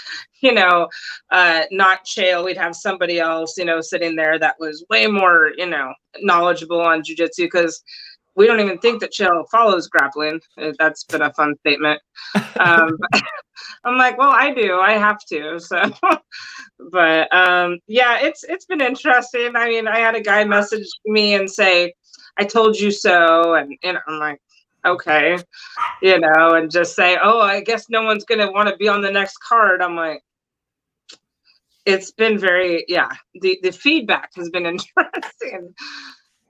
you 0.41 0.53
know, 0.53 0.87
uh, 1.31 1.63
not 1.71 2.05
Chael. 2.05 2.45
We'd 2.45 2.57
have 2.57 2.75
somebody 2.75 3.19
else, 3.19 3.57
you 3.57 3.65
know, 3.65 3.81
sitting 3.81 4.15
there 4.15 4.39
that 4.39 4.55
was 4.59 4.85
way 4.89 5.07
more, 5.07 5.51
you 5.57 5.67
know, 5.67 5.93
knowledgeable 6.19 6.81
on 6.81 7.01
jujitsu 7.01 7.45
because 7.45 7.84
we 8.36 8.47
don't 8.47 8.59
even 8.59 8.78
think 8.80 9.01
that 9.01 9.11
Chael 9.11 9.45
follows 9.51 9.88
grappling. 9.88 10.39
Uh, 10.57 10.71
that's 10.80 11.03
been 11.03 11.21
a 11.21 11.34
fun 11.34 11.55
statement. 11.59 12.01
Um, 12.59 12.95
I'm 13.84 13.97
like, 13.97 14.17
well, 14.17 14.30
I 14.30 14.53
do. 14.53 14.80
I 14.80 14.93
have 14.93 15.17
to. 15.30 15.59
So, 15.59 15.82
but 16.91 17.34
um, 17.34 17.80
yeah, 17.88 18.19
it's 18.19 18.43
it's 18.43 18.65
been 18.65 18.82
interesting. 18.82 19.55
I 19.55 19.67
mean, 19.67 19.88
I 19.88 19.97
had 19.97 20.15
a 20.15 20.21
guy 20.21 20.43
message 20.43 20.88
me 21.05 21.34
and 21.34 21.49
say, 21.49 21.93
"I 22.38 22.43
told 22.43 22.80
you 22.80 22.91
so," 22.91 23.55
and, 23.55 23.76
and 23.84 23.97
I'm 24.07 24.19
like, 24.19 24.39
okay, 24.86 25.38
you 26.01 26.19
know, 26.19 26.53
and 26.55 26.71
just 26.71 26.95
say, 26.95 27.17
oh, 27.21 27.39
I 27.39 27.61
guess 27.61 27.89
no 27.89 28.03
one's 28.03 28.25
going 28.25 28.45
to 28.45 28.51
want 28.51 28.69
to 28.69 28.77
be 28.77 28.88
on 28.88 29.01
the 29.01 29.11
next 29.11 29.38
card. 29.38 29.82
I'm 29.82 29.95
like, 29.95 30.23
it's 31.86 32.11
been 32.11 32.38
very, 32.38 32.86
yeah, 32.88 33.09
the, 33.36 33.59
the 33.63 33.71
feedback 33.71 34.32
has 34.36 34.49
been 34.49 34.65
interesting. 34.97 35.73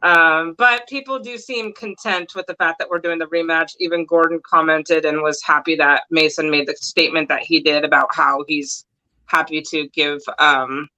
Um, 0.03 0.55
but 0.57 0.87
people 0.87 1.19
do 1.19 1.37
seem 1.37 1.73
content 1.73 2.33
with 2.35 2.47
the 2.47 2.55
fact 2.55 2.79
that 2.79 2.89
we're 2.89 2.99
doing 2.99 3.19
the 3.19 3.27
rematch. 3.27 3.73
Even 3.79 4.05
Gordon 4.05 4.41
commented 4.43 5.05
and 5.05 5.21
was 5.21 5.43
happy 5.43 5.75
that 5.75 6.03
Mason 6.09 6.49
made 6.49 6.67
the 6.67 6.75
statement 6.75 7.29
that 7.29 7.43
he 7.43 7.59
did 7.61 7.85
about 7.85 8.09
how 8.11 8.43
he's 8.47 8.85
happy 9.25 9.61
to 9.61 9.87
give 9.89 10.21
um, 10.39 10.89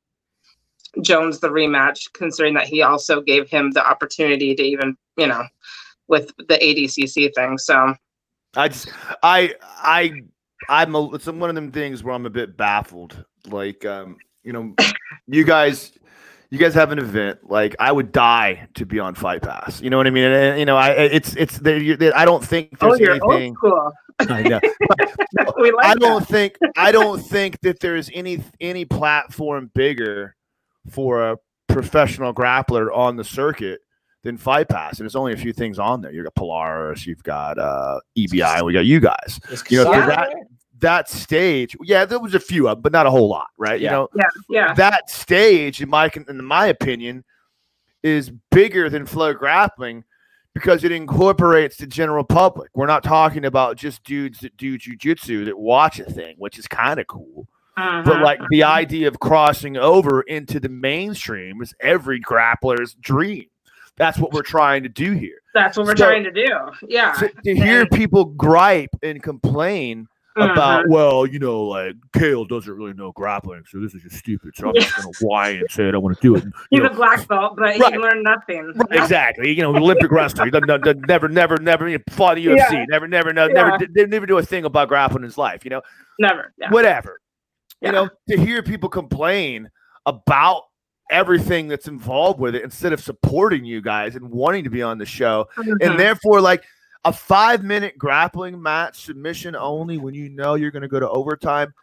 Jones 1.02 1.40
the 1.40 1.50
rematch, 1.50 2.14
considering 2.14 2.54
that 2.54 2.68
he 2.68 2.82
also 2.82 3.20
gave 3.20 3.50
him 3.50 3.72
the 3.72 3.86
opportunity 3.86 4.56
to 4.56 4.64
even, 4.64 4.96
you 5.18 5.28
know, 5.28 5.44
with 6.08 6.32
the 6.38 6.56
ADCC 6.56 7.34
thing. 7.34 7.58
So 7.58 7.96
I 8.56 8.68
just, 8.68 8.90
I, 9.22 9.56
I, 9.62 10.22
I'm 10.70 10.96
a, 10.96 11.14
it's 11.14 11.26
one 11.26 11.50
of 11.50 11.56
them 11.56 11.72
things 11.72 12.04
where 12.04 12.14
I'm 12.14 12.26
a 12.26 12.30
bit 12.30 12.56
baffled. 12.58 13.26
Like, 13.48 13.86
um, 13.86 14.18
you 14.44 14.54
know, 14.54 14.74
you 15.28 15.44
guys, 15.44 15.92
you 16.54 16.60
guys 16.60 16.76
have 16.76 16.92
an 16.92 17.00
event 17.00 17.40
like 17.50 17.76
I 17.80 17.92
would 17.92 18.12
die 18.12 18.68
to 18.76 18.86
be 18.86 19.00
on 19.00 19.16
Fight 19.16 19.42
Pass. 19.42 19.82
You 19.82 19.90
know 19.90 19.98
what 19.98 20.06
I 20.06 20.12
mean? 20.12 20.26
And, 20.26 20.36
and 20.36 20.60
you 20.60 20.66
know, 20.66 20.78
I 20.78 20.92
it's 20.92 21.36
it's 21.36 21.58
there. 21.58 21.82
I 22.16 22.26
don't 22.26 22.46
think 22.46 22.78
there's 22.78 23.02
oh, 23.02 23.32
anything. 23.32 23.56
Cool. 23.56 23.92
I 24.20 24.44
know. 24.44 24.60
like 25.58 25.74
I 25.82 25.96
don't 25.96 26.20
that. 26.20 26.28
think 26.28 26.58
I 26.78 26.92
don't 26.92 27.20
think 27.20 27.60
that 27.62 27.80
there's 27.80 28.12
any 28.14 28.44
any 28.60 28.86
platform 28.86 29.72
bigger 29.74 30.36
for 30.92 31.32
a 31.32 31.38
professional 31.68 32.36
grappler 32.36 32.96
on 32.96 33.16
the 33.16 33.24
circuit 33.24 33.82
than 34.24 34.38
Fight 34.38 34.70
Pass. 34.70 35.00
And 35.00 35.06
there's 35.06 35.16
only 35.16 35.34
a 35.34 35.38
few 35.38 35.54
things 35.54 35.80
on 35.80 36.02
there. 36.02 36.12
You've 36.12 36.24
got 36.24 36.36
Polaris, 36.36 37.06
you've 37.06 37.24
got 37.24 37.58
uh, 37.58 38.00
EBI, 38.18 38.64
we 38.64 38.74
got 38.74 38.86
you 38.86 39.00
guys. 39.00 39.40
You 39.70 39.84
know, 39.84 39.92
that, 39.92 40.34
that 40.80 41.10
stage, 41.10 41.76
yeah, 41.84 42.06
there 42.06 42.20
was 42.20 42.36
a 42.36 42.40
few 42.40 42.68
of 42.68 42.78
them, 42.78 42.82
but 42.82 42.92
not 42.92 43.06
a 43.06 43.12
whole 43.12 43.28
lot, 43.28 43.48
right? 43.58 43.80
Yeah. 43.80 43.90
You 43.90 43.92
know, 43.92 44.10
yeah, 44.16 44.24
yeah. 44.50 44.74
That 44.74 45.10
stage, 45.10 45.82
in 45.82 45.90
my 45.90 46.12
in 46.28 46.44
my 46.44 46.68
opinion, 46.68 47.24
is 48.04 48.32
bigger 48.52 48.90
than 48.90 49.06
Flow 49.06 49.34
Grappling 49.34 50.04
because 50.54 50.84
it 50.84 50.92
incorporates 50.92 51.78
the 51.78 51.88
general 51.88 52.24
public. 52.24 52.70
We're 52.76 52.86
not 52.86 53.04
talking 53.04 53.46
about 53.46 53.78
just 53.78 54.04
dudes 54.04 54.40
that 54.40 54.56
do 54.58 54.78
jujitsu 54.78 55.46
that 55.46 55.58
watch 55.58 56.00
a 56.00 56.06
thing, 56.06 56.36
which 56.38 56.60
is 56.60 56.68
kind 56.68 57.00
of 57.00 57.08
cool. 57.08 57.48
Uh-huh. 57.76 58.04
But 58.06 58.22
like 58.22 58.40
the 58.52 58.64
idea 58.64 59.08
of 59.08 59.20
crossing 59.20 59.78
over 59.78 60.22
into 60.22 60.60
the 60.60 60.70
mainstream 60.70 61.62
is 61.62 61.74
every 61.80 62.22
grappler's 62.22 62.94
dream. 62.96 63.46
That's 63.98 64.18
what 64.18 64.34
we're 64.34 64.42
trying 64.42 64.84
to 64.84 64.90
do 64.90 65.12
here. 65.12 65.40
That's 65.54 65.78
what 65.78 65.86
we're 65.86 65.96
so, 65.96 66.06
trying 66.06 66.24
to 66.24 66.32
do. 66.32 66.50
Yeah. 66.88 67.14
To, 67.14 67.30
to 67.30 67.56
hear 67.56 67.86
people 67.86 68.26
gripe 68.26 68.90
and 69.04 69.22
complain 69.22 70.08
about 70.36 70.58
uh-huh. 70.58 70.84
well, 70.88 71.26
you 71.28 71.38
know, 71.38 71.64
like 71.64 71.96
Chael 72.16 72.48
doesn't 72.48 72.74
really 72.74 72.94
know 72.94 73.12
grappling, 73.12 73.64
so 73.68 73.80
this 73.80 73.94
is 73.94 74.02
just 74.02 74.16
stupid. 74.16 74.56
So 74.56 74.70
I'm 74.70 74.76
just 74.76 74.96
gonna 74.96 75.10
whine 75.22 75.58
and 75.58 75.70
say 75.70 75.88
I 75.88 75.92
don't 75.92 76.02
want 76.02 76.18
to 76.18 76.22
do 76.22 76.36
it. 76.36 76.44
He's 76.72 76.80
know, 76.80 76.88
a 76.88 76.94
black 76.94 77.28
belt, 77.28 77.56
but 77.56 77.62
right. 77.64 77.94
he 77.94 78.00
learned 78.00 78.24
nothing. 78.24 78.74
Right, 78.76 79.04
exactly. 79.04 79.52
You 79.52 79.62
know, 79.62 79.76
Olympic 79.76 80.10
wrestler. 80.10 80.46
He 80.46 80.52
doesn't, 80.52 80.68
doesn't, 80.68 81.08
never, 81.08 81.30
never, 81.30 81.58
never 81.58 81.88
you 81.88 81.98
know, 82.00 82.04
fought 82.10 82.36
the 82.36 82.48
UFC. 82.48 82.72
Yeah. 82.72 82.86
Never, 82.90 83.08
never, 83.08 83.32
no, 83.32 83.48
yeah. 83.48 83.78
never, 83.78 84.08
never 84.08 84.26
do 84.26 84.38
a 84.40 84.44
thing 84.44 84.66
about 84.66 84.88
grappling 84.88 85.24
in 85.24 85.26
his 85.26 85.38
life. 85.38 85.64
You 85.64 85.70
know, 85.70 85.82
never. 86.20 86.54
Yeah. 86.58 86.72
Whatever. 86.72 87.20
You 87.82 87.92
know, 87.92 88.10
to 88.30 88.38
hear 88.38 88.64
people 88.64 88.90
complain 88.90 89.70
about 90.06 90.64
everything 91.10 91.68
that's 91.68 91.88
involved 91.88 92.40
with 92.40 92.56
it 92.56 92.64
instead 92.64 92.94
of 92.94 93.02
supporting 93.02 93.66
you 93.66 93.82
guys 93.82 94.16
and 94.16 94.30
wanting 94.30 94.64
to 94.64 94.70
be 94.70 94.82
on 94.82 94.98
the 94.98 95.06
show, 95.06 95.48
mm-hmm. 95.58 95.74
and 95.82 96.00
therefore 96.00 96.42
like 96.42 96.64
a 97.06 97.14
five 97.14 97.64
minute 97.64 97.98
grappling 97.98 98.62
match 98.62 99.04
submission 99.06 99.56
only 99.56 99.98
when 99.98 100.14
you 100.14 100.30
know 100.30 100.56
you're 100.56 100.72
going 100.72 100.84
to 100.84 100.88
go 100.88 101.00
to 101.00 101.10
overtime 101.10 101.74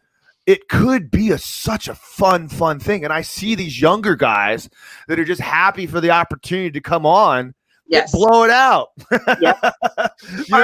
it 0.47 0.68
could 0.68 1.11
be 1.11 1.31
a 1.31 1.39
such 1.39 1.89
a 1.89 1.95
fun 1.95 2.49
fun 2.49 2.81
thing 2.81 3.05
and 3.05 3.12
i 3.12 3.21
see 3.21 3.55
these 3.55 3.81
younger 3.81 4.16
guys 4.16 4.68
that 5.09 5.18
are 5.18 5.25
just 5.25 5.41
happy 5.41 5.87
for 5.87 6.01
the 6.01 6.11
opportunity 6.11 6.71
to 6.71 6.81
come 6.81 7.05
on 7.05 7.55
yes. 7.91 8.12
blow 8.12 8.45
it 8.45 8.51
out 8.51 8.88
yep. 9.41 9.59
our 9.62 10.12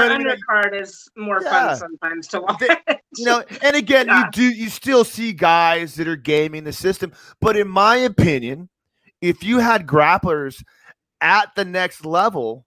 undercard 0.08 0.66
I 0.66 0.70
mean? 0.70 0.82
is 0.82 1.08
more 1.16 1.40
yeah. 1.42 1.50
fun 1.50 1.76
sometimes 1.76 2.26
to 2.28 2.40
watch 2.40 2.62
you 3.16 3.24
know 3.24 3.42
and 3.62 3.76
again 3.76 4.06
yeah. 4.06 4.24
you 4.24 4.30
do 4.32 4.44
you 4.44 4.70
still 4.70 5.04
see 5.04 5.32
guys 5.32 5.94
that 5.96 6.08
are 6.08 6.16
gaming 6.16 6.64
the 6.64 6.72
system 6.72 7.12
but 7.40 7.56
in 7.56 7.68
my 7.68 7.96
opinion 7.96 8.68
if 9.20 9.42
you 9.42 9.58
had 9.58 9.86
grapplers 9.86 10.62
at 11.20 11.54
the 11.56 11.64
next 11.64 12.04
level 12.04 12.65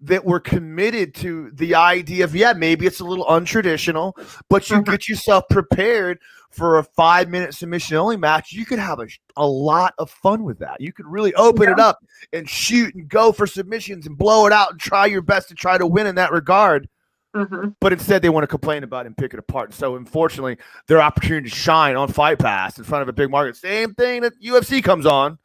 that 0.00 0.24
were 0.24 0.40
committed 0.40 1.14
to 1.14 1.50
the 1.54 1.74
idea 1.74 2.24
of 2.24 2.34
yeah 2.34 2.52
maybe 2.52 2.86
it's 2.86 3.00
a 3.00 3.04
little 3.04 3.26
untraditional 3.26 4.12
but 4.48 4.70
you 4.70 4.76
mm-hmm. 4.76 4.90
get 4.90 5.08
yourself 5.08 5.44
prepared 5.50 6.18
for 6.50 6.78
a 6.78 6.84
five 6.84 7.28
minute 7.28 7.52
submission 7.52 7.96
only 7.96 8.16
match 8.16 8.52
you 8.52 8.64
could 8.64 8.78
have 8.78 9.00
a, 9.00 9.06
a 9.36 9.46
lot 9.46 9.94
of 9.98 10.10
fun 10.10 10.44
with 10.44 10.58
that 10.58 10.80
you 10.80 10.92
could 10.92 11.06
really 11.06 11.34
open 11.34 11.64
yeah. 11.64 11.72
it 11.72 11.80
up 11.80 11.98
and 12.32 12.48
shoot 12.48 12.94
and 12.94 13.08
go 13.08 13.32
for 13.32 13.46
submissions 13.46 14.06
and 14.06 14.16
blow 14.16 14.46
it 14.46 14.52
out 14.52 14.70
and 14.70 14.80
try 14.80 15.04
your 15.04 15.22
best 15.22 15.48
to 15.48 15.54
try 15.54 15.76
to 15.76 15.86
win 15.86 16.06
in 16.06 16.14
that 16.14 16.30
regard 16.30 16.88
mm-hmm. 17.34 17.70
but 17.80 17.92
instead 17.92 18.22
they 18.22 18.28
want 18.28 18.44
to 18.44 18.48
complain 18.48 18.84
about 18.84 19.04
it 19.04 19.08
and 19.08 19.16
pick 19.16 19.34
it 19.34 19.40
apart 19.40 19.74
so 19.74 19.96
unfortunately 19.96 20.56
their 20.86 21.02
opportunity 21.02 21.50
to 21.50 21.54
shine 21.54 21.96
on 21.96 22.06
fight 22.06 22.38
pass 22.38 22.78
in 22.78 22.84
front 22.84 23.02
of 23.02 23.08
a 23.08 23.12
big 23.12 23.30
market 23.30 23.56
same 23.56 23.92
thing 23.94 24.22
that 24.22 24.32
ufc 24.42 24.82
comes 24.84 25.06
on 25.06 25.38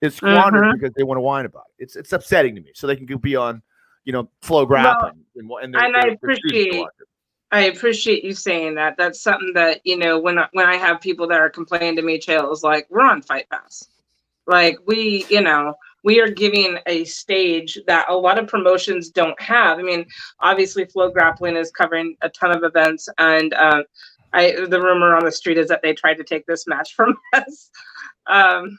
is 0.00 0.14
squandered 0.14 0.62
mm-hmm. 0.62 0.78
because 0.78 0.94
they 0.94 1.02
want 1.02 1.18
to 1.18 1.22
whine 1.22 1.44
about 1.44 1.64
it 1.78 1.82
it's, 1.82 1.96
it's 1.96 2.12
upsetting 2.12 2.54
to 2.54 2.60
me 2.60 2.70
so 2.72 2.86
they 2.86 2.94
can 2.94 3.06
be 3.18 3.34
on 3.34 3.62
you 4.06 4.12
know, 4.12 4.28
FloGrappling. 4.42 5.12
Well, 5.44 5.58
and, 5.62 5.74
and, 5.74 5.84
and 5.84 5.96
I 5.96 6.08
appreciate 6.08 6.86
I 7.52 7.62
appreciate 7.64 8.24
you 8.24 8.34
saying 8.34 8.74
that. 8.76 8.96
That's 8.96 9.20
something 9.20 9.52
that 9.54 9.80
you 9.84 9.98
know 9.98 10.18
when 10.18 10.38
I, 10.38 10.48
when 10.52 10.66
I 10.66 10.76
have 10.76 11.00
people 11.00 11.28
that 11.28 11.38
are 11.38 11.50
complaining 11.50 11.96
to 11.96 12.02
me, 12.02 12.18
Chael 12.18 12.50
is 12.52 12.62
like, 12.62 12.86
we're 12.88 13.02
on 13.02 13.22
Fight 13.22 13.48
Pass. 13.50 13.88
Like 14.46 14.78
we, 14.86 15.26
you 15.28 15.40
know, 15.40 15.74
we 16.04 16.20
are 16.20 16.28
giving 16.28 16.78
a 16.86 17.04
stage 17.04 17.78
that 17.86 18.06
a 18.08 18.16
lot 18.16 18.38
of 18.38 18.46
promotions 18.46 19.10
don't 19.10 19.40
have. 19.40 19.78
I 19.78 19.82
mean, 19.82 20.06
obviously, 20.40 20.84
Flow 20.84 21.10
Grappling 21.10 21.56
is 21.56 21.70
covering 21.72 22.16
a 22.22 22.28
ton 22.28 22.56
of 22.56 22.62
events, 22.62 23.08
and 23.18 23.52
uh, 23.54 23.82
I 24.32 24.52
the 24.68 24.80
rumor 24.80 25.16
on 25.16 25.24
the 25.24 25.32
street 25.32 25.58
is 25.58 25.68
that 25.68 25.82
they 25.82 25.94
tried 25.94 26.14
to 26.14 26.24
take 26.24 26.46
this 26.46 26.66
match 26.66 26.94
from 26.94 27.16
us. 27.32 27.70
Um, 28.28 28.78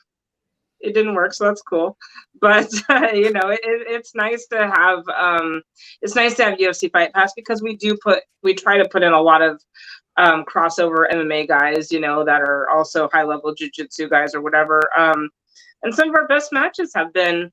it 0.80 0.94
didn't 0.94 1.16
work, 1.16 1.34
so 1.34 1.46
that's 1.46 1.62
cool. 1.62 1.98
But 2.40 2.70
uh, 2.90 3.10
you 3.14 3.32
know, 3.32 3.50
it, 3.50 3.60
it's 3.64 4.16
nice 4.16 4.48
to 4.48 4.68
have 4.68 5.04
um, 5.16 5.62
it's 6.02 6.16
nice 6.16 6.36
to 6.36 6.44
have 6.46 6.60
UFC 6.60 6.92
Fight 6.92 7.14
Pass 7.14 7.34
because 7.36 7.62
we 7.62 7.76
do 7.76 7.98
put 8.04 8.24
we 8.44 8.54
try 8.54 8.78
to 8.78 8.88
put 8.90 9.04
in 9.04 9.14
a 9.14 9.22
lot 9.22 9.42
of 9.42 9.62
um, 10.18 10.44
crossover 10.46 11.10
MMA 11.12 11.48
guys, 11.48 11.92
you 11.92 12.00
know, 12.00 12.24
that 12.26 12.42
are 12.42 12.70
also 12.70 13.08
high 13.14 13.24
level 13.24 13.54
jiu-jitsu 13.54 14.10
guys 14.10 14.34
or 14.34 14.42
whatever. 14.42 14.90
Um, 14.98 15.30
and 15.84 15.94
some 15.94 16.10
of 16.10 16.16
our 16.16 16.28
best 16.28 16.52
matches 16.52 16.92
have 16.96 17.14
been 17.14 17.52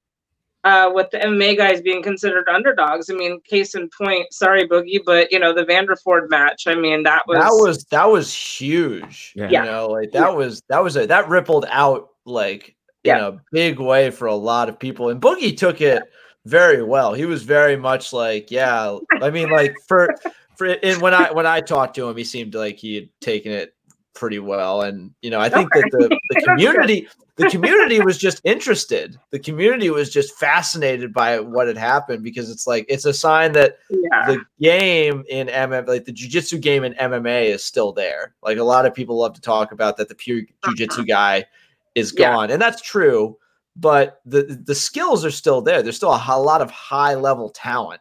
uh, 0.65 0.91
with 0.93 1.11
the 1.11 1.19
MMA 1.19 1.59
guys 1.59 1.83
being 1.83 2.03
considered 2.03 2.49
underdogs. 2.49 3.11
I 3.11 3.15
mean, 3.15 3.41
case 3.43 3.75
in 3.75 3.91
point, 3.97 4.33
sorry 4.33 4.67
Boogie, 4.67 5.01
but 5.05 5.31
you 5.31 5.39
know 5.39 5.53
the 5.53 5.65
Vanderford 5.65 6.31
match. 6.31 6.67
I 6.67 6.75
mean, 6.75 7.03
that 7.03 7.27
was 7.27 7.39
that 7.39 7.51
was 7.51 7.85
that 7.91 8.11
was 8.11 8.35
huge. 8.35 9.35
Yeah. 9.37 9.51
You 9.51 9.63
know, 9.63 9.89
like 9.89 10.13
that 10.13 10.31
yeah. 10.31 10.35
was 10.35 10.63
that 10.71 10.83
was 10.83 10.97
a 10.97 11.07
that 11.07 11.29
rippled 11.29 11.67
out 11.69 12.09
like 12.25 12.75
yeah. 13.05 13.19
in 13.19 13.25
a 13.25 13.41
big 13.53 13.79
way 13.79 14.11
for 14.11 14.27
a 14.27 14.35
lot 14.35 14.69
of 14.69 14.79
people. 14.79 15.11
And 15.11 15.21
Boogie 15.21 15.57
took 15.57 15.81
it 15.81 16.03
very 16.47 16.83
well. 16.83 17.15
He 17.15 17.25
was 17.25 17.43
very 17.43 17.77
much 17.77 18.13
like, 18.13 18.51
yeah. 18.51 18.99
I 19.23 19.31
mean, 19.31 19.51
like 19.51 19.75
for 19.87 20.15
for 20.57 20.67
and 20.67 21.01
when 21.01 21.15
I 21.15 21.31
when 21.33 21.47
I 21.47 21.61
talked 21.61 21.95
to 21.97 22.09
him, 22.09 22.17
he 22.17 22.25
seemed 22.25 22.55
like 22.55 22.79
he 22.79 22.95
had 22.97 23.09
taken 23.21 23.53
it 23.53 23.75
pretty 24.15 24.39
well. 24.39 24.83
And 24.83 25.13
you 25.23 25.31
know, 25.31 25.41
I 25.41 25.49
think 25.49 25.73
that 25.73 25.89
the, 25.91 26.19
the 26.31 26.43
community 26.45 27.09
the 27.37 27.51
community 27.51 28.01
was 28.01 28.17
just 28.17 28.41
interested. 28.45 29.19
The 29.31 29.41
community 29.41 29.91
was 29.91 30.09
just 30.09 30.39
fascinated 30.39 31.13
by 31.13 31.41
what 31.41 31.67
had 31.67 31.77
happened 31.77 32.23
because 32.23 32.49
it's 32.49 32.67
like 32.67 32.87
it's 32.89 33.05
a 33.05 33.13
sign 33.13 33.53
that 33.53 33.79
yeah. 33.91 34.27
the 34.27 34.45
game 34.61 35.25
in 35.29 35.49
MMA, 35.49 35.89
like 35.89 36.05
the 36.05 36.13
jujitsu 36.13 36.61
game 36.61 36.85
in 36.85 36.95
MMA, 36.95 37.47
is 37.47 37.65
still 37.65 37.93
there. 37.93 38.35
Like 38.43 38.59
a 38.59 38.65
lot 38.65 38.87
of 38.87 38.95
people 38.95 39.19
love 39.19 39.35
to 39.35 39.41
talk 39.41 39.73
about 39.73 39.97
that. 39.97 40.09
The 40.09 40.15
pure 40.15 40.43
jujitsu 40.65 41.09
guy 41.09 41.47
is 41.95 42.13
gone, 42.13 42.49
yeah. 42.49 42.55
and 42.55 42.63
that's 42.63 42.83
true. 42.83 43.37
But 43.77 44.21
the 44.25 44.63
the 44.65 44.75
skills 44.75 45.25
are 45.25 45.31
still 45.31 45.61
there. 45.61 45.83
There's 45.83 45.97
still 45.97 46.13
a, 46.13 46.25
a 46.29 46.41
lot 46.41 46.61
of 46.61 46.71
high 46.71 47.15
level 47.15 47.51
talent. 47.51 48.01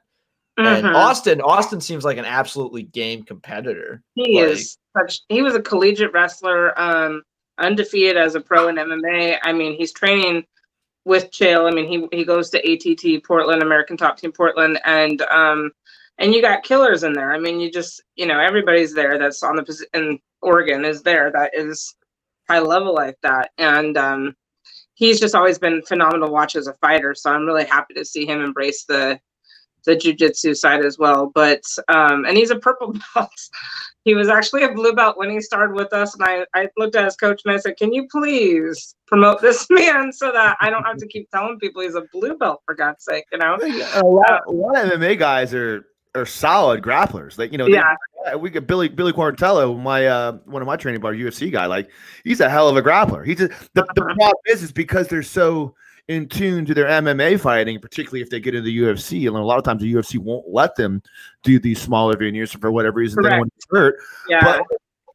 Mm-hmm. 0.59 0.85
And 0.85 0.95
Austin, 0.95 1.41
Austin 1.41 1.81
seems 1.81 2.05
like 2.05 2.17
an 2.17 2.25
absolutely 2.25 2.83
game 2.83 3.23
competitor. 3.23 4.03
He 4.13 4.39
like, 4.39 4.51
is 4.51 4.77
such. 4.95 5.21
He 5.29 5.41
was 5.41 5.55
a 5.55 5.61
collegiate 5.61 6.13
wrestler, 6.13 6.79
um, 6.79 7.23
undefeated 7.57 8.17
as 8.17 8.35
a 8.35 8.41
pro 8.41 8.67
in 8.67 8.75
MMA. 8.75 9.39
I 9.41 9.51
mean, 9.51 9.75
he's 9.75 9.91
training 9.91 10.45
with 11.05 11.31
Chael. 11.31 11.69
I 11.69 11.73
mean, 11.73 11.87
he 11.87 12.07
he 12.15 12.23
goes 12.23 12.51
to 12.51 12.59
ATT 12.59 13.23
Portland, 13.23 13.63
American 13.63 13.97
Top 13.97 14.17
Team 14.17 14.31
Portland, 14.31 14.79
and 14.85 15.23
um, 15.23 15.71
and 16.19 16.33
you 16.35 16.41
got 16.41 16.63
killers 16.63 17.03
in 17.03 17.13
there. 17.13 17.33
I 17.33 17.39
mean, 17.39 17.59
you 17.59 17.71
just 17.71 18.03
you 18.15 18.27
know 18.27 18.39
everybody's 18.39 18.93
there 18.93 19.17
that's 19.17 19.41
on 19.41 19.55
the 19.55 19.63
position. 19.63 19.89
in 19.93 20.19
Oregon 20.43 20.85
is 20.85 21.01
there 21.01 21.31
that 21.31 21.51
is 21.53 21.95
high 22.49 22.59
level 22.59 22.93
like 22.93 23.17
that. 23.23 23.51
And 23.57 23.97
um, 23.97 24.35
he's 24.95 25.19
just 25.19 25.35
always 25.35 25.59
been 25.59 25.81
phenomenal 25.83 26.31
watch 26.31 26.55
as 26.55 26.67
a 26.67 26.73
fighter. 26.75 27.15
So 27.15 27.31
I'm 27.31 27.45
really 27.45 27.65
happy 27.65 27.93
to 27.95 28.05
see 28.05 28.25
him 28.25 28.41
embrace 28.41 28.85
the 28.85 29.19
the 29.85 29.95
jujitsu 29.95 30.55
side 30.55 30.85
as 30.85 30.97
well. 30.97 31.31
But 31.33 31.61
um, 31.89 32.25
and 32.25 32.37
he's 32.37 32.51
a 32.51 32.59
purple 32.59 32.93
belt. 33.15 33.29
he 34.03 34.13
was 34.13 34.29
actually 34.29 34.63
a 34.63 34.73
blue 34.73 34.93
belt 34.93 35.17
when 35.17 35.29
he 35.29 35.41
started 35.41 35.75
with 35.75 35.93
us, 35.93 36.15
and 36.15 36.23
I 36.23 36.45
I 36.53 36.69
looked 36.77 36.95
at 36.95 37.05
his 37.05 37.15
coach 37.15 37.41
and 37.45 37.53
I 37.53 37.57
said, 37.57 37.77
"Can 37.77 37.93
you 37.93 38.07
please 38.09 38.95
promote 39.07 39.41
this 39.41 39.67
man 39.69 40.11
so 40.11 40.31
that 40.31 40.57
I 40.61 40.69
don't 40.69 40.83
have 40.83 40.97
to 40.97 41.07
keep 41.07 41.29
telling 41.29 41.59
people 41.59 41.81
he's 41.81 41.95
a 41.95 42.03
blue 42.13 42.37
belt 42.37 42.61
for 42.65 42.75
God's 42.75 43.03
sake?" 43.03 43.25
You 43.31 43.39
know, 43.39 43.57
a 43.95 44.05
lot, 44.05 44.41
a 44.47 44.51
lot 44.51 44.77
of 44.77 44.99
MMA 44.99 45.19
guys 45.19 45.53
are 45.53 45.85
are 46.15 46.25
solid 46.25 46.81
grapplers. 46.81 47.37
Like 47.37 47.51
you 47.51 47.57
know, 47.57 47.67
yeah. 47.67 47.95
They, 48.25 48.35
we 48.35 48.49
get 48.49 48.67
Billy 48.67 48.87
Billy 48.87 49.11
Quarantillo, 49.11 49.79
my 49.81 50.07
uh, 50.07 50.33
one 50.45 50.61
of 50.61 50.67
my 50.67 50.75
training 50.75 51.01
bar 51.01 51.13
UFC 51.13 51.51
guy. 51.51 51.65
Like 51.65 51.89
he's 52.23 52.39
a 52.39 52.49
hell 52.49 52.69
of 52.69 52.77
a 52.77 52.81
grappler. 52.81 53.25
He's 53.25 53.41
a, 53.41 53.47
the 53.47 53.57
the 53.73 53.81
uh-huh. 53.81 54.15
problem 54.15 54.41
is 54.47 54.63
is 54.63 54.71
because 54.71 55.07
they're 55.07 55.23
so 55.23 55.75
in 56.07 56.27
tune 56.27 56.65
to 56.65 56.73
their 56.73 56.85
MMA 56.85 57.39
fighting, 57.39 57.79
particularly 57.79 58.21
if 58.21 58.29
they 58.29 58.39
get 58.39 58.55
into 58.55 58.65
the 58.65 58.77
UFC. 58.77 59.27
And 59.27 59.35
a 59.35 59.39
lot 59.39 59.57
of 59.57 59.63
times 59.63 59.81
the 59.81 59.93
UFC 59.93 60.17
won't 60.17 60.47
let 60.49 60.75
them 60.75 61.01
do 61.43 61.59
these 61.59 61.81
smaller 61.81 62.15
venues 62.15 62.59
for 62.59 62.71
whatever 62.71 62.97
reason. 62.97 63.23
Correct. 63.23 63.33
They 63.33 63.39
want 63.39 63.53
to 63.59 63.67
hurt. 63.71 63.95
Yeah. 64.27 64.39
But 64.41 64.63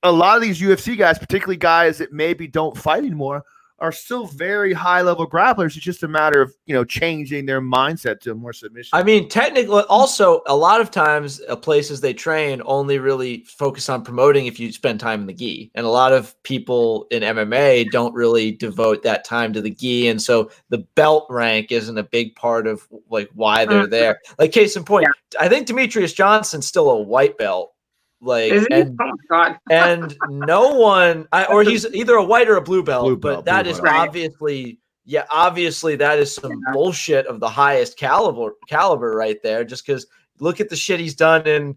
a 0.02 0.12
lot 0.12 0.36
of 0.36 0.42
these 0.42 0.60
UFC 0.60 0.96
guys, 0.96 1.18
particularly 1.18 1.56
guys 1.56 1.98
that 1.98 2.12
maybe 2.12 2.46
don't 2.46 2.76
fight 2.76 3.04
anymore, 3.04 3.44
are 3.80 3.92
still 3.92 4.26
very 4.26 4.72
high 4.72 5.02
level 5.02 5.28
grapplers. 5.28 5.76
It's 5.76 5.84
just 5.84 6.02
a 6.02 6.08
matter 6.08 6.42
of 6.42 6.54
you 6.66 6.74
know 6.74 6.84
changing 6.84 7.46
their 7.46 7.60
mindset 7.60 8.20
to 8.20 8.34
more 8.34 8.52
submission. 8.52 8.90
I 8.92 9.02
mean, 9.02 9.28
technically, 9.28 9.82
also 9.88 10.42
a 10.46 10.56
lot 10.56 10.80
of 10.80 10.90
times 10.90 11.40
uh, 11.48 11.56
places 11.56 12.00
they 12.00 12.14
train 12.14 12.62
only 12.64 12.98
really 12.98 13.44
focus 13.44 13.88
on 13.88 14.02
promoting 14.02 14.46
if 14.46 14.58
you 14.58 14.72
spend 14.72 15.00
time 15.00 15.20
in 15.20 15.26
the 15.26 15.34
gi, 15.34 15.70
and 15.74 15.86
a 15.86 15.90
lot 15.90 16.12
of 16.12 16.40
people 16.42 17.06
in 17.10 17.22
MMA 17.22 17.90
don't 17.90 18.14
really 18.14 18.52
devote 18.52 19.02
that 19.02 19.24
time 19.24 19.52
to 19.52 19.60
the 19.60 19.70
gi, 19.70 20.08
and 20.08 20.20
so 20.20 20.50
the 20.68 20.78
belt 20.94 21.26
rank 21.30 21.70
isn't 21.70 21.98
a 21.98 22.02
big 22.02 22.34
part 22.34 22.66
of 22.66 22.86
like 23.10 23.30
why 23.34 23.64
they're 23.64 23.82
mm-hmm. 23.82 23.90
there. 23.90 24.20
Like 24.38 24.52
case 24.52 24.76
in 24.76 24.84
point, 24.84 25.06
yeah. 25.06 25.40
I 25.40 25.48
think 25.48 25.66
Demetrious 25.66 26.14
Johnson's 26.14 26.66
still 26.66 26.90
a 26.90 27.00
white 27.00 27.38
belt 27.38 27.74
like 28.20 28.52
and, 28.70 28.98
oh 29.00 29.54
and 29.70 30.16
no 30.28 30.74
one 30.74 31.28
I, 31.32 31.44
or 31.44 31.62
he's 31.62 31.86
either 31.94 32.14
a 32.14 32.24
white 32.24 32.48
or 32.48 32.56
a 32.56 32.62
blue 32.62 32.82
belt, 32.82 33.04
blue 33.04 33.16
belt 33.16 33.44
but 33.44 33.44
that 33.44 33.66
is 33.66 33.80
belt. 33.80 33.94
obviously 33.94 34.78
yeah 35.04 35.24
obviously 35.30 35.94
that 35.96 36.18
is 36.18 36.34
some 36.34 36.50
yeah. 36.50 36.72
bullshit 36.72 37.26
of 37.26 37.38
the 37.38 37.48
highest 37.48 37.96
caliber 37.96 38.54
caliber 38.68 39.14
right 39.14 39.40
there 39.42 39.64
just 39.64 39.86
because 39.86 40.06
look 40.40 40.60
at 40.60 40.68
the 40.68 40.76
shit 40.76 40.98
he's 40.98 41.14
done 41.14 41.46
in 41.46 41.76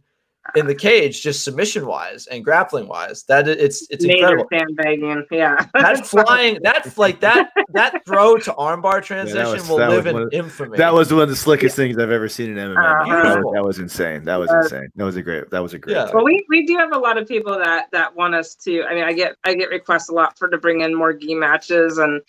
in 0.55 0.65
the 0.65 0.75
cage, 0.75 1.21
just 1.21 1.43
submission 1.43 1.85
wise 1.85 2.27
and 2.27 2.43
grappling 2.43 2.87
wise. 2.87 3.23
That 3.23 3.47
it's 3.47 3.87
it's 3.89 4.03
Major 4.05 4.17
incredible. 4.17 4.47
Sandbagging, 4.51 5.25
yeah. 5.31 5.65
That 5.73 6.05
flying, 6.07 6.59
that 6.63 6.97
like 6.97 7.19
that 7.21 7.51
that 7.73 8.05
throw 8.05 8.37
to 8.37 8.51
armbar 8.53 9.03
transition 9.03 9.45
yeah, 9.45 9.53
was, 9.53 9.69
will 9.69 9.77
live 9.77 10.07
in 10.07 10.15
of, 10.15 10.29
infamy. 10.33 10.77
That 10.77 10.93
was 10.93 11.13
one 11.13 11.23
of 11.23 11.29
the 11.29 11.35
slickest 11.35 11.77
yeah. 11.77 11.85
things 11.85 11.97
I've 11.97 12.11
ever 12.11 12.27
seen 12.27 12.57
in 12.57 12.57
MMA. 12.57 12.77
Uh-huh. 12.77 13.23
That, 13.23 13.43
was, 13.43 13.53
that, 13.53 13.63
was, 13.63 13.79
insane. 13.79 14.23
That 14.23 14.37
was 14.37 14.49
uh, 14.49 14.57
insane. 14.57 14.89
That 14.95 15.05
was 15.05 15.15
a 15.15 15.21
great. 15.21 15.49
That 15.51 15.61
was 15.61 15.73
a 15.73 15.79
great. 15.79 15.95
Yeah. 15.95 16.09
Well, 16.13 16.25
we 16.25 16.43
we 16.49 16.65
do 16.65 16.75
have 16.77 16.93
a 16.93 16.99
lot 16.99 17.17
of 17.17 17.27
people 17.27 17.57
that 17.57 17.89
that 17.91 18.15
want 18.15 18.35
us 18.35 18.55
to. 18.55 18.83
I 18.83 18.93
mean, 18.93 19.03
I 19.03 19.13
get 19.13 19.35
I 19.43 19.53
get 19.53 19.69
requests 19.69 20.09
a 20.09 20.13
lot 20.13 20.37
for 20.37 20.49
to 20.49 20.57
bring 20.57 20.81
in 20.81 20.93
more 20.95 21.13
gi 21.13 21.35
matches 21.35 21.97
and 21.97 22.21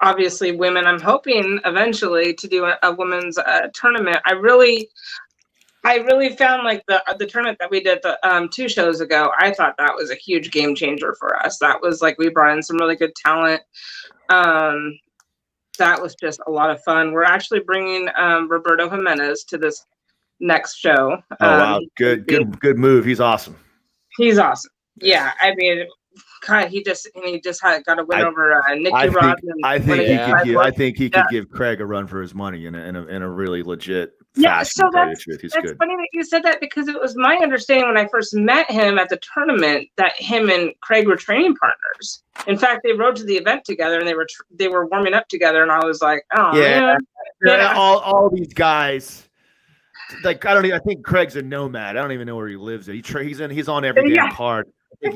obviously 0.00 0.52
women. 0.52 0.86
I'm 0.86 1.00
hoping 1.00 1.60
eventually 1.64 2.34
to 2.34 2.48
do 2.48 2.64
a, 2.64 2.76
a 2.82 2.92
women's 2.92 3.38
uh, 3.38 3.68
tournament. 3.72 4.18
I 4.26 4.32
really 4.32 4.88
I 5.84 5.96
really 5.96 6.34
found 6.34 6.64
like 6.64 6.82
the 6.86 7.02
the 7.18 7.26
tournament 7.26 7.58
that 7.60 7.70
we 7.70 7.80
did 7.80 8.00
the 8.02 8.18
um, 8.26 8.48
two 8.48 8.68
shows 8.68 9.00
ago. 9.00 9.30
I 9.38 9.52
thought 9.52 9.74
that 9.78 9.94
was 9.94 10.10
a 10.10 10.14
huge 10.14 10.50
game 10.50 10.74
changer 10.74 11.14
for 11.18 11.36
us. 11.44 11.58
That 11.58 11.80
was 11.80 12.00
like 12.00 12.18
we 12.18 12.30
brought 12.30 12.56
in 12.56 12.62
some 12.62 12.78
really 12.78 12.96
good 12.96 13.14
talent. 13.14 13.60
Um, 14.30 14.98
that 15.78 16.00
was 16.00 16.14
just 16.14 16.40
a 16.46 16.50
lot 16.50 16.70
of 16.70 16.82
fun. 16.84 17.12
We're 17.12 17.24
actually 17.24 17.60
bringing 17.60 18.08
um, 18.16 18.48
Roberto 18.48 18.88
Jimenez 18.88 19.44
to 19.44 19.58
this 19.58 19.84
next 20.40 20.76
show. 20.76 21.18
Oh 21.30 21.36
wow, 21.40 21.76
um, 21.76 21.82
good, 21.96 22.26
good, 22.26 22.58
good 22.60 22.78
move. 22.78 23.04
He's 23.04 23.20
awesome. 23.20 23.56
He's 24.16 24.38
awesome. 24.38 24.70
Yeah, 25.00 25.32
I 25.40 25.54
mean, 25.54 25.86
God, 26.46 26.68
he 26.68 26.82
just 26.82 27.08
he 27.14 27.40
just 27.40 27.60
had 27.62 27.84
got 27.84 27.98
a 27.98 28.04
win 28.04 28.20
I, 28.20 28.22
over 28.22 28.54
uh, 28.54 28.74
Nicky 28.74 28.94
I 28.94 29.08
think, 29.10 29.64
I 29.64 29.78
think 29.78 30.02
he 30.02 30.16
could 30.16 30.44
give, 30.44 30.56
I 30.56 30.70
think 30.70 30.96
he 30.96 31.10
could 31.10 31.26
give 31.30 31.50
Craig 31.50 31.80
a 31.80 31.86
run 31.86 32.06
for 32.06 32.22
his 32.22 32.34
money 32.34 32.66
in 32.66 32.74
a, 32.74 32.78
in 32.78 32.96
a, 32.96 33.06
in 33.06 33.22
a 33.22 33.28
really 33.28 33.62
legit 33.62 34.12
yeah, 34.36 34.62
so 34.64 34.90
that's, 34.92 35.24
that's 35.26 35.54
good. 35.54 35.78
funny 35.78 35.94
that 35.94 36.08
you 36.12 36.24
said 36.24 36.42
that 36.42 36.60
because 36.60 36.88
it 36.88 37.00
was 37.00 37.14
my 37.16 37.36
understanding 37.36 37.86
when 37.86 37.96
I 37.96 38.08
first 38.08 38.34
met 38.34 38.68
him 38.68 38.98
at 38.98 39.08
the 39.08 39.18
tournament 39.18 39.88
that 39.96 40.12
him 40.16 40.50
and 40.50 40.72
Craig 40.80 41.06
were 41.06 41.16
training 41.16 41.54
partners. 41.54 42.24
In 42.48 42.58
fact, 42.58 42.80
they 42.82 42.92
rode 42.92 43.14
to 43.16 43.24
the 43.24 43.36
event 43.36 43.64
together 43.64 43.98
and 43.98 44.08
they 44.08 44.14
were 44.14 44.26
tr- 44.28 44.42
they 44.50 44.66
were 44.66 44.86
warming 44.86 45.14
up 45.14 45.28
together, 45.28 45.62
and 45.62 45.70
I 45.70 45.84
was 45.84 46.02
like, 46.02 46.24
oh 46.36 46.56
yeah, 46.56 46.96
yeah. 47.44 47.74
all 47.76 47.98
all 48.00 48.28
these 48.28 48.52
guys. 48.52 49.28
Like 50.24 50.44
I 50.44 50.52
don't 50.52 50.64
even. 50.64 50.80
I 50.80 50.82
think 50.82 51.04
Craig's 51.04 51.36
a 51.36 51.42
nomad. 51.42 51.96
I 51.96 52.02
don't 52.02 52.12
even 52.12 52.26
know 52.26 52.36
where 52.36 52.48
he 52.48 52.56
lives. 52.56 52.86
He 52.86 53.02
tra- 53.02 53.24
he's 53.24 53.38
in. 53.38 53.50
He's 53.50 53.68
on 53.68 53.84
every 53.84 54.10
yeah. 54.10 54.26
damn 54.26 54.34
card. 54.34 54.66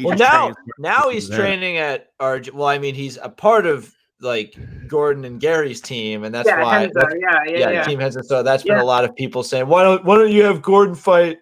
Well, 0.02 0.16
now 0.16 0.54
now 0.78 1.10
he's 1.10 1.28
training 1.28 1.78
at 1.78 2.10
our. 2.20 2.40
Well, 2.54 2.68
I 2.68 2.78
mean, 2.78 2.94
he's 2.94 3.16
a 3.20 3.28
part 3.28 3.66
of 3.66 3.92
like 4.20 4.56
Gordon 4.86 5.24
and 5.24 5.40
Gary's 5.40 5.80
team, 5.80 6.24
and 6.24 6.34
that's 6.34 6.48
yeah, 6.48 6.62
why 6.62 6.90
that's, 6.92 7.14
yeah, 7.20 7.38
yeah, 7.46 7.58
yeah, 7.58 7.70
yeah, 7.70 7.84
team 7.84 8.00
heads 8.00 8.16
so 8.26 8.42
that's 8.42 8.62
been 8.62 8.78
a 8.78 8.84
lot 8.84 9.04
of 9.04 9.14
people 9.14 9.42
saying, 9.42 9.66
why 9.66 9.82
don't 9.82 10.04
why 10.04 10.16
don't 10.16 10.32
you 10.32 10.44
have 10.44 10.62
Gordon 10.62 10.94
fight? 10.94 11.38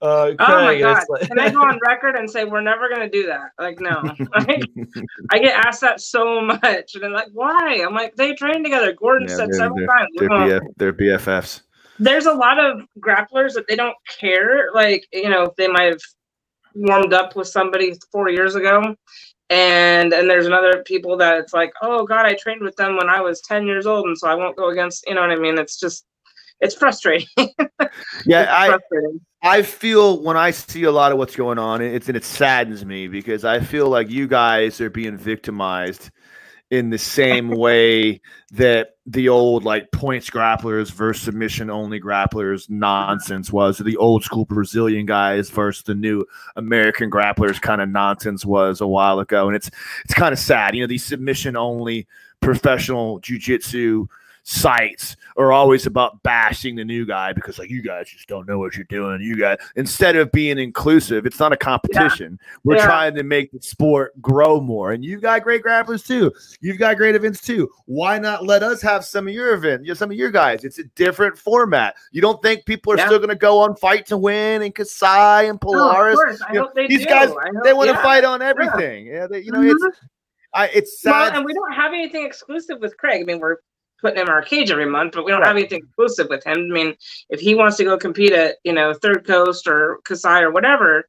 Uh, 0.00 0.26
Craig? 0.26 0.36
Oh 0.40 0.64
my 0.64 0.78
god! 0.78 1.02
Like... 1.08 1.22
Can 1.22 1.38
I 1.40 1.50
go 1.50 1.60
on 1.60 1.78
record 1.86 2.14
and 2.14 2.30
say 2.30 2.44
we're 2.44 2.60
never 2.60 2.88
gonna 2.88 3.10
do 3.10 3.26
that? 3.26 3.50
Like, 3.58 3.80
no. 3.80 4.02
Like, 4.38 4.62
I 5.30 5.38
get 5.38 5.66
asked 5.66 5.80
that 5.80 6.00
so 6.00 6.40
much, 6.40 6.94
and 6.94 7.02
they're 7.02 7.10
like, 7.10 7.28
"Why?" 7.32 7.82
I'm 7.84 7.94
like, 7.94 8.14
"They 8.14 8.34
train 8.34 8.62
together." 8.62 8.92
Gordon 8.92 9.28
yeah, 9.28 9.36
said 9.36 9.54
several 9.54 9.78
they're, 9.78 9.86
times. 9.86 10.08
They're, 10.16 10.28
BF, 10.28 10.60
they're 10.76 10.92
BFFs. 10.92 11.62
There's 11.98 12.26
a 12.26 12.32
lot 12.32 12.60
of 12.60 12.82
grapplers 13.00 13.54
that 13.54 13.66
they 13.68 13.74
don't 13.74 13.96
care. 14.20 14.70
Like, 14.72 15.04
you 15.12 15.28
know, 15.28 15.52
they 15.56 15.66
might 15.66 15.86
have 15.86 16.00
warmed 16.74 17.12
up 17.12 17.34
with 17.34 17.48
somebody 17.48 17.94
four 18.12 18.28
years 18.28 18.54
ago 18.54 18.94
and 19.50 20.12
and 20.12 20.28
there's 20.28 20.46
another 20.46 20.82
people 20.84 21.16
that 21.16 21.38
it's 21.38 21.54
like 21.54 21.72
oh 21.82 22.04
god 22.04 22.26
i 22.26 22.34
trained 22.34 22.60
with 22.60 22.76
them 22.76 22.96
when 22.96 23.08
i 23.08 23.20
was 23.20 23.40
10 23.42 23.66
years 23.66 23.86
old 23.86 24.06
and 24.06 24.16
so 24.18 24.28
i 24.28 24.34
won't 24.34 24.56
go 24.56 24.68
against 24.68 25.04
you 25.06 25.14
know 25.14 25.22
what 25.22 25.30
i 25.30 25.36
mean 25.36 25.58
it's 25.58 25.78
just 25.78 26.04
it's 26.60 26.74
frustrating 26.74 27.28
yeah 27.38 28.42
it's 28.42 28.50
I, 28.50 28.68
frustrating. 28.68 29.20
I 29.42 29.62
feel 29.62 30.22
when 30.22 30.36
i 30.36 30.50
see 30.50 30.84
a 30.84 30.92
lot 30.92 31.12
of 31.12 31.18
what's 31.18 31.36
going 31.36 31.58
on 31.58 31.80
it's 31.80 32.08
and 32.08 32.16
it 32.16 32.24
saddens 32.24 32.84
me 32.84 33.08
because 33.08 33.44
i 33.44 33.60
feel 33.60 33.88
like 33.88 34.10
you 34.10 34.26
guys 34.26 34.80
are 34.80 34.90
being 34.90 35.16
victimized 35.16 36.10
in 36.70 36.90
the 36.90 36.98
same 36.98 37.48
way 37.48 38.20
that 38.52 38.96
the 39.06 39.28
old 39.28 39.64
like 39.64 39.90
points 39.90 40.28
grapplers 40.28 40.90
versus 40.92 41.22
submission 41.22 41.70
only 41.70 41.98
grapplers 41.98 42.68
nonsense 42.68 43.50
was, 43.50 43.78
the 43.78 43.96
old 43.96 44.22
school 44.22 44.44
Brazilian 44.44 45.06
guys 45.06 45.48
versus 45.48 45.82
the 45.84 45.94
new 45.94 46.24
American 46.56 47.10
grapplers 47.10 47.60
kind 47.60 47.80
of 47.80 47.88
nonsense 47.88 48.44
was 48.44 48.82
a 48.82 48.86
while 48.86 49.18
ago. 49.18 49.46
And 49.46 49.56
it's 49.56 49.70
it's 50.04 50.14
kind 50.14 50.32
of 50.32 50.38
sad. 50.38 50.74
You 50.74 50.82
know, 50.82 50.86
these 50.86 51.04
submission 51.04 51.56
only 51.56 52.06
professional 52.40 53.20
jujitsu 53.20 54.06
sites 54.48 55.14
are 55.36 55.52
always 55.52 55.84
about 55.84 56.22
bashing 56.22 56.74
the 56.74 56.84
new 56.84 57.04
guy 57.04 57.34
because 57.34 57.58
like 57.58 57.68
you 57.68 57.82
guys 57.82 58.08
just 58.08 58.26
don't 58.28 58.48
know 58.48 58.58
what 58.58 58.74
you're 58.74 58.84
doing. 58.84 59.20
You 59.20 59.36
guys 59.36 59.58
instead 59.76 60.16
of 60.16 60.32
being 60.32 60.58
inclusive, 60.58 61.26
it's 61.26 61.38
not 61.38 61.52
a 61.52 61.56
competition. 61.56 62.38
Yeah. 62.40 62.56
We're 62.64 62.76
yeah. 62.76 62.86
trying 62.86 63.14
to 63.16 63.22
make 63.24 63.52
the 63.52 63.60
sport 63.60 64.20
grow 64.22 64.58
more. 64.58 64.92
And 64.92 65.04
you've 65.04 65.20
got 65.20 65.42
great 65.42 65.62
grapplers 65.62 66.04
too. 66.06 66.32
You've 66.62 66.78
got 66.78 66.96
great 66.96 67.14
events 67.14 67.42
too. 67.42 67.68
Why 67.84 68.18
not 68.18 68.46
let 68.46 68.62
us 68.62 68.80
have 68.80 69.04
some 69.04 69.28
of 69.28 69.34
your 69.34 69.52
event, 69.52 69.82
you 69.82 69.88
know, 69.88 69.94
some 69.94 70.10
of 70.10 70.16
your 70.16 70.30
guys? 70.30 70.64
It's 70.64 70.78
a 70.78 70.84
different 70.96 71.36
format. 71.36 71.96
You 72.10 72.22
don't 72.22 72.42
think 72.42 72.64
people 72.64 72.94
are 72.94 72.96
yeah. 72.96 73.06
still 73.06 73.18
gonna 73.18 73.34
go 73.34 73.58
on 73.58 73.76
fight 73.76 74.06
to 74.06 74.16
win 74.16 74.62
and 74.62 74.74
Kasai 74.74 75.48
and 75.48 75.60
Polaris? 75.60 76.18
No, 76.52 76.70
these 76.74 77.00
do. 77.00 77.04
guys 77.04 77.30
they 77.64 77.74
want 77.74 77.90
to 77.90 77.96
fight 77.98 78.24
on 78.24 78.40
everything. 78.40 79.06
Yeah, 79.06 79.26
they, 79.26 79.40
you 79.40 79.52
know, 79.52 79.60
mm-hmm. 79.60 79.86
it's 79.86 79.98
I, 80.54 80.68
it's 80.68 81.00
sad. 81.00 81.10
Well, 81.10 81.36
and 81.36 81.44
we 81.44 81.52
don't 81.52 81.72
have 81.72 81.92
anything 81.92 82.24
exclusive 82.24 82.80
with 82.80 82.96
Craig. 82.96 83.20
I 83.20 83.24
mean, 83.24 83.38
we're 83.38 83.58
putting 84.00 84.18
him 84.18 84.26
in 84.26 84.32
our 84.32 84.42
cage 84.42 84.70
every 84.70 84.86
month, 84.86 85.12
but 85.14 85.24
we 85.24 85.32
don't 85.32 85.40
right. 85.40 85.48
have 85.48 85.56
anything 85.56 85.80
exclusive 85.84 86.28
with 86.28 86.44
him. 86.46 86.56
I 86.56 86.74
mean, 86.74 86.94
if 87.30 87.40
he 87.40 87.54
wants 87.54 87.76
to 87.78 87.84
go 87.84 87.98
compete 87.98 88.32
at, 88.32 88.56
you 88.64 88.72
know, 88.72 88.94
Third 88.94 89.26
Coast 89.26 89.66
or 89.66 89.98
Kasai 90.04 90.42
or 90.42 90.50
whatever, 90.50 91.08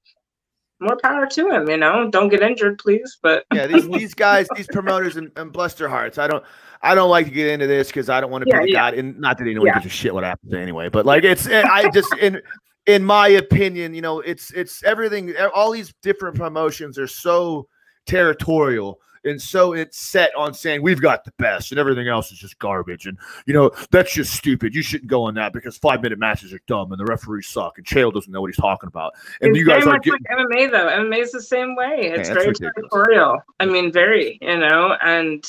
more 0.80 0.98
power 1.02 1.26
to 1.28 1.50
him, 1.50 1.70
you 1.70 1.78
know. 1.78 2.10
Don't 2.10 2.30
get 2.30 2.42
injured, 2.42 2.80
please. 2.80 3.18
But 3.22 3.46
yeah, 3.54 3.68
these, 3.68 3.88
these 3.90 4.14
guys, 4.14 4.48
these 4.56 4.68
promoters 4.68 5.18
and, 5.18 5.32
and 5.36 5.52
bless 5.52 5.74
their 5.74 5.90
hearts. 5.90 6.18
I 6.18 6.28
don't 6.28 6.44
I 6.82 6.96
don't 6.96 7.10
like 7.10 7.26
to 7.26 7.32
get 7.32 7.48
into 7.48 7.68
this 7.68 7.88
because 7.88 8.10
I 8.10 8.22
don't 8.22 8.32
want 8.32 8.46
to 8.46 8.50
yeah, 8.50 8.60
be 8.60 8.66
the 8.66 8.72
yeah. 8.72 8.92
guy 8.92 8.98
and 8.98 9.20
not 9.20 9.38
that 9.38 9.48
anyone 9.48 9.68
yeah. 9.68 9.74
gives 9.74 9.88
a 9.88 9.90
shit 9.90 10.14
what 10.14 10.24
happens 10.24 10.54
anyway. 10.54 10.90
But 10.90 11.06
like 11.06 11.24
it's 11.24 11.48
eh, 11.48 11.64
I 11.70 11.90
just 11.90 12.14
in 12.18 12.42
in 12.86 13.04
my 13.04 13.28
opinion, 13.28 13.94
you 13.94 14.02
know, 14.02 14.22
it's 14.22 14.52
it's 14.52 14.84
everything 14.84 15.34
all 15.54 15.72
these 15.72 15.94
different 16.02 16.38
promotions 16.38 16.98
are 16.98 17.08
so 17.08 17.68
territorial 18.06 19.00
and 19.24 19.42
so 19.42 19.74
it's 19.74 19.98
set 19.98 20.34
on 20.36 20.54
saying 20.54 20.82
we've 20.82 21.02
got 21.02 21.24
the 21.24 21.34
best 21.38 21.72
and 21.72 21.80
everything 21.80 22.08
else 22.08 22.32
is 22.32 22.40
just 22.40 22.58
garbage. 22.60 23.06
And 23.06 23.18
you 23.46 23.54
know 23.54 23.72
that's 23.92 24.14
just 24.14 24.34
stupid. 24.34 24.76
You 24.76 24.82
shouldn't 24.82 25.10
go 25.10 25.24
on 25.24 25.34
that 25.36 25.54
because 25.54 25.78
five 25.78 26.02
minute 26.02 26.20
matches 26.20 26.54
are 26.54 26.62
dumb 26.68 26.92
and 26.92 27.00
the 27.00 27.06
referees 27.06 27.48
suck 27.48 27.78
and 27.78 27.86
Chael 27.86 28.14
doesn't 28.14 28.32
know 28.32 28.42
what 28.42 28.48
he's 28.48 28.58
talking 28.58 28.88
about. 28.88 29.14
And 29.42 29.52
it's 29.52 29.60
you 29.60 29.66
guys 29.66 29.86
are 29.86 30.00
getting 30.00 30.20
like 30.30 30.48
MMA 30.48 30.72
though. 30.72 30.88
MMA 30.88 31.22
is 31.22 31.32
the 31.32 31.42
same 31.42 31.76
way. 31.76 32.12
It's 32.16 32.30
Man, 32.30 32.38
very 32.38 32.54
territorial 32.54 33.42
I 33.60 33.66
mean 33.66 33.92
very 33.92 34.38
you 34.42 34.58
know 34.58 34.96
and 35.02 35.46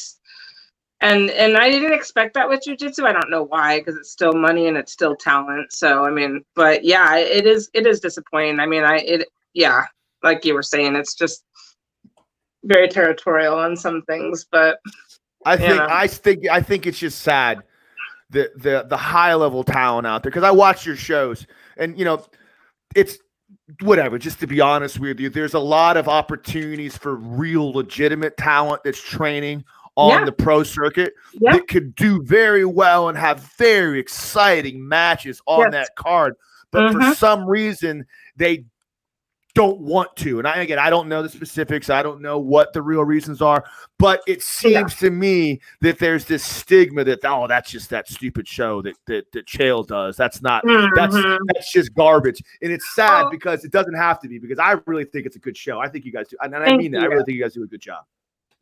and 1.00 1.30
and 1.30 1.56
I 1.56 1.70
didn't 1.70 1.92
expect 1.92 2.34
that 2.34 2.48
with 2.48 2.62
jujitsu. 2.66 3.04
I 3.04 3.12
don't 3.12 3.30
know 3.30 3.44
why, 3.44 3.78
because 3.78 3.96
it's 3.96 4.10
still 4.10 4.32
money 4.32 4.66
and 4.68 4.76
it's 4.76 4.92
still 4.92 5.16
talent. 5.16 5.72
So 5.72 6.04
I 6.04 6.10
mean, 6.10 6.44
but 6.54 6.84
yeah, 6.84 7.16
it 7.16 7.46
is 7.46 7.70
it 7.72 7.86
is 7.86 8.00
disappointing. 8.00 8.60
I 8.60 8.66
mean, 8.66 8.84
I 8.84 8.98
it 8.98 9.28
yeah, 9.54 9.84
like 10.22 10.44
you 10.44 10.54
were 10.54 10.62
saying, 10.62 10.96
it's 10.96 11.14
just 11.14 11.44
very 12.64 12.88
territorial 12.88 13.54
on 13.54 13.76
some 13.76 14.02
things. 14.02 14.46
But 14.50 14.78
I 15.44 15.56
think 15.56 15.76
know. 15.76 15.86
I 15.88 16.06
think 16.06 16.48
I 16.48 16.60
think 16.60 16.86
it's 16.86 16.98
just 16.98 17.22
sad 17.22 17.62
the 18.30 18.50
the 18.56 18.86
the 18.88 18.96
high 18.96 19.34
level 19.34 19.64
talent 19.64 20.06
out 20.06 20.22
there 20.22 20.30
because 20.30 20.44
I 20.44 20.50
watch 20.50 20.86
your 20.86 20.96
shows 20.96 21.46
and 21.76 21.98
you 21.98 22.04
know 22.04 22.24
it's 22.94 23.18
whatever 23.80 24.18
just 24.18 24.40
to 24.40 24.46
be 24.46 24.60
honest 24.60 25.00
with 25.00 25.18
you 25.20 25.28
there's 25.28 25.54
a 25.54 25.60
lot 25.60 25.96
of 25.96 26.08
opportunities 26.08 26.96
for 26.96 27.16
real 27.16 27.72
legitimate 27.72 28.36
talent 28.36 28.82
that's 28.84 29.00
training 29.00 29.64
on 29.96 30.20
yeah. 30.20 30.24
the 30.24 30.32
pro 30.32 30.62
circuit 30.62 31.14
yeah. 31.34 31.52
that 31.52 31.68
could 31.68 31.94
do 31.94 32.22
very 32.22 32.64
well 32.64 33.08
and 33.08 33.18
have 33.18 33.40
very 33.58 33.98
exciting 33.98 34.86
matches 34.86 35.42
on 35.46 35.60
yes. 35.60 35.72
that 35.72 35.96
card. 35.96 36.34
But 36.70 36.82
mm-hmm. 36.82 37.10
for 37.10 37.14
some 37.16 37.44
reason, 37.44 38.06
they 38.36 38.64
don't 39.54 39.80
want 39.80 40.14
to. 40.16 40.38
And 40.38 40.46
I 40.46 40.62
again, 40.62 40.78
I 40.78 40.90
don't 40.90 41.08
know 41.08 41.22
the 41.22 41.28
specifics. 41.28 41.90
I 41.90 42.02
don't 42.02 42.20
know 42.20 42.38
what 42.38 42.72
the 42.72 42.82
real 42.82 43.04
reasons 43.04 43.42
are, 43.42 43.64
but 43.98 44.22
it 44.26 44.42
seems 44.42 44.74
yeah. 44.74 45.08
to 45.08 45.10
me 45.10 45.60
that 45.80 45.98
there's 45.98 46.24
this 46.24 46.44
stigma 46.44 47.04
that 47.04 47.20
oh, 47.24 47.46
that's 47.46 47.70
just 47.70 47.90
that 47.90 48.08
stupid 48.08 48.46
show 48.46 48.82
that 48.82 48.96
that, 49.06 49.30
that 49.32 49.46
Chael 49.46 49.86
does. 49.86 50.16
That's 50.16 50.42
not 50.42 50.64
mm-hmm. 50.64 50.94
that's 50.94 51.14
that's 51.52 51.72
just 51.72 51.94
garbage. 51.94 52.42
And 52.62 52.72
it's 52.72 52.94
sad 52.94 53.26
oh. 53.26 53.30
because 53.30 53.64
it 53.64 53.72
doesn't 53.72 53.94
have 53.94 54.20
to 54.20 54.28
be 54.28 54.38
because 54.38 54.58
I 54.58 54.76
really 54.86 55.04
think 55.04 55.26
it's 55.26 55.36
a 55.36 55.40
good 55.40 55.56
show. 55.56 55.80
I 55.80 55.88
think 55.88 56.04
you 56.04 56.12
guys 56.12 56.28
do, 56.28 56.36
and 56.40 56.54
I 56.54 56.76
mean 56.76 56.92
that. 56.92 57.02
I 57.02 57.06
really 57.06 57.24
think 57.24 57.36
you 57.36 57.42
guys 57.42 57.54
do 57.54 57.62
a 57.62 57.66
good 57.66 57.80
job. 57.80 58.04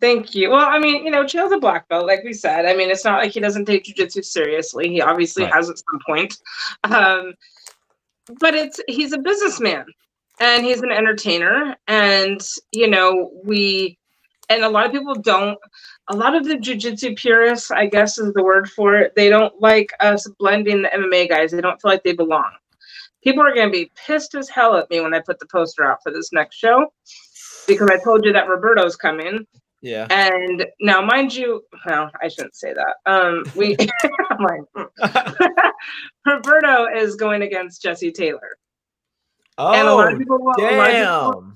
Thank 0.01 0.34
you. 0.34 0.51
Well, 0.51 0.64
I 0.64 0.78
mean, 0.78 1.05
you 1.05 1.11
know, 1.11 1.24
Chael's 1.24 1.53
a 1.53 1.59
black 1.59 1.89
belt, 1.89 2.07
like 2.07 2.22
we 2.22 2.32
said. 2.32 2.66
I 2.66 2.74
mean, 2.74 2.89
it's 2.89 3.05
not 3.05 3.20
like 3.20 3.32
he 3.32 3.41
doesn't 3.41 3.64
take 3.64 3.84
jujitsu 3.84 4.24
seriously. 4.24 4.89
He 4.89 5.01
obviously 5.01 5.43
right. 5.43 5.53
has 5.53 5.68
at 5.68 5.78
some 5.78 5.99
point. 6.07 6.36
Um, 6.84 7.34
but 8.41 8.55
it's 8.55 8.80
he's 8.86 9.12
a 9.12 9.18
businessman 9.18 9.84
and 10.41 10.64
he's 10.64 10.82
an 10.82 10.93
entertainer. 10.93 11.76
And, 11.86 12.41
you 12.72 12.89
know, 12.89 13.30
we 13.45 13.99
and 14.51 14.64
a 14.64 14.68
lot 14.68 14.86
of 14.86 14.93
people 14.93 15.14
don't 15.14 15.59
a 16.09 16.16
lot 16.16 16.34
of 16.34 16.45
the 16.45 16.55
jujitsu 16.55 17.16
purists, 17.16 17.70
I 17.70 17.86
guess 17.86 18.18
is 18.18 18.32
the 18.32 18.43
word 18.43 18.70
for 18.70 18.97
it, 18.97 19.12
they 19.14 19.28
don't 19.28 19.61
like 19.61 19.91
us 20.01 20.26
blending 20.39 20.82
the 20.82 20.89
MMA 20.89 21.28
guys. 21.28 21.51
They 21.51 21.61
don't 21.61 21.80
feel 21.80 21.91
like 21.91 22.03
they 22.03 22.14
belong. 22.14 22.51
People 23.22 23.43
are 23.43 23.55
gonna 23.55 23.70
be 23.70 23.91
pissed 23.95 24.34
as 24.34 24.49
hell 24.49 24.76
at 24.76 24.89
me 24.91 25.01
when 25.01 25.14
I 25.14 25.20
put 25.20 25.39
the 25.39 25.47
poster 25.47 25.84
out 25.84 25.99
for 26.03 26.12
this 26.12 26.32
next 26.32 26.57
show 26.57 26.93
because 27.66 27.91
I 27.91 28.03
told 28.03 28.24
you 28.24 28.32
that 28.32 28.49
Roberto's 28.49 28.97
coming 28.97 29.47
yeah. 29.80 30.07
And 30.11 30.66
now, 30.80 31.01
mind 31.01 31.34
you, 31.34 31.62
well, 31.86 32.11
I 32.20 32.28
shouldn't 32.28 32.57
say 32.57 32.74
that. 32.74 32.97
Um, 33.07 33.45
we, 33.55 33.76
Roberto 36.26 36.86
is 36.95 37.16
going 37.16 37.43
against 37.43 37.82
Jesse 37.82 38.12
Taylor. 38.12 38.59
Oh, 39.59 39.72
and 39.74 39.88
a 39.88 39.94
lot 39.94 40.12
of 40.12 40.18
people, 40.18 40.38
damn. 40.56 41.32
People, 41.32 41.52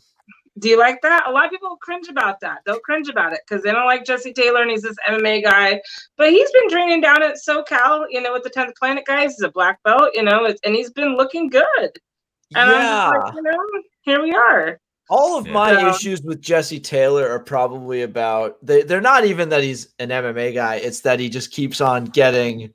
do 0.59 0.69
you 0.69 0.79
like 0.79 1.01
that? 1.03 1.25
A 1.27 1.31
lot 1.31 1.47
of 1.47 1.51
people 1.51 1.77
cringe 1.81 2.09
about 2.09 2.41
that. 2.41 2.59
They'll 2.67 2.81
cringe 2.81 3.09
about 3.09 3.33
it 3.33 3.41
because 3.49 3.63
they 3.63 3.73
don't 3.73 3.87
like 3.87 4.05
Jesse 4.05 4.33
Taylor 4.33 4.63
and 4.63 4.71
he's 4.71 4.83
this 4.83 4.97
MMA 5.09 5.45
guy. 5.45 5.81
But 6.19 6.31
he's 6.31 6.51
been 6.51 6.69
training 6.69 7.01
down 7.01 7.23
at 7.23 7.37
SoCal, 7.37 8.05
you 8.11 8.21
know, 8.21 8.33
with 8.33 8.43
the 8.43 8.51
10th 8.51 8.77
Planet 8.77 9.05
guys. 9.07 9.33
He's 9.33 9.43
a 9.43 9.51
black 9.51 9.83
belt, 9.83 10.11
you 10.15 10.23
know, 10.23 10.53
and 10.65 10.75
he's 10.75 10.91
been 10.91 11.17
looking 11.17 11.49
good. 11.49 11.99
And 12.55 12.71
yeah. 12.71 13.09
Like, 13.09 13.35
you 13.35 13.43
know, 13.43 13.57
here 14.03 14.23
we 14.23 14.33
are. 14.35 14.79
All 15.09 15.39
of 15.39 15.47
my 15.47 15.73
yeah. 15.73 15.95
issues 15.95 16.23
with 16.23 16.41
Jesse 16.41 16.81
Taylor 16.81 17.29
are 17.29 17.41
probably 17.41 18.03
about 18.03 18.65
they, 18.65 18.83
they're 18.83 19.01
not 19.01 19.25
even 19.25 19.49
that 19.51 19.63
he's 19.63 19.89
an 19.99 20.09
MMA 20.11 20.55
guy, 20.55 20.77
it's 20.77 21.01
that 21.01 21.21
he 21.21 21.29
just 21.29 21.51
keeps 21.51 21.81
on 21.81 22.07
getting 22.07 22.73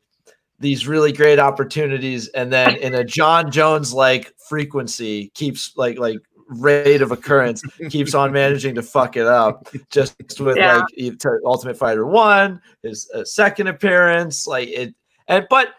these 0.59 0.87
really 0.87 1.11
great 1.11 1.39
opportunities 1.39 2.27
and 2.29 2.51
then 2.51 2.75
in 2.77 2.95
a 2.95 3.03
Jon 3.03 3.51
Jones 3.51 3.93
like 3.93 4.33
frequency 4.47 5.29
keeps 5.33 5.75
like 5.75 5.97
like 5.97 6.19
rate 6.49 7.01
of 7.01 7.11
occurrence 7.11 7.61
keeps 7.89 8.13
on 8.13 8.31
managing 8.31 8.73
to 8.75 8.81
fuck 8.81 9.17
it 9.17 9.27
up 9.27 9.67
just 9.89 10.15
with 10.39 10.55
yeah. 10.55 10.81
like 10.97 11.13
Ultimate 11.45 11.77
Fighter 11.77 12.05
1, 12.05 12.61
his 12.83 13.09
uh, 13.13 13.25
second 13.25 13.67
appearance 13.67 14.47
like 14.47 14.69
it 14.69 14.95
and 15.27 15.45
but 15.49 15.69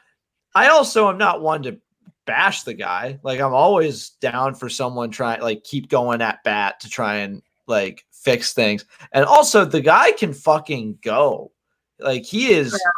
I 0.54 0.68
also 0.68 1.08
am 1.08 1.18
not 1.18 1.40
one 1.40 1.62
to 1.62 1.80
bash 2.26 2.62
the 2.62 2.74
guy. 2.74 3.18
Like 3.22 3.40
I'm 3.40 3.54
always 3.54 4.10
down 4.20 4.54
for 4.54 4.68
someone 4.68 5.10
trying 5.10 5.40
like 5.40 5.64
keep 5.64 5.88
going 5.88 6.20
at 6.20 6.44
bat 6.44 6.80
to 6.80 6.88
try 6.88 7.16
and 7.16 7.42
like 7.66 8.04
fix 8.12 8.52
things. 8.52 8.84
And 9.12 9.24
also 9.24 9.64
the 9.64 9.80
guy 9.80 10.12
can 10.12 10.34
fucking 10.34 10.98
go. 11.02 11.52
Like 11.98 12.24
he 12.24 12.52
is 12.52 12.72
yeah. 12.72 12.90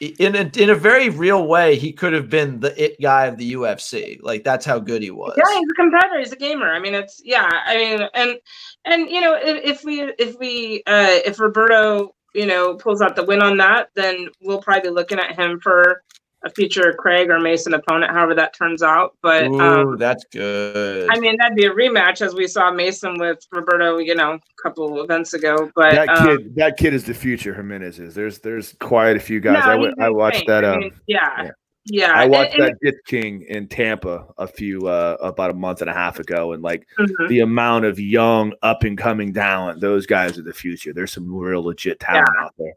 In 0.00 0.36
a, 0.36 0.50
in 0.56 0.70
a 0.70 0.74
very 0.74 1.08
real 1.08 1.46
way, 1.46 1.76
he 1.76 1.92
could 1.92 2.12
have 2.12 2.30
been 2.30 2.60
the 2.60 2.82
it 2.82 3.00
guy 3.00 3.26
of 3.26 3.36
the 3.36 3.54
UFC. 3.54 4.18
Like 4.22 4.44
that's 4.44 4.64
how 4.64 4.78
good 4.78 5.02
he 5.02 5.10
was. 5.10 5.34
Yeah, 5.36 5.58
he's 5.58 5.68
a 5.70 5.74
competitor. 5.74 6.18
He's 6.20 6.32
a 6.32 6.36
gamer. 6.36 6.70
I 6.70 6.78
mean, 6.78 6.94
it's 6.94 7.20
yeah. 7.24 7.48
I 7.66 7.76
mean, 7.76 8.08
and 8.14 8.38
and 8.84 9.10
you 9.10 9.20
know, 9.20 9.34
if, 9.34 9.64
if 9.64 9.84
we 9.84 10.02
if 10.18 10.38
we 10.38 10.82
uh 10.86 11.18
if 11.24 11.40
Roberto 11.40 12.14
you 12.34 12.46
know 12.46 12.74
pulls 12.74 13.02
out 13.02 13.16
the 13.16 13.24
win 13.24 13.42
on 13.42 13.56
that, 13.56 13.88
then 13.94 14.28
we'll 14.40 14.62
probably 14.62 14.90
be 14.90 14.94
looking 14.94 15.18
at 15.18 15.34
him 15.34 15.58
for 15.60 16.02
a 16.44 16.50
future 16.50 16.94
Craig 16.96 17.30
or 17.30 17.40
Mason 17.40 17.74
opponent, 17.74 18.12
however 18.12 18.34
that 18.34 18.54
turns 18.54 18.82
out. 18.82 19.16
But 19.22 19.46
Ooh, 19.46 19.60
um, 19.60 19.96
that's 19.96 20.24
good. 20.32 21.08
I 21.10 21.18
mean, 21.18 21.36
that'd 21.38 21.56
be 21.56 21.66
a 21.66 21.70
rematch 21.70 22.20
as 22.20 22.34
we 22.34 22.46
saw 22.46 22.70
Mason 22.70 23.18
with 23.18 23.38
Roberto, 23.52 23.98
you 23.98 24.14
know, 24.14 24.34
a 24.34 24.62
couple 24.62 25.02
events 25.02 25.34
ago. 25.34 25.70
But 25.74 25.94
that 25.94 26.08
um, 26.08 26.26
kid, 26.26 26.54
that 26.56 26.76
kid 26.76 26.94
is 26.94 27.04
the 27.04 27.14
future. 27.14 27.54
Jimenez 27.54 27.98
is. 27.98 28.14
There's 28.14 28.38
there's 28.38 28.74
quite 28.80 29.16
a 29.16 29.20
few 29.20 29.40
guys. 29.40 29.64
No, 29.64 29.92
I, 29.98 30.06
I 30.06 30.10
watched 30.10 30.46
that. 30.46 30.64
I 30.64 30.76
mean, 30.76 30.92
um, 30.92 31.00
yeah. 31.06 31.42
yeah. 31.42 31.50
Yeah, 31.90 32.12
I 32.12 32.26
watched 32.26 32.52
and, 32.52 32.64
and, 32.64 32.72
that 32.74 32.78
Dit 32.82 32.96
King 33.06 33.46
in 33.48 33.66
Tampa 33.66 34.26
a 34.36 34.46
few 34.46 34.80
uh, 34.88 35.16
about 35.20 35.50
a 35.50 35.54
month 35.54 35.80
and 35.80 35.88
a 35.88 35.94
half 35.94 36.18
ago, 36.18 36.52
and 36.52 36.62
like 36.62 36.86
mm-hmm. 36.98 37.28
the 37.28 37.40
amount 37.40 37.86
of 37.86 37.98
young 37.98 38.52
up 38.62 38.84
and 38.84 38.98
coming 38.98 39.32
talent, 39.32 39.80
those 39.80 40.04
guys 40.04 40.38
are 40.38 40.42
the 40.42 40.52
future. 40.52 40.92
There's 40.92 41.12
some 41.12 41.34
real 41.34 41.64
legit 41.64 41.98
talent 41.98 42.28
yeah. 42.34 42.44
out 42.44 42.54
there. 42.58 42.74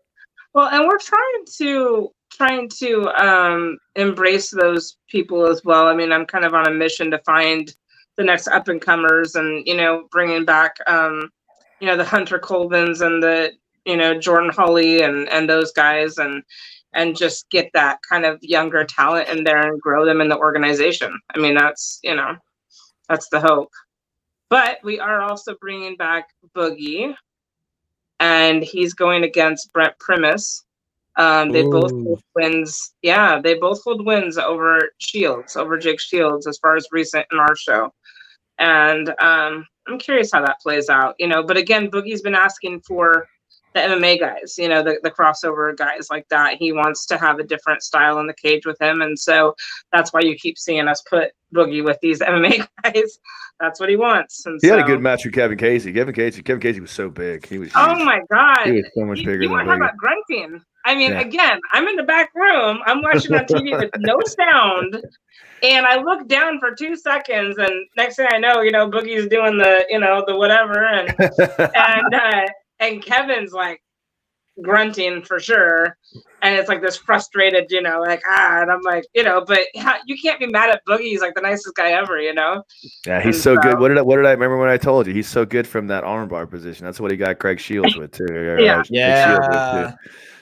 Well, 0.54 0.70
and 0.70 0.88
we're 0.88 0.98
trying 0.98 1.46
to 1.58 2.14
trying 2.42 2.68
to 2.68 3.08
um, 3.24 3.78
embrace 3.96 4.50
those 4.50 4.98
people 5.08 5.46
as 5.46 5.62
well. 5.64 5.86
I 5.86 5.94
mean, 5.94 6.12
I'm 6.12 6.26
kind 6.26 6.44
of 6.44 6.56
on 6.56 6.68
a 6.68 6.74
mission 6.74 7.12
to 7.12 7.20
find 7.20 7.72
the 8.18 8.24
next 8.24 8.48
up 8.48 8.68
and 8.68 8.82
comers, 8.82 9.36
and 9.36 9.66
you 9.68 9.78
know, 9.78 10.08
bringing 10.10 10.44
back 10.44 10.76
um, 10.88 11.30
you 11.80 11.86
know 11.86 11.96
the 11.96 12.04
Hunter 12.04 12.40
Colvins 12.40 13.06
and 13.06 13.22
the 13.22 13.52
you 13.86 13.96
know 13.96 14.18
Jordan 14.18 14.50
Holly 14.50 15.04
and 15.04 15.30
and 15.30 15.48
those 15.48 15.72
guys, 15.72 16.18
and 16.18 16.42
and 16.94 17.16
just 17.16 17.48
get 17.52 17.70
that 17.76 18.00
kind 18.10 18.26
of 18.26 18.40
younger 18.42 18.86
talent 18.86 19.30
in 19.30 19.44
there 19.44 19.62
and 19.62 19.80
grow 19.80 20.04
them 20.04 20.20
in 20.20 20.28
the 20.28 20.38
organization. 20.38 21.16
I 21.36 21.38
mean, 21.38 21.54
that's 21.54 22.00
you 22.02 22.16
know, 22.16 22.38
that's 23.08 23.30
the 23.30 23.40
hope. 23.40 23.70
But 24.50 24.80
we 24.84 25.00
are 25.00 25.22
also 25.22 25.56
bringing 25.62 25.96
back 25.96 26.30
Boogie, 26.56 27.14
and 28.20 28.64
he's 28.64 28.96
going 28.96 29.26
against 29.26 29.72
Brent 29.74 29.94
Primus 30.00 30.66
um, 31.18 31.50
they 31.52 31.64
Ooh. 31.64 31.70
both 31.70 31.92
hold 31.92 32.24
wins. 32.36 32.94
Yeah, 33.02 33.40
they 33.42 33.56
both 33.56 33.84
hold 33.84 34.06
wins 34.06 34.38
over 34.38 34.92
Shields, 35.00 35.56
over 35.56 35.78
Jake 35.78 36.00
Shields, 36.00 36.48
as 36.48 36.58
far 36.60 36.76
as 36.76 36.88
recent 36.92 37.26
in 37.32 37.40
our 37.40 37.56
show. 37.56 37.94
And 38.60 39.10
um, 39.20 39.66
I'm 39.88 40.00
curious 40.00 40.32
how 40.32 40.42
that 40.46 40.60
plays 40.62 40.90
out, 40.90 41.16
you 41.20 41.28
know. 41.28 41.44
But 41.44 41.58
again, 41.58 41.90
Boogie's 41.90 42.22
been 42.22 42.36
asking 42.36 42.82
for 42.88 43.28
the 43.74 43.80
MMA 43.80 44.20
guys, 44.20 44.56
you 44.58 44.68
know, 44.68 44.84
the, 44.84 45.00
the 45.04 45.12
crossover 45.12 45.76
guys 45.76 46.08
like 46.10 46.28
that. 46.30 46.58
He 46.58 46.74
wants 46.74 47.06
to 47.08 47.18
have 47.18 47.40
a 47.40 47.44
different 47.44 47.84
style 47.84 48.20
in 48.20 48.28
the 48.28 48.34
cage 48.34 48.66
with 48.66 48.82
him. 48.82 49.02
And 49.02 49.18
so 49.18 49.56
that's 49.92 50.12
why 50.12 50.22
you 50.22 50.36
keep 50.36 50.58
seeing 50.58 50.88
us 50.88 51.02
put 51.10 51.32
Boogie 51.54 51.84
with 51.84 51.98
these 52.02 52.20
MMA 52.22 52.68
guys. 52.84 53.20
That's 53.60 53.80
what 53.80 53.90
he 53.90 53.96
wants. 53.96 54.46
And 54.46 54.60
he 54.62 54.68
so, 54.68 54.78
had 54.78 54.86
a 54.86 54.88
good 54.88 55.02
match 55.02 55.24
with 55.24 55.34
Kevin 55.34 55.58
Casey. 55.58 55.94
Kevin 55.94 56.16
Casey, 56.16 56.42
Kevin 56.42 56.62
Casey 56.62 56.80
was 56.80 56.92
so 56.92 57.10
big. 57.10 57.46
He 57.46 57.60
was. 57.60 57.70
Oh 57.76 57.90
huge. 57.90 58.02
Oh 58.02 58.06
my 58.06 58.22
god! 58.32 58.66
He 58.66 58.74
was 58.74 58.90
so 58.96 59.06
much 59.06 59.20
bigger. 59.20 59.44
You, 59.44 59.52
you 59.52 59.66
talk 59.66 59.78
about 59.78 59.98
grunting. 59.98 60.62
I 60.84 60.96
mean, 60.96 61.12
yeah. 61.12 61.20
again, 61.20 61.60
I'm 61.72 61.88
in 61.88 61.96
the 61.96 62.04
back 62.04 62.32
room. 62.34 62.80
I'm 62.88 63.04
watching 63.04 63.36
on 63.36 63.46
TV 63.46 63.78
with 63.78 63.92
no 64.00 64.18
sound, 64.26 65.04
and 65.62 65.86
I 65.86 66.02
look 66.02 66.28
down 66.28 66.60
for 66.60 66.74
two 66.74 66.96
seconds, 66.96 67.58
and 67.60 67.72
next 67.96 68.16
thing 68.16 68.28
I 68.32 68.40
know, 68.40 68.62
you 68.62 68.72
know, 68.72 68.90
Boogie's 68.90 69.28
doing 69.28 69.60
the, 69.60 69.86
you 69.90 70.00
know, 70.00 70.24
the 70.26 70.36
whatever, 70.36 70.84
and 70.84 71.10
and 71.20 72.14
uh, 72.16 72.48
and 72.82 73.04
Kevin's 73.04 73.54
like 73.54 73.82
grunting 74.62 75.24
for 75.24 75.40
sure, 75.40 75.98
and 76.42 76.56
it's 76.56 76.68
like 76.68 76.82
this 76.82 76.98
frustrated, 76.98 77.68
you 77.70 77.82
know, 77.82 78.02
like 78.02 78.22
ah, 78.28 78.62
and 78.62 78.70
I'm 78.70 78.82
like, 78.82 79.06
you 79.14 79.24
know, 79.24 79.46
but 79.46 79.60
you 80.06 80.18
can't 80.22 80.40
be 80.40 80.48
mad 80.48 80.70
at 80.70 80.82
Boogie. 80.86 81.04
He's 81.04 81.22
like 81.22 81.36
the 81.36 81.42
nicest 81.42 81.76
guy 81.76 81.92
ever, 81.92 82.20
you 82.20 82.34
know. 82.34 82.64
Yeah, 83.06 83.22
he's 83.22 83.42
so, 83.42 83.56
so, 83.56 83.62
good. 83.62 83.80
What 83.80 83.88
did 83.88 84.00
I, 84.00 84.02
what 84.02 84.18
did 84.18 84.26
I 84.26 84.32
remember 84.32 84.58
when 84.58 84.70
I 84.70 84.78
told 84.78 85.08
you? 85.08 85.14
He's 85.14 85.30
so 85.30 85.46
good 85.46 85.66
from 85.66 85.88
that 85.88 86.04
armbar 86.04 86.50
position. 86.50 86.86
That's 86.86 87.00
what 87.00 87.12
he 87.12 87.18
got 87.18 87.40
Craig 87.40 87.60
Shields 87.60 87.96
with 87.96 88.12
too. 88.12 88.26
yeah, 88.60 88.84
yeah. 88.90 89.94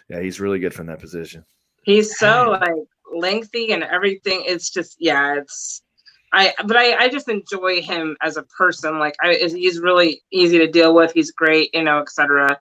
Yeah, 0.10 0.22
he's 0.22 0.40
really 0.40 0.58
good 0.58 0.74
from 0.74 0.88
that 0.88 1.00
position. 1.00 1.46
He's 1.84 2.18
so 2.18 2.58
like 2.60 2.74
lengthy 3.14 3.74
and 3.74 3.84
everything. 3.84 4.44
It's 4.46 4.72
just 4.72 4.96
yeah, 5.00 5.36
it's 5.36 5.84
I 6.32 6.54
but 6.66 6.78
I 6.78 6.96
I 6.96 7.10
just 7.10 7.28
enjoy 7.28 7.82
him 7.82 8.16
as 8.22 8.38
a 8.38 8.44
person. 8.44 9.00
Like 9.00 9.16
I 9.22 9.34
he's 9.36 9.80
really 9.80 10.22
easy 10.32 10.58
to 10.60 10.68
deal 10.68 10.94
with. 10.94 11.12
He's 11.14 11.32
great, 11.32 11.70
you 11.74 11.84
know, 11.84 12.00
etc. 12.00 12.60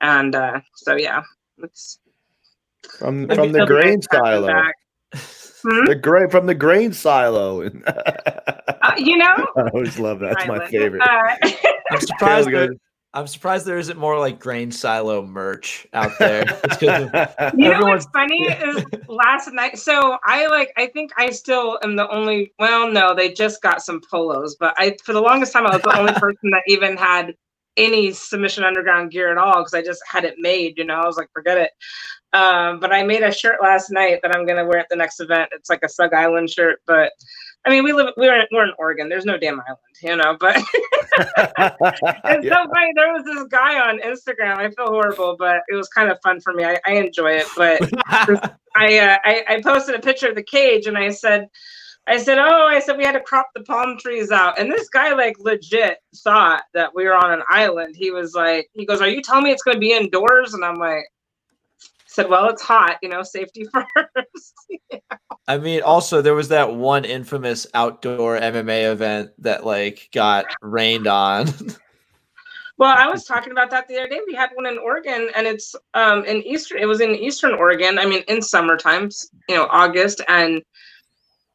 And 0.00 0.34
uh 0.34 0.60
so 0.76 0.96
yeah, 0.96 1.22
it's 1.58 1.98
from 2.98 3.28
from 3.28 3.52
the 3.52 3.66
grain 3.66 4.02
silo. 4.02 4.52
Hmm? 5.66 5.86
The 5.86 5.94
grain 5.94 6.28
from 6.28 6.46
the 6.46 6.54
grain 6.54 6.92
silo. 6.92 7.62
uh, 7.62 8.92
you 8.98 9.16
know, 9.16 9.46
I 9.56 9.68
always 9.72 9.98
love 9.98 10.18
that. 10.20 10.36
That's 10.36 10.46
my 10.46 10.66
favorite. 10.66 11.00
Uh, 11.00 11.50
I'm 11.90 12.00
surprised. 12.00 12.50
That, 12.50 12.76
I'm 13.14 13.28
surprised 13.28 13.64
there 13.64 13.78
isn't 13.78 13.96
more 13.96 14.18
like 14.18 14.40
grain 14.40 14.72
silo 14.72 15.24
merch 15.24 15.86
out 15.92 16.18
there. 16.18 16.44
you 17.56 17.70
know 17.70 17.86
what's 17.86 18.06
funny 18.06 18.42
is 18.42 18.84
last 19.06 19.52
night. 19.52 19.78
So 19.78 20.18
I 20.24 20.48
like. 20.48 20.72
I 20.76 20.88
think 20.88 21.12
I 21.16 21.30
still 21.30 21.78
am 21.84 21.94
the 21.94 22.08
only. 22.10 22.52
Well, 22.58 22.90
no, 22.90 23.14
they 23.14 23.32
just 23.32 23.62
got 23.62 23.82
some 23.82 24.00
polos, 24.10 24.56
but 24.58 24.74
I 24.76 24.96
for 25.04 25.12
the 25.12 25.20
longest 25.20 25.52
time 25.52 25.64
I 25.64 25.76
was 25.76 25.82
the 25.82 25.96
only 25.96 26.12
person 26.20 26.50
that 26.50 26.62
even 26.66 26.96
had 26.96 27.34
any 27.76 28.12
submission 28.12 28.64
underground 28.64 29.12
gear 29.12 29.30
at 29.30 29.38
all 29.38 29.58
because 29.58 29.74
I 29.74 29.82
just 29.82 30.02
had 30.08 30.24
it 30.24 30.34
made. 30.38 30.76
You 30.76 30.84
know, 30.84 30.94
I 30.94 31.06
was 31.06 31.16
like, 31.16 31.30
forget 31.32 31.56
it. 31.56 31.70
Um, 32.34 32.80
but 32.80 32.92
I 32.92 33.04
made 33.04 33.22
a 33.22 33.32
shirt 33.32 33.62
last 33.62 33.90
night 33.90 34.18
that 34.22 34.34
I'm 34.34 34.44
gonna 34.44 34.64
wear 34.64 34.78
at 34.78 34.88
the 34.90 34.96
next 34.96 35.20
event. 35.20 35.50
It's 35.52 35.70
like 35.70 35.80
a 35.84 35.88
Sug 35.88 36.12
Island 36.12 36.50
shirt, 36.50 36.80
but 36.86 37.12
I 37.64 37.70
mean, 37.70 37.84
we 37.84 37.92
live 37.92 38.12
we're 38.16 38.40
in, 38.40 38.46
we're 38.50 38.64
in 38.64 38.72
Oregon. 38.78 39.08
There's 39.08 39.24
no 39.24 39.38
damn 39.38 39.60
island, 39.60 39.78
you 40.02 40.16
know. 40.16 40.36
But 40.38 40.56
it's 41.16 42.44
yeah. 42.44 42.64
so 42.64 42.70
funny. 42.72 42.92
There 42.94 43.12
was 43.12 43.24
this 43.24 43.44
guy 43.44 43.78
on 43.80 44.00
Instagram. 44.00 44.58
I 44.58 44.68
feel 44.70 44.88
horrible, 44.88 45.36
but 45.38 45.62
it 45.68 45.76
was 45.76 45.88
kind 45.88 46.10
of 46.10 46.18
fun 46.22 46.40
for 46.40 46.52
me. 46.52 46.64
I, 46.64 46.78
I 46.86 46.94
enjoy 46.94 47.32
it. 47.36 47.46
But 47.56 47.80
I, 48.74 48.98
uh, 48.98 49.18
I 49.24 49.44
I 49.48 49.62
posted 49.62 49.94
a 49.94 50.00
picture 50.00 50.28
of 50.28 50.34
the 50.34 50.42
cage 50.42 50.86
and 50.86 50.98
I 50.98 51.10
said. 51.10 51.48
I 52.06 52.18
said, 52.18 52.36
"Oh, 52.36 52.66
I 52.66 52.80
said 52.80 52.98
we 52.98 53.04
had 53.04 53.12
to 53.12 53.20
crop 53.20 53.48
the 53.54 53.62
palm 53.62 53.96
trees 53.98 54.30
out." 54.30 54.58
And 54.58 54.70
this 54.70 54.90
guy 54.90 55.14
like 55.14 55.38
legit 55.38 56.00
thought 56.16 56.64
that 56.74 56.94
we 56.94 57.06
were 57.06 57.14
on 57.14 57.32
an 57.32 57.42
island. 57.48 57.96
He 57.96 58.10
was 58.10 58.34
like, 58.34 58.68
he 58.74 58.84
goes, 58.84 59.00
"Are 59.00 59.08
you 59.08 59.22
telling 59.22 59.44
me 59.44 59.52
it's 59.52 59.62
going 59.62 59.76
to 59.76 59.80
be 59.80 59.92
indoors?" 59.92 60.52
And 60.52 60.62
I'm 60.62 60.74
like, 60.74 61.06
said, 62.14 62.28
"Well, 62.28 62.48
it's 62.48 62.62
hot, 62.62 62.98
you 63.02 63.08
know, 63.08 63.22
safety 63.22 63.64
first. 63.72 64.54
yeah. 64.90 64.98
I 65.48 65.58
mean, 65.58 65.82
also 65.82 66.22
there 66.22 66.34
was 66.34 66.48
that 66.48 66.74
one 66.74 67.04
infamous 67.04 67.66
outdoor 67.74 68.38
MMA 68.38 68.92
event 68.92 69.30
that 69.38 69.66
like 69.66 70.08
got 70.12 70.46
rained 70.62 71.06
on. 71.06 71.48
well, 72.78 72.94
I 72.96 73.08
was 73.08 73.24
talking 73.24 73.52
about 73.52 73.70
that 73.70 73.88
the 73.88 73.98
other 73.98 74.08
day. 74.08 74.20
We 74.26 74.34
had 74.34 74.50
one 74.54 74.66
in 74.66 74.78
Oregon, 74.78 75.30
and 75.34 75.46
it's 75.46 75.74
um 75.94 76.24
in 76.24 76.42
Eastern. 76.42 76.78
It 76.78 76.86
was 76.86 77.00
in 77.00 77.10
Eastern 77.10 77.54
Oregon. 77.54 77.98
I 77.98 78.06
mean, 78.06 78.22
in 78.28 78.40
summer 78.40 78.76
times, 78.76 79.30
you 79.48 79.56
know, 79.56 79.66
August, 79.70 80.20
and 80.28 80.62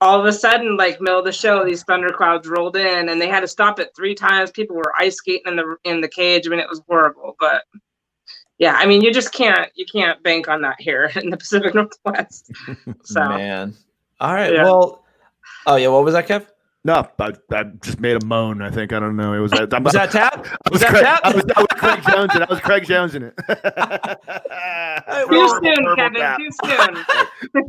all 0.01 0.19
of 0.19 0.25
a 0.25 0.33
sudden, 0.33 0.77
like 0.77 1.01
middle 1.01 1.19
of 1.19 1.25
the 1.25 1.31
show, 1.31 1.63
these 1.63 1.83
thunderclouds 1.83 2.47
rolled 2.47 2.75
in, 2.75 3.09
and 3.09 3.19
they 3.19 3.27
had 3.27 3.41
to 3.41 3.47
stop 3.47 3.79
it 3.79 3.91
three 3.95 4.13
times. 4.13 4.51
People 4.51 4.75
were 4.75 4.93
ice 4.97 5.15
skating 5.15 5.43
in 5.47 5.55
the 5.55 5.77
in 5.85 6.01
the 6.01 6.07
cage. 6.09 6.45
I 6.45 6.49
mean, 6.49 6.59
it 6.59 6.69
was 6.69 6.81
horrible, 6.87 7.37
but 7.39 7.63
yeah, 8.59 8.75
I 8.75 8.85
mean, 8.85 9.01
you 9.01 9.11
just 9.11 9.31
can't 9.31 9.69
you 9.75 9.85
can't 9.85 10.21
bank 10.21 10.47
on 10.47 10.61
that 10.61 10.79
here 10.79 11.11
in 11.15 11.29
the 11.29 11.37
Pacific 11.37 11.73
Northwest. 11.73 12.51
So 13.03 13.21
man, 13.21 13.73
all 14.19 14.33
right. 14.33 14.53
Yeah. 14.53 14.63
Well, 14.63 15.03
oh 15.65 15.77
yeah, 15.77 15.87
what 15.87 16.03
was 16.03 16.13
that, 16.13 16.27
Kev? 16.27 16.45
No, 16.85 17.05
I, 17.19 17.33
I 17.51 17.63
just 17.83 17.99
made 17.99 18.15
a 18.15 18.25
moan. 18.25 18.61
I 18.61 18.71
think 18.71 18.93
I 18.93 18.99
don't 18.99 19.17
know. 19.17 19.33
It 19.33 19.39
was 19.39 19.51
that. 19.51 19.83
was 19.83 19.93
that 19.93 20.11
tap? 20.11 20.47
Was, 20.71 20.73
was 20.73 20.81
that 20.81 20.89
Craig, 20.91 21.03
tap? 21.03 21.21
I 21.23 21.33
was, 21.33 21.43
I 21.55 21.61
was 21.61 21.67
Craig 21.71 22.03
Jones. 22.07 22.31
And 22.35 22.43
I 22.43 22.47
was 22.47 22.59
Craig 22.61 22.85
Jones 22.85 23.15
in 23.15 23.23
it. 23.23 23.33
Too 25.29 25.49
soon, 25.63 25.95
Kevin. 25.95 26.21
Tap. 26.21 26.37
Too 26.39 26.49
soon. 26.63 26.95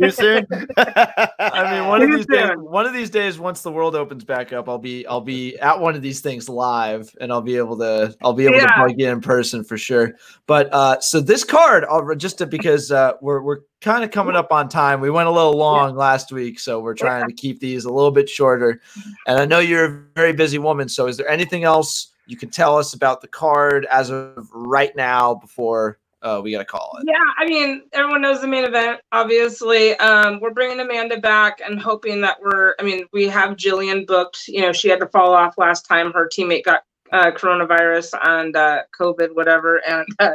Too 0.00 0.10
soon. 0.10 0.46
I 0.76 1.72
mean, 1.72 1.88
one 1.88 2.00
Too 2.00 2.06
of 2.06 2.12
these 2.12 2.26
soon. 2.30 2.48
days. 2.48 2.56
One 2.58 2.86
of 2.86 2.92
these 2.92 3.10
days, 3.10 3.38
once 3.38 3.62
the 3.62 3.72
world 3.72 3.96
opens 3.96 4.24
back 4.24 4.52
up, 4.52 4.68
I'll 4.68 4.78
be 4.78 5.04
I'll 5.06 5.20
be 5.20 5.58
at 5.58 5.80
one 5.80 5.96
of 5.96 6.02
these 6.02 6.20
things 6.20 6.48
live, 6.48 7.10
and 7.20 7.32
I'll 7.32 7.40
be 7.40 7.56
able 7.56 7.78
to 7.78 8.14
I'll 8.22 8.32
be 8.32 8.44
able 8.44 8.56
yeah. 8.56 8.66
to 8.66 8.74
plug 8.74 9.00
in 9.00 9.08
in 9.08 9.20
person 9.20 9.64
for 9.64 9.76
sure. 9.76 10.12
But 10.46 10.72
uh, 10.72 11.00
so 11.00 11.20
this 11.20 11.42
card, 11.42 11.84
I'll, 11.90 12.14
just 12.14 12.38
to, 12.38 12.46
because 12.46 12.92
uh, 12.92 13.14
we're 13.20 13.42
we're 13.42 13.60
kind 13.80 14.04
of 14.04 14.10
coming 14.10 14.36
up 14.36 14.52
on 14.52 14.68
time. 14.68 15.00
We 15.00 15.10
went 15.10 15.28
a 15.28 15.32
little 15.32 15.54
long 15.54 15.90
yeah. 15.90 15.96
last 15.96 16.32
week, 16.32 16.60
so 16.60 16.80
we're 16.80 16.94
trying 16.94 17.22
yeah. 17.22 17.28
to 17.28 17.32
keep 17.32 17.60
these 17.60 17.84
a 17.84 17.92
little 17.92 18.10
bit 18.10 18.28
shorter. 18.28 18.80
And 19.26 19.38
I 19.38 19.44
know 19.44 19.58
you're 19.58 19.84
a 19.84 20.02
very 20.14 20.32
busy 20.32 20.58
woman, 20.58 20.88
so 20.88 21.06
is 21.06 21.16
there 21.16 21.28
anything 21.28 21.64
else 21.64 22.12
you 22.26 22.36
can 22.36 22.50
tell 22.50 22.76
us 22.76 22.94
about 22.94 23.20
the 23.20 23.28
card 23.28 23.86
as 23.90 24.10
of 24.10 24.48
right 24.52 24.94
now 24.94 25.34
before 25.34 25.98
uh, 26.22 26.40
we 26.42 26.52
got 26.52 26.58
to 26.58 26.64
call 26.64 26.96
it? 27.00 27.06
Yeah, 27.08 27.18
I 27.38 27.46
mean, 27.46 27.82
everyone 27.92 28.22
knows 28.22 28.40
the 28.40 28.46
main 28.46 28.64
event. 28.64 29.00
Obviously, 29.12 29.96
um, 29.96 30.40
we're 30.40 30.52
bringing 30.52 30.80
Amanda 30.80 31.18
back 31.18 31.60
and 31.64 31.80
hoping 31.80 32.20
that 32.20 32.40
we're. 32.40 32.74
I 32.78 32.82
mean, 32.82 33.06
we 33.12 33.26
have 33.28 33.56
Jillian 33.56 34.06
booked. 34.06 34.48
You 34.48 34.62
know, 34.62 34.72
she 34.72 34.88
had 34.88 35.00
to 35.00 35.08
fall 35.08 35.34
off 35.34 35.58
last 35.58 35.86
time. 35.86 36.12
Her 36.12 36.28
teammate 36.28 36.64
got 36.64 36.84
uh, 37.12 37.30
coronavirus 37.32 38.14
and 38.22 38.54
uh, 38.54 38.82
COVID, 38.98 39.34
whatever, 39.34 39.78
and 39.88 40.06
uh, 40.18 40.32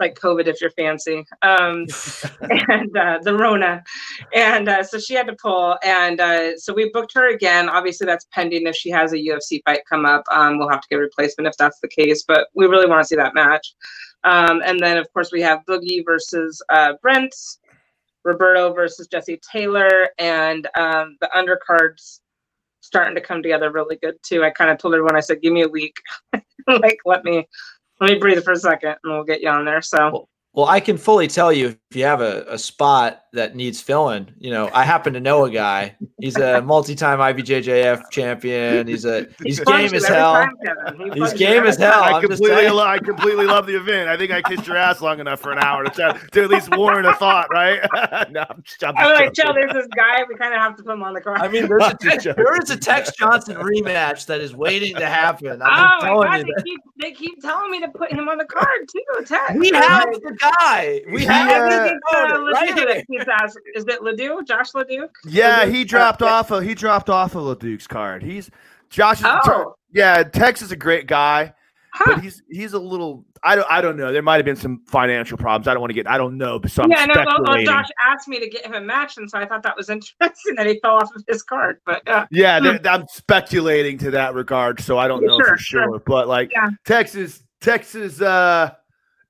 like 0.00 0.18
COVID 0.18 0.46
if 0.46 0.60
you're 0.60 0.70
fancy, 0.70 1.24
um, 1.42 1.86
and 2.68 2.96
uh, 2.96 3.18
the 3.22 3.36
Rona, 3.36 3.84
and 4.34 4.68
uh, 4.68 4.82
so 4.82 4.98
she 4.98 5.14
had 5.14 5.26
to 5.26 5.36
pull, 5.40 5.76
and 5.84 6.20
uh, 6.20 6.56
so 6.56 6.72
we 6.72 6.90
booked 6.90 7.12
her 7.14 7.28
again. 7.28 7.68
Obviously, 7.68 8.06
that's 8.06 8.26
pending 8.32 8.66
if 8.66 8.74
she 8.74 8.90
has 8.90 9.12
a 9.12 9.16
UFC 9.16 9.60
fight 9.64 9.82
come 9.88 10.06
up. 10.06 10.24
Um, 10.32 10.58
we'll 10.58 10.70
have 10.70 10.80
to 10.80 10.88
get 10.88 10.96
a 10.96 11.00
replacement 11.00 11.46
if 11.46 11.56
that's 11.58 11.78
the 11.80 11.88
case, 11.88 12.24
but 12.26 12.48
we 12.54 12.66
really 12.66 12.86
want 12.86 13.02
to 13.02 13.06
see 13.06 13.16
that 13.16 13.34
match. 13.34 13.74
Um, 14.24 14.62
and 14.64 14.78
then 14.80 14.98
of 14.98 15.10
course 15.12 15.30
we 15.32 15.40
have 15.42 15.64
Boogie 15.68 16.04
versus 16.04 16.62
uh, 16.68 16.94
Brent, 17.00 17.34
Roberto 18.24 18.72
versus 18.72 19.06
Jesse 19.06 19.40
Taylor, 19.50 20.08
and 20.18 20.66
um, 20.74 21.16
the 21.20 21.30
undercards 21.34 22.20
starting 22.80 23.14
to 23.14 23.20
come 23.20 23.42
together 23.42 23.70
really 23.70 23.96
good 23.96 24.16
too. 24.22 24.42
I 24.42 24.50
kind 24.50 24.70
of 24.70 24.78
told 24.78 24.94
everyone 24.94 25.16
I 25.16 25.20
said, 25.20 25.40
"Give 25.42 25.52
me 25.52 25.62
a 25.62 25.68
week, 25.68 25.96
like 26.66 26.98
let 27.04 27.24
me 27.24 27.46
let 28.00 28.12
me 28.12 28.18
breathe 28.18 28.42
for 28.42 28.52
a 28.52 28.56
second 28.56 28.96
and 29.02 29.12
we'll 29.12 29.24
get 29.24 29.40
you 29.40 29.48
on 29.48 29.64
there. 29.64 29.82
So 29.82 30.10
well, 30.10 30.28
well, 30.52 30.66
I 30.66 30.80
can 30.80 30.98
fully 30.98 31.28
tell 31.28 31.52
you 31.52 31.76
if 31.90 31.96
you 31.96 32.04
have 32.04 32.20
a, 32.20 32.44
a 32.48 32.58
spot 32.58 33.22
that 33.32 33.54
needs 33.54 33.80
filling. 33.80 34.28
You 34.38 34.50
know, 34.50 34.70
I 34.72 34.84
happen 34.84 35.12
to 35.12 35.20
know 35.20 35.44
a 35.44 35.50
guy. 35.50 35.96
He's 36.20 36.36
a 36.36 36.60
multi-time 36.64 37.18
IBJJF 37.18 38.10
champion. 38.10 38.88
He's 38.88 39.04
a 39.04 39.26
he's 39.42 39.60
game 39.60 39.94
as 39.94 40.06
hell. 40.06 40.48
he's 41.14 41.32
game 41.34 41.64
as 41.64 41.76
hell. 41.76 42.02
I 42.02 42.20
completely 42.20 42.68
lo- 42.68 42.86
I 42.86 42.98
completely 42.98 43.46
love 43.46 43.66
the 43.66 43.76
event. 43.76 44.08
I 44.08 44.16
think 44.16 44.32
I 44.32 44.42
kissed 44.42 44.66
your 44.66 44.76
ass 44.76 45.00
long 45.00 45.20
enough 45.20 45.40
for 45.40 45.52
an 45.52 45.58
hour 45.58 45.84
to, 45.84 46.20
to 46.32 46.42
at 46.42 46.50
least 46.50 46.74
warrant 46.76 47.06
a 47.06 47.14
thought, 47.14 47.48
right? 47.50 47.80
no, 48.30 48.44
I'm 48.48 48.62
just, 48.64 48.82
I'm, 48.82 48.96
I'm 48.96 49.14
like, 49.14 49.32
Joe, 49.32 49.52
there's 49.54 49.72
this 49.72 49.86
guy. 49.94 50.24
We 50.28 50.34
kind 50.34 50.52
of 50.52 50.60
have 50.60 50.76
to 50.76 50.82
put 50.82 50.92
him 50.92 51.02
on 51.02 51.14
the 51.14 51.20
card. 51.20 51.40
I 51.40 51.48
mean, 51.48 51.68
there's 51.68 51.84
a 51.84 51.96
Tex, 52.00 52.24
there 52.24 52.62
is 52.62 52.70
a 52.70 52.76
Tex 52.76 53.12
Johnson 53.16 53.56
rematch 53.56 54.26
that 54.26 54.40
is 54.40 54.54
waiting 54.56 54.96
to 54.96 55.06
happen. 55.06 55.62
I'm 55.62 56.00
oh 56.02 56.18
my 56.18 56.38
god, 56.38 56.46
they 56.46 56.62
keep, 56.64 56.80
they 57.00 57.12
keep 57.12 57.40
telling 57.42 57.70
me 57.70 57.80
to 57.80 57.88
put 57.88 58.12
him 58.12 58.28
on 58.28 58.38
the 58.38 58.44
card 58.44 58.88
too. 58.90 59.24
Tex. 59.24 59.54
We 59.54 59.70
have 59.70 60.10
the 60.12 60.36
guy. 60.40 61.02
We 61.12 61.24
have. 61.24 61.92
Uh, 62.12 63.19
that. 63.26 63.52
Is 63.74 63.84
it 63.86 64.02
Ledoux? 64.02 64.42
Josh 64.46 64.74
Ledoux? 64.74 65.08
Yeah, 65.24 65.60
Ledoux? 65.60 65.72
he 65.72 65.84
dropped 65.84 66.22
off. 66.22 66.50
Of, 66.50 66.64
he 66.64 66.74
dropped 66.74 67.10
off 67.10 67.34
of 67.34 67.42
Ledoux's 67.42 67.86
card. 67.86 68.22
He's 68.22 68.50
Josh. 68.88 69.20
Is, 69.20 69.26
oh. 69.26 69.74
yeah, 69.92 70.22
Tex 70.22 70.62
is 70.62 70.72
a 70.72 70.76
great 70.76 71.06
guy, 71.06 71.52
huh. 71.92 72.14
but 72.14 72.22
he's 72.22 72.42
he's 72.50 72.72
a 72.72 72.78
little. 72.78 73.24
I 73.42 73.56
don't. 73.56 73.66
I 73.70 73.80
don't 73.80 73.96
know. 73.96 74.12
There 74.12 74.22
might 74.22 74.36
have 74.36 74.44
been 74.44 74.56
some 74.56 74.82
financial 74.86 75.38
problems. 75.38 75.68
I 75.68 75.72
don't 75.74 75.80
want 75.80 75.90
to 75.90 75.94
get. 75.94 76.06
I 76.06 76.18
don't 76.18 76.36
know. 76.36 76.60
So 76.66 76.82
I'm 76.82 76.90
yeah, 76.90 77.06
no. 77.06 77.24
Well, 77.42 77.64
Josh 77.64 77.88
asked 78.02 78.28
me 78.28 78.38
to 78.40 78.48
get 78.48 78.66
him 78.66 78.74
a 78.74 78.80
match, 78.80 79.16
and 79.16 79.30
so 79.30 79.38
I 79.38 79.46
thought 79.46 79.62
that 79.62 79.76
was 79.76 79.88
interesting 79.90 80.54
that 80.56 80.66
he 80.66 80.78
fell 80.80 80.96
off 80.96 81.14
of 81.14 81.24
his 81.28 81.42
card. 81.42 81.80
But 81.86 82.06
uh, 82.08 82.26
yeah, 82.30 82.60
hmm. 82.60 82.86
I'm 82.86 83.06
speculating 83.08 83.98
to 83.98 84.10
that 84.12 84.34
regard, 84.34 84.80
so 84.80 84.98
I 84.98 85.08
don't 85.08 85.24
know 85.24 85.38
sure, 85.38 85.48
for 85.48 85.58
sure. 85.58 85.82
sure. 85.84 86.02
But 86.04 86.28
like 86.28 86.50
yeah. 86.52 86.70
Texas, 86.84 87.42
Texas. 87.60 88.20
uh 88.20 88.72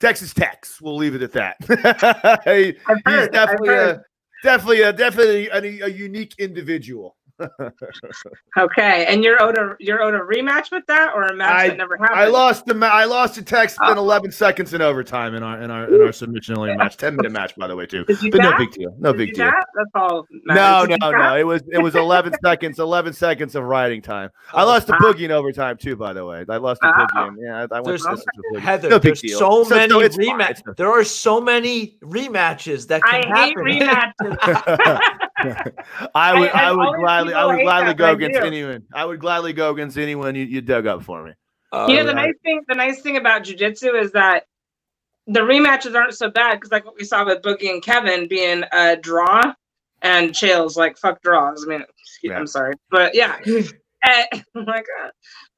Texas 0.00 0.34
Tex. 0.34 0.80
We'll 0.80 0.96
leave 0.96 1.14
it 1.14 1.22
at 1.22 1.32
that. 1.32 1.56
he, 2.44 2.74
he's 3.10 3.28
definitely 3.28 3.74
a, 3.74 4.02
definitely 4.42 4.82
a 4.82 4.92
definitely 4.92 5.48
a, 5.48 5.86
a 5.86 5.88
unique 5.88 6.34
individual. 6.38 7.16
okay, 8.58 9.06
and 9.06 9.24
you're 9.24 9.42
owed 9.42 9.56
a 9.56 9.76
you're 9.78 10.02
owed 10.02 10.14
a 10.14 10.20
rematch 10.20 10.70
with 10.70 10.84
that, 10.86 11.12
or 11.14 11.24
a 11.24 11.34
match 11.34 11.52
I, 11.52 11.68
that 11.68 11.76
never 11.76 11.96
happened. 11.96 12.18
I 12.18 12.26
lost 12.26 12.66
the 12.66 12.74
I 12.86 13.04
lost 13.04 13.36
the 13.36 13.42
Tex 13.42 13.76
oh. 13.82 13.92
in 13.92 13.98
11 13.98 14.32
seconds 14.32 14.74
in 14.74 14.82
overtime 14.82 15.34
in 15.34 15.42
our 15.42 15.62
in 15.62 15.70
our 15.70 15.92
in 15.92 16.00
our 16.00 16.12
submission 16.12 16.56
only 16.56 16.74
match, 16.76 16.96
10 16.96 17.16
minute 17.16 17.32
match 17.32 17.54
by 17.56 17.66
the 17.66 17.76
way 17.76 17.86
too. 17.86 18.04
But 18.06 18.34
no 18.34 18.56
big 18.56 18.72
deal, 18.72 18.94
no 18.98 19.12
Did 19.12 19.18
big 19.18 19.34
deal. 19.34 19.50
That's 19.74 19.90
all. 19.94 20.26
No, 20.46 20.84
no, 20.84 21.10
no. 21.10 21.36
It 21.36 21.44
was 21.44 21.62
it 21.72 21.82
was 21.82 21.94
11 21.94 22.34
seconds, 22.44 22.78
11 22.78 23.12
seconds 23.12 23.54
of 23.54 23.64
riding 23.64 24.02
time. 24.02 24.30
Oh, 24.52 24.58
I 24.58 24.62
lost 24.64 24.86
the 24.86 24.94
Boogie 24.94 25.22
in 25.22 25.30
overtime 25.30 25.76
too, 25.76 25.96
by 25.96 26.12
the 26.12 26.24
way. 26.24 26.44
I 26.48 26.56
lost 26.56 26.80
the 26.80 26.88
oh. 26.88 27.06
Boogie. 27.14 27.36
yeah, 27.40 27.66
I, 27.70 27.76
I 27.76 27.80
went 27.80 27.86
there's, 27.86 28.06
with 28.52 28.62
Heather, 28.62 28.90
no 28.90 28.98
there's 28.98 29.20
deal. 29.20 29.38
so, 29.38 29.64
so 29.64 29.74
many 29.74 29.94
rematches. 29.94 30.76
There 30.76 30.90
are 30.90 31.04
so 31.04 31.40
many 31.40 31.98
rematches 32.02 32.86
that 32.88 33.02
can 33.02 33.24
I 33.32 33.38
happen. 33.38 33.66
hate 33.66 33.80
rematches. 33.80 35.28
I 36.14 36.38
would, 36.38 36.50
I, 36.50 36.68
I 36.68 36.72
would 36.72 36.98
gladly, 36.98 37.34
I 37.34 37.44
would 37.44 37.62
gladly 37.62 37.94
go 37.94 38.12
against 38.12 38.40
anyone. 38.40 38.84
I 38.92 39.04
would 39.04 39.20
gladly 39.20 39.52
go 39.52 39.70
against 39.70 39.98
anyone 39.98 40.34
you, 40.34 40.44
you 40.44 40.60
dug 40.60 40.86
up 40.86 41.02
for 41.02 41.24
me. 41.24 41.32
Uh, 41.72 41.86
you 41.88 41.96
know, 41.96 42.04
the 42.04 42.14
nice 42.14 42.34
thing, 42.42 42.62
the 42.68 42.74
nice 42.74 43.00
thing 43.00 43.16
about 43.16 43.44
jujitsu 43.44 44.00
is 44.00 44.12
that 44.12 44.44
the 45.26 45.40
rematches 45.40 45.94
aren't 45.94 46.14
so 46.14 46.30
bad 46.30 46.54
because, 46.54 46.72
like 46.72 46.84
what 46.84 46.96
we 46.96 47.04
saw 47.04 47.24
with 47.24 47.42
Boogie 47.42 47.70
and 47.70 47.82
Kevin 47.82 48.26
being 48.26 48.64
a 48.72 48.96
draw, 48.96 49.54
and 50.02 50.30
Chael's 50.30 50.76
like 50.76 50.98
fuck 50.98 51.22
draws. 51.22 51.64
I 51.64 51.70
mean, 51.70 51.84
yeah. 52.22 52.38
I'm 52.38 52.46
sorry, 52.46 52.74
but 52.90 53.14
yeah, 53.14 53.36
and, 53.46 53.72
oh 54.54 54.64
my 54.64 54.82
god. 54.82 55.12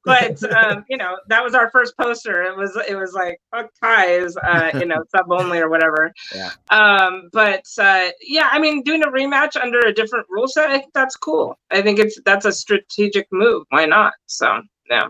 But 0.05 0.43
um, 0.51 0.85
you 0.89 0.97
know, 0.97 1.17
that 1.27 1.43
was 1.43 1.53
our 1.55 1.69
first 1.71 1.95
poster. 1.97 2.43
It 2.43 2.57
was 2.57 2.77
it 2.87 2.95
was 2.95 3.13
like 3.13 3.39
fuck 3.51 3.69
ties, 3.81 4.35
uh, 4.37 4.71
you 4.79 4.85
know, 4.85 5.03
sub 5.15 5.31
only 5.31 5.59
or 5.59 5.69
whatever. 5.69 6.13
Yeah. 6.35 6.51
Um, 6.69 7.29
but 7.31 7.65
uh, 7.77 8.09
yeah, 8.21 8.49
I 8.51 8.59
mean, 8.59 8.83
doing 8.83 9.03
a 9.03 9.07
rematch 9.07 9.55
under 9.61 9.79
a 9.79 9.93
different 9.93 10.25
rule 10.29 10.47
set, 10.47 10.69
I 10.69 10.79
think 10.79 10.93
that's 10.93 11.15
cool. 11.15 11.57
I 11.71 11.81
think 11.81 11.99
it's 11.99 12.19
that's 12.25 12.45
a 12.45 12.51
strategic 12.51 13.27
move. 13.31 13.65
Why 13.69 13.85
not? 13.85 14.13
So 14.25 14.61
yeah. 14.89 15.09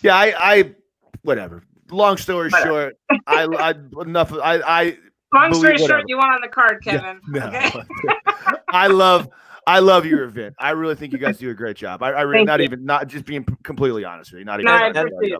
Yeah, 0.00 0.16
I, 0.16 0.34
I 0.38 0.74
whatever. 1.22 1.62
Long 1.90 2.16
story 2.16 2.48
whatever. 2.48 2.94
short, 3.08 3.22
I, 3.26 3.44
I 3.58 4.02
enough. 4.02 4.32
I, 4.32 4.60
I 4.60 4.98
long 5.34 5.54
story 5.54 5.78
short, 5.78 6.04
you 6.06 6.16
want 6.16 6.32
on 6.32 6.40
the 6.40 6.48
card, 6.48 6.82
Kevin. 6.82 7.20
Yeah, 7.32 7.40
no. 7.40 7.46
Okay? 7.48 7.84
I 8.68 8.86
love 8.86 9.28
I 9.68 9.80
love 9.80 10.06
your 10.06 10.22
event. 10.22 10.54
I 10.60 10.70
really 10.70 10.94
think 10.94 11.12
you 11.12 11.18
guys 11.18 11.38
do 11.38 11.50
a 11.50 11.54
great 11.54 11.76
job. 11.76 12.00
I, 12.00 12.12
I 12.12 12.20
really 12.22 12.44
not 12.44 12.60
you. 12.60 12.66
even 12.66 12.84
not 12.84 13.08
just 13.08 13.24
being 13.24 13.44
completely 13.64 14.04
honest 14.04 14.30
with 14.30 14.38
you. 14.38 14.44
Not 14.44 14.60
even. 14.60 14.66
No, 14.66 14.72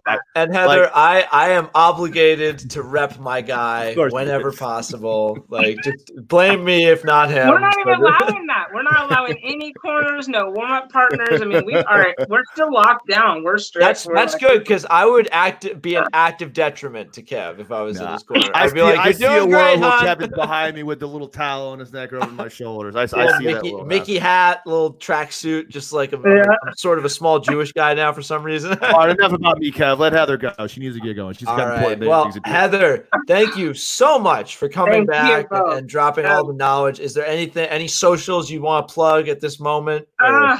I 0.04 0.18
and 0.34 0.52
Heather, 0.52 0.82
like, 0.82 0.90
I 0.94 1.26
I 1.30 1.50
am 1.50 1.68
obligated 1.76 2.58
to 2.70 2.82
rep 2.82 3.20
my 3.20 3.40
guy 3.40 3.94
whenever 3.94 4.50
possible. 4.50 5.38
Like, 5.48 5.78
just 5.84 6.10
blame 6.26 6.64
me 6.64 6.86
if 6.86 7.04
not 7.04 7.30
him. 7.30 7.48
We're 7.48 7.60
not 7.60 7.78
even 7.78 7.94
allowing 7.94 8.46
that. 8.46 8.55
We're 8.96 9.08
not 9.08 9.10
allowing 9.10 9.38
any 9.42 9.72
corners, 9.72 10.28
no 10.28 10.50
warm 10.50 10.70
up 10.70 10.90
partners. 10.90 11.40
I 11.42 11.44
mean, 11.44 11.64
we 11.64 11.74
are 11.74 12.14
we're 12.28 12.44
still 12.52 12.72
locked 12.72 13.08
down. 13.08 13.44
We're 13.44 13.58
straight. 13.58 13.84
That's 13.84 14.04
that's 14.04 14.32
like, 14.34 14.42
good 14.42 14.58
because 14.60 14.86
I 14.88 15.04
would 15.04 15.28
act 15.32 15.82
be 15.82 15.96
an 15.96 16.06
active 16.12 16.52
detriment 16.52 17.12
to 17.14 17.22
Kev 17.22 17.58
if 17.58 17.70
I 17.70 17.82
was 17.82 17.98
nah. 17.98 18.06
in 18.06 18.12
his 18.14 18.22
corner. 18.22 18.50
I'd 18.54 18.72
be 18.72 18.82
like, 18.82 18.98
I 18.98 19.12
see 19.12 19.24
a 19.24 19.46
world 19.46 19.80
where 19.80 20.00
Kevin's 20.00 20.32
behind 20.34 20.76
me 20.76 20.82
with 20.82 21.00
the 21.00 21.08
little 21.08 21.28
towel 21.28 21.68
on 21.68 21.78
his 21.78 21.92
neck 21.92 22.12
over 22.12 22.30
my 22.32 22.48
shoulders. 22.48 22.96
I, 22.96 23.02
I 23.02 23.38
see 23.38 23.44
Mickey, 23.44 23.72
that. 23.72 23.86
Mickey 23.86 24.18
hat, 24.18 24.62
little 24.66 24.94
tracksuit, 24.94 25.68
just 25.68 25.92
like 25.92 26.12
a, 26.12 26.20
yeah. 26.24 26.44
sort 26.76 26.98
of 26.98 27.04
a 27.04 27.10
small 27.10 27.38
Jewish 27.38 27.72
guy 27.72 27.94
now 27.94 28.12
for 28.12 28.22
some 28.22 28.42
reason. 28.42 28.78
All 28.82 28.98
right, 28.98 29.10
enough 29.10 29.32
about 29.32 29.58
me, 29.58 29.70
Kev. 29.70 29.98
Let 29.98 30.12
Heather 30.12 30.36
go. 30.36 30.52
She 30.66 30.80
needs 30.80 30.96
to 30.96 31.02
get 31.02 31.14
going. 31.14 31.34
She's 31.34 31.46
got 31.46 31.58
right. 31.58 31.76
important 31.76 32.08
well, 32.08 32.32
Heather, 32.44 33.08
thank 33.26 33.56
you 33.56 33.74
so 33.74 34.18
much 34.18 34.56
for 34.56 34.68
coming 34.68 35.06
thank 35.06 35.10
back 35.10 35.46
you, 35.50 35.56
and, 35.56 35.78
and, 35.78 35.88
dropping 35.88 36.24
yeah. 36.24 36.36
all 36.36 36.46
the 36.46 36.54
knowledge. 36.54 37.00
Is 37.00 37.14
there 37.14 37.26
anything, 37.26 37.68
any 37.68 37.88
socials 37.88 38.50
you 38.50 38.62
want 38.62 38.85
to 38.85 38.85
plug 38.88 39.28
at 39.28 39.40
this 39.40 39.60
moment? 39.60 40.06
Uh, 40.18 40.58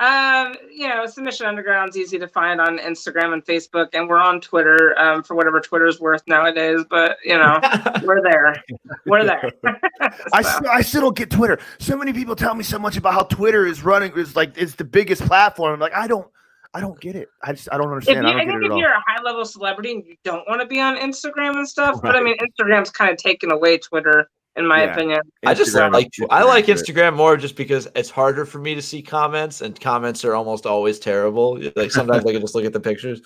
um, 0.00 0.54
you 0.72 0.88
know, 0.88 1.06
Submission 1.06 1.46
Underground's 1.46 1.96
easy 1.96 2.20
to 2.20 2.28
find 2.28 2.60
on 2.60 2.78
Instagram 2.78 3.32
and 3.32 3.44
Facebook, 3.44 3.88
and 3.94 4.08
we're 4.08 4.20
on 4.20 4.40
Twitter 4.40 4.96
um, 4.96 5.24
for 5.24 5.34
whatever 5.34 5.60
Twitter's 5.60 5.98
worth 5.98 6.22
nowadays. 6.28 6.84
But 6.88 7.16
you 7.24 7.36
know, 7.36 7.58
we're 8.04 8.22
there. 8.22 8.62
We're 9.06 9.24
there. 9.24 9.50
so. 9.64 10.10
I 10.32 10.42
still, 10.42 10.70
I 10.70 10.82
still 10.82 11.00
don't 11.00 11.16
get 11.16 11.30
Twitter. 11.30 11.58
So 11.80 11.96
many 11.96 12.12
people 12.12 12.36
tell 12.36 12.54
me 12.54 12.62
so 12.62 12.78
much 12.78 12.96
about 12.96 13.12
how 13.12 13.22
Twitter 13.22 13.66
is 13.66 13.82
running 13.82 14.12
is 14.16 14.36
like 14.36 14.56
it's 14.56 14.76
the 14.76 14.84
biggest 14.84 15.22
platform. 15.22 15.74
I'm 15.74 15.80
like, 15.80 15.94
I 15.94 16.06
don't. 16.06 16.28
I 16.74 16.80
don't 16.80 17.00
get 17.00 17.16
it. 17.16 17.28
I 17.42 17.54
just 17.54 17.68
I 17.72 17.78
don't 17.78 17.88
understand. 17.88 18.18
If 18.18 18.24
you, 18.24 18.38
I, 18.38 18.42
I 18.42 18.46
think 18.46 18.62
if 18.62 18.76
you're 18.76 18.92
a 18.92 19.02
high 19.06 19.22
level 19.22 19.44
celebrity 19.46 19.92
and 19.92 20.04
you 20.04 20.16
don't 20.22 20.46
want 20.46 20.60
to 20.60 20.66
be 20.66 20.78
on 20.78 20.98
Instagram 20.98 21.56
and 21.56 21.66
stuff, 21.66 21.94
right. 21.94 22.02
but 22.02 22.16
I 22.16 22.22
mean 22.22 22.36
Instagram's 22.38 22.90
kind 22.90 23.10
of 23.10 23.16
taken 23.16 23.50
away 23.50 23.78
Twitter 23.78 24.28
in 24.58 24.66
my 24.66 24.84
yeah. 24.84 24.92
opinion. 24.92 25.20
I 25.46 25.54
just 25.54 25.74
like 25.74 26.10
I 26.30 26.42
like 26.42 26.66
Instagram 26.66 27.16
more 27.16 27.36
just 27.36 27.56
because 27.56 27.88
it's 27.94 28.10
harder 28.10 28.44
for 28.44 28.58
me 28.58 28.74
to 28.74 28.82
see 28.82 29.00
comments, 29.00 29.62
and 29.62 29.80
comments 29.80 30.24
are 30.24 30.34
almost 30.34 30.66
always 30.66 30.98
terrible. 30.98 31.60
Like 31.76 31.92
sometimes 31.92 32.26
I 32.26 32.32
can 32.32 32.40
just 32.40 32.54
look 32.54 32.64
at 32.64 32.72
the 32.72 32.80
pictures. 32.80 33.22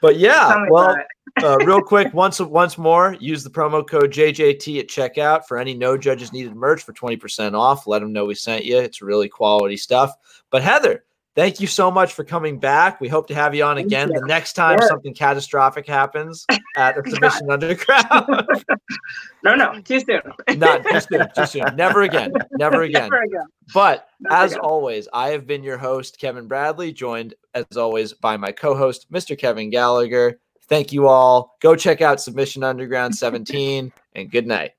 But 0.00 0.16
yeah, 0.16 0.66
well, 0.68 0.96
uh, 1.42 1.56
real 1.64 1.80
quick, 1.82 2.12
once 2.14 2.38
once 2.40 2.78
more, 2.78 3.16
use 3.20 3.42
the 3.42 3.50
promo 3.50 3.86
code 3.86 4.12
JJT 4.12 4.80
at 4.80 4.88
checkout 4.88 5.46
for 5.46 5.58
any 5.58 5.74
no 5.74 5.96
judges 5.96 6.32
needed 6.32 6.54
merch 6.54 6.82
for 6.82 6.92
twenty 6.92 7.16
percent 7.16 7.54
off. 7.54 7.86
Let 7.86 8.00
them 8.00 8.12
know 8.12 8.24
we 8.24 8.34
sent 8.34 8.64
you. 8.64 8.78
It's 8.78 9.02
really 9.02 9.28
quality 9.28 9.76
stuff. 9.76 10.14
But 10.50 10.62
Heather, 10.62 11.04
thank 11.34 11.60
you 11.60 11.66
so 11.66 11.90
much 11.90 12.12
for 12.12 12.24
coming 12.24 12.58
back. 12.58 13.00
We 13.00 13.08
hope 13.08 13.26
to 13.28 13.34
have 13.34 13.54
you 13.54 13.64
on 13.64 13.78
again 13.78 14.08
you. 14.08 14.20
the 14.20 14.26
next 14.26 14.54
time 14.54 14.78
yeah. 14.80 14.86
something 14.86 15.14
catastrophic 15.14 15.86
happens 15.86 16.46
at 16.76 16.96
Submission 17.08 17.50
Underground. 17.50 18.46
no, 19.42 19.54
no, 19.54 19.80
too 19.80 20.00
soon. 20.00 20.22
Not 20.58 20.84
too 20.84 21.00
soon. 21.00 21.28
Too 21.36 21.46
soon. 21.46 21.76
Never 21.76 22.02
again. 22.02 22.32
Never 22.52 22.82
again. 22.82 23.02
Never 23.10 23.22
again. 23.22 23.46
But 23.72 24.08
Never 24.20 24.34
as 24.34 24.52
again. 24.52 24.64
always, 24.64 25.08
I 25.12 25.30
have 25.30 25.46
been 25.46 25.62
your 25.62 25.78
host, 25.78 26.18
Kevin 26.18 26.46
Bradley, 26.46 26.92
joined 26.92 27.34
as 27.54 27.76
always 27.76 28.12
by 28.12 28.36
my 28.36 28.52
co-host, 28.52 29.10
Mr. 29.12 29.38
Kevin 29.38 29.70
Gallagher. 29.70 30.38
Thank 30.68 30.92
you 30.92 31.08
all. 31.08 31.56
Go 31.60 31.76
check 31.76 32.00
out 32.00 32.20
Submission 32.20 32.62
Underground 32.62 33.14
17 33.14 33.92
and 34.14 34.30
good 34.30 34.46
night. 34.46 34.72